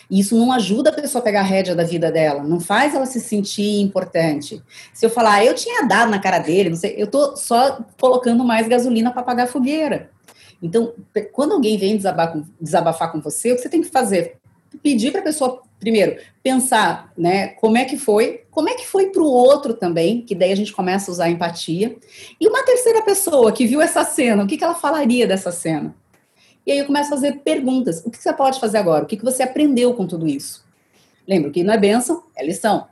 E 0.09 0.19
isso 0.19 0.37
não 0.37 0.51
ajuda 0.51 0.89
a 0.89 0.93
pessoa 0.93 1.21
a 1.21 1.23
pegar 1.23 1.41
a 1.41 1.43
rédea 1.43 1.75
da 1.75 1.83
vida 1.83 2.11
dela, 2.11 2.43
não 2.43 2.59
faz 2.59 2.95
ela 2.95 3.05
se 3.05 3.19
sentir 3.19 3.81
importante. 3.81 4.61
Se 4.93 5.05
eu 5.05 5.09
falar, 5.09 5.35
ah, 5.35 5.45
eu 5.45 5.53
tinha 5.53 5.87
dado 5.87 6.09
na 6.09 6.19
cara 6.19 6.39
dele, 6.39 6.75
sei, 6.75 6.95
eu 6.97 7.07
tô 7.07 7.35
só 7.35 7.79
colocando 7.99 8.43
mais 8.43 8.67
gasolina 8.67 9.11
para 9.11 9.21
apagar 9.21 9.47
a 9.47 9.49
fogueira. 9.49 10.09
Então, 10.61 10.93
quando 11.31 11.53
alguém 11.53 11.77
vem 11.77 11.95
desabafar 11.95 12.33
com, 12.33 12.43
desabafar 12.59 13.11
com 13.11 13.21
você, 13.21 13.51
o 13.51 13.55
que 13.55 13.61
você 13.61 13.69
tem 13.69 13.81
que 13.81 13.89
fazer? 13.89 14.37
Pedir 14.81 15.11
para 15.11 15.21
a 15.21 15.23
pessoa, 15.23 15.61
primeiro, 15.79 16.17
pensar, 16.41 17.11
né, 17.17 17.49
como 17.49 17.77
é 17.77 17.85
que 17.85 17.97
foi, 17.97 18.41
como 18.49 18.69
é 18.69 18.73
que 18.73 18.87
foi 18.87 19.07
para 19.07 19.21
o 19.21 19.27
outro 19.27 19.73
também, 19.73 20.21
que 20.21 20.33
daí 20.33 20.51
a 20.51 20.55
gente 20.55 20.73
começa 20.73 21.11
a 21.11 21.13
usar 21.13 21.25
a 21.25 21.29
empatia. 21.29 21.95
E 22.39 22.47
uma 22.47 22.63
terceira 22.63 23.01
pessoa 23.01 23.51
que 23.51 23.67
viu 23.67 23.81
essa 23.81 24.03
cena, 24.03 24.43
o 24.43 24.47
que, 24.47 24.57
que 24.57 24.63
ela 24.63 24.75
falaria 24.75 25.27
dessa 25.27 25.51
cena? 25.51 25.95
E 26.67 26.71
aí 26.73 26.79
eu 26.79 26.85
começo 26.85 27.07
a 27.07 27.15
fazer 27.15 27.39
perguntas. 27.45 28.03
O 28.05 28.11
que 28.11 28.21
você 28.21 28.33
pode 28.33 28.59
fazer 28.59 28.77
agora? 28.77 29.05
O 29.05 29.07
que 29.07 29.15
você 29.23 29.41
aprendeu 29.41 29.93
com 29.93 30.05
tudo 30.05 30.27
isso? 30.27 30.65
Lembra 31.25 31.49
que 31.49 31.63
não 31.63 31.73
é 31.73 31.77
benção, 31.77 32.23
é 32.35 32.45
lição. 32.45 32.87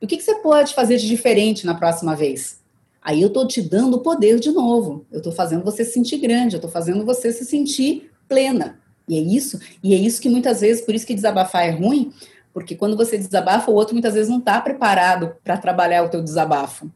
O 0.00 0.06
que 0.06 0.18
você 0.18 0.36
pode 0.36 0.72
fazer 0.72 0.96
de 0.96 1.06
diferente 1.06 1.66
na 1.66 1.74
próxima 1.74 2.16
vez? 2.16 2.58
Aí 3.02 3.20
eu 3.20 3.28
estou 3.28 3.46
te 3.46 3.60
dando 3.60 3.98
o 3.98 4.00
poder 4.00 4.40
de 4.40 4.50
novo. 4.50 5.04
Eu 5.12 5.18
estou 5.18 5.34
fazendo 5.34 5.62
você 5.62 5.84
se 5.84 5.92
sentir 5.92 6.16
grande, 6.16 6.54
eu 6.54 6.58
estou 6.58 6.70
fazendo 6.70 7.04
você 7.04 7.30
se 7.30 7.44
sentir 7.44 8.10
plena. 8.26 8.80
E 9.06 9.18
é 9.18 9.20
isso, 9.20 9.60
e 9.82 9.92
é 9.92 9.98
isso 9.98 10.22
que 10.22 10.28
muitas 10.30 10.62
vezes, 10.62 10.82
por 10.82 10.94
isso 10.94 11.06
que 11.06 11.14
desabafar 11.14 11.66
é 11.66 11.70
ruim, 11.70 12.12
porque 12.54 12.74
quando 12.74 12.96
você 12.96 13.18
desabafa, 13.18 13.70
o 13.70 13.74
outro 13.74 13.92
muitas 13.92 14.14
vezes 14.14 14.30
não 14.30 14.38
está 14.38 14.58
preparado 14.62 15.34
para 15.44 15.58
trabalhar 15.58 16.04
o 16.04 16.08
teu 16.08 16.22
desabafo. 16.22 16.90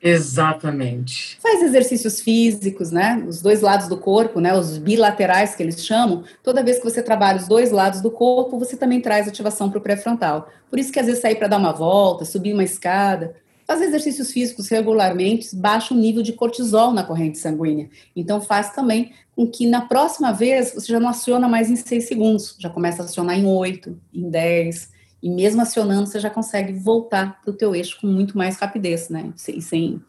Exatamente. 0.00 1.38
Faz 1.40 1.62
exercícios 1.62 2.20
físicos, 2.20 2.92
né? 2.92 3.24
Os 3.26 3.42
dois 3.42 3.60
lados 3.60 3.88
do 3.88 3.96
corpo, 3.96 4.40
né? 4.40 4.56
Os 4.56 4.78
bilaterais 4.78 5.54
que 5.54 5.62
eles 5.62 5.84
chamam. 5.84 6.22
Toda 6.42 6.62
vez 6.62 6.78
que 6.78 6.84
você 6.84 7.02
trabalha 7.02 7.38
os 7.38 7.48
dois 7.48 7.72
lados 7.72 8.00
do 8.00 8.10
corpo, 8.10 8.58
você 8.58 8.76
também 8.76 9.00
traz 9.00 9.26
ativação 9.26 9.68
para 9.68 9.78
o 9.78 9.82
pré-frontal. 9.82 10.48
Por 10.70 10.78
isso 10.78 10.92
que 10.92 11.00
às 11.00 11.06
vezes 11.06 11.20
sair 11.20 11.34
para 11.34 11.48
dar 11.48 11.58
uma 11.58 11.72
volta, 11.72 12.24
subir 12.24 12.52
uma 12.52 12.62
escada, 12.62 13.34
fazer 13.66 13.86
exercícios 13.86 14.32
físicos 14.32 14.68
regularmente 14.68 15.54
baixa 15.54 15.92
o 15.92 15.96
nível 15.96 16.22
de 16.22 16.32
cortisol 16.32 16.92
na 16.92 17.02
corrente 17.02 17.38
sanguínea. 17.38 17.90
Então 18.14 18.40
faz 18.40 18.70
também 18.70 19.12
com 19.34 19.46
que 19.46 19.66
na 19.66 19.82
próxima 19.82 20.32
vez 20.32 20.72
você 20.74 20.92
já 20.92 21.00
não 21.00 21.08
aciona 21.08 21.48
mais 21.48 21.70
em 21.70 21.76
seis 21.76 22.06
segundos, 22.06 22.56
já 22.58 22.70
começa 22.70 23.02
a 23.02 23.04
acionar 23.04 23.38
em 23.38 23.46
oito, 23.46 23.98
em 24.14 24.30
dez 24.30 24.90
e 25.22 25.28
mesmo 25.28 25.60
acionando, 25.60 26.06
você 26.06 26.20
já 26.20 26.30
consegue 26.30 26.72
voltar 26.72 27.40
para 27.42 27.50
o 27.50 27.54
teu 27.54 27.74
eixo 27.74 27.98
com 28.00 28.06
muito 28.06 28.38
mais 28.38 28.58
rapidez, 28.58 29.08
né? 29.08 29.32
E 29.48 29.60
sem 29.60 30.00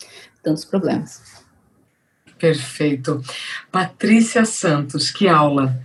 tantos 0.44 0.64
problemas. 0.64 1.44
Perfeito. 2.38 3.22
Patrícia 3.72 4.46
Santos, 4.46 5.12
que 5.12 5.28
aula. 5.28 5.78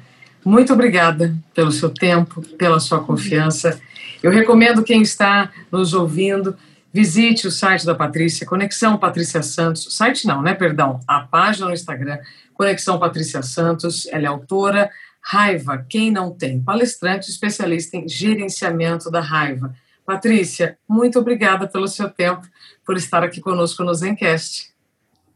Muito 0.44 0.72
obrigada 0.72 1.34
pelo 1.54 1.72
seu 1.72 1.88
tempo, 1.88 2.42
pela 2.56 2.78
sua 2.78 3.02
confiança. 3.02 3.80
Eu 4.22 4.30
recomendo 4.30 4.82
quem 4.84 5.00
está 5.02 5.50
nos 5.72 5.94
ouvindo, 5.94 6.56
visite 6.92 7.46
o 7.46 7.50
site 7.50 7.84
da 7.84 7.94
Patrícia, 7.94 8.46
Conexão 8.46 8.98
Patrícia 8.98 9.42
Santos. 9.42 9.86
Site 9.96 10.26
não, 10.26 10.42
né? 10.42 10.54
Perdão. 10.54 11.00
A 11.08 11.20
página 11.20 11.66
no 11.66 11.72
Instagram, 11.72 12.18
Conexão 12.52 12.98
Patrícia 12.98 13.42
Santos. 13.42 14.06
Ela 14.06 14.24
é 14.24 14.28
autora 14.28 14.90
Raiva, 15.26 15.86
quem 15.88 16.10
não 16.10 16.30
tem? 16.30 16.60
Palestrante 16.60 17.30
especialista 17.30 17.96
em 17.96 18.06
gerenciamento 18.06 19.10
da 19.10 19.20
raiva. 19.20 19.74
Patrícia, 20.04 20.76
muito 20.86 21.18
obrigada 21.18 21.66
pelo 21.66 21.88
seu 21.88 22.10
tempo, 22.10 22.46
por 22.84 22.94
estar 22.94 23.24
aqui 23.24 23.40
conosco 23.40 23.82
no 23.82 23.94
Zencast. 23.94 24.74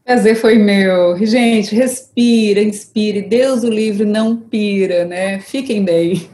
Prazer 0.05 0.35
foi 0.35 0.59
meu. 0.59 1.17
Gente, 1.25 1.73
respira, 1.73 2.61
inspire. 2.61 3.23
Deus 3.23 3.63
o 3.63 3.69
livre 3.69 4.05
não 4.05 4.37
pira, 4.37 5.05
né? 5.05 5.39
Fiquem 5.39 5.83
bem. 5.83 6.29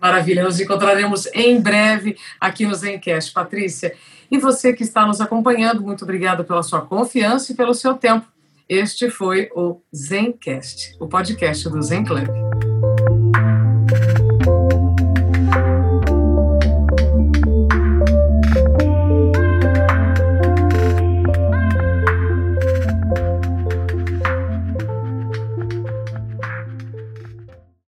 Maravilha, 0.00 0.42
nos 0.42 0.60
encontraremos 0.60 1.26
em 1.34 1.60
breve 1.60 2.16
aqui 2.40 2.66
no 2.66 2.74
Zencast. 2.74 3.32
Patrícia, 3.32 3.94
e 4.28 4.38
você 4.38 4.72
que 4.72 4.82
está 4.82 5.06
nos 5.06 5.20
acompanhando, 5.20 5.82
muito 5.82 6.02
obrigada 6.02 6.42
pela 6.42 6.64
sua 6.64 6.80
confiança 6.80 7.52
e 7.52 7.54
pelo 7.54 7.74
seu 7.74 7.94
tempo. 7.94 8.26
Este 8.68 9.10
foi 9.10 9.50
o 9.54 9.82
Zencast, 9.94 10.96
o 10.98 11.06
podcast 11.06 11.68
do 11.68 11.82
Zen 11.82 12.02
Club. 12.02 12.28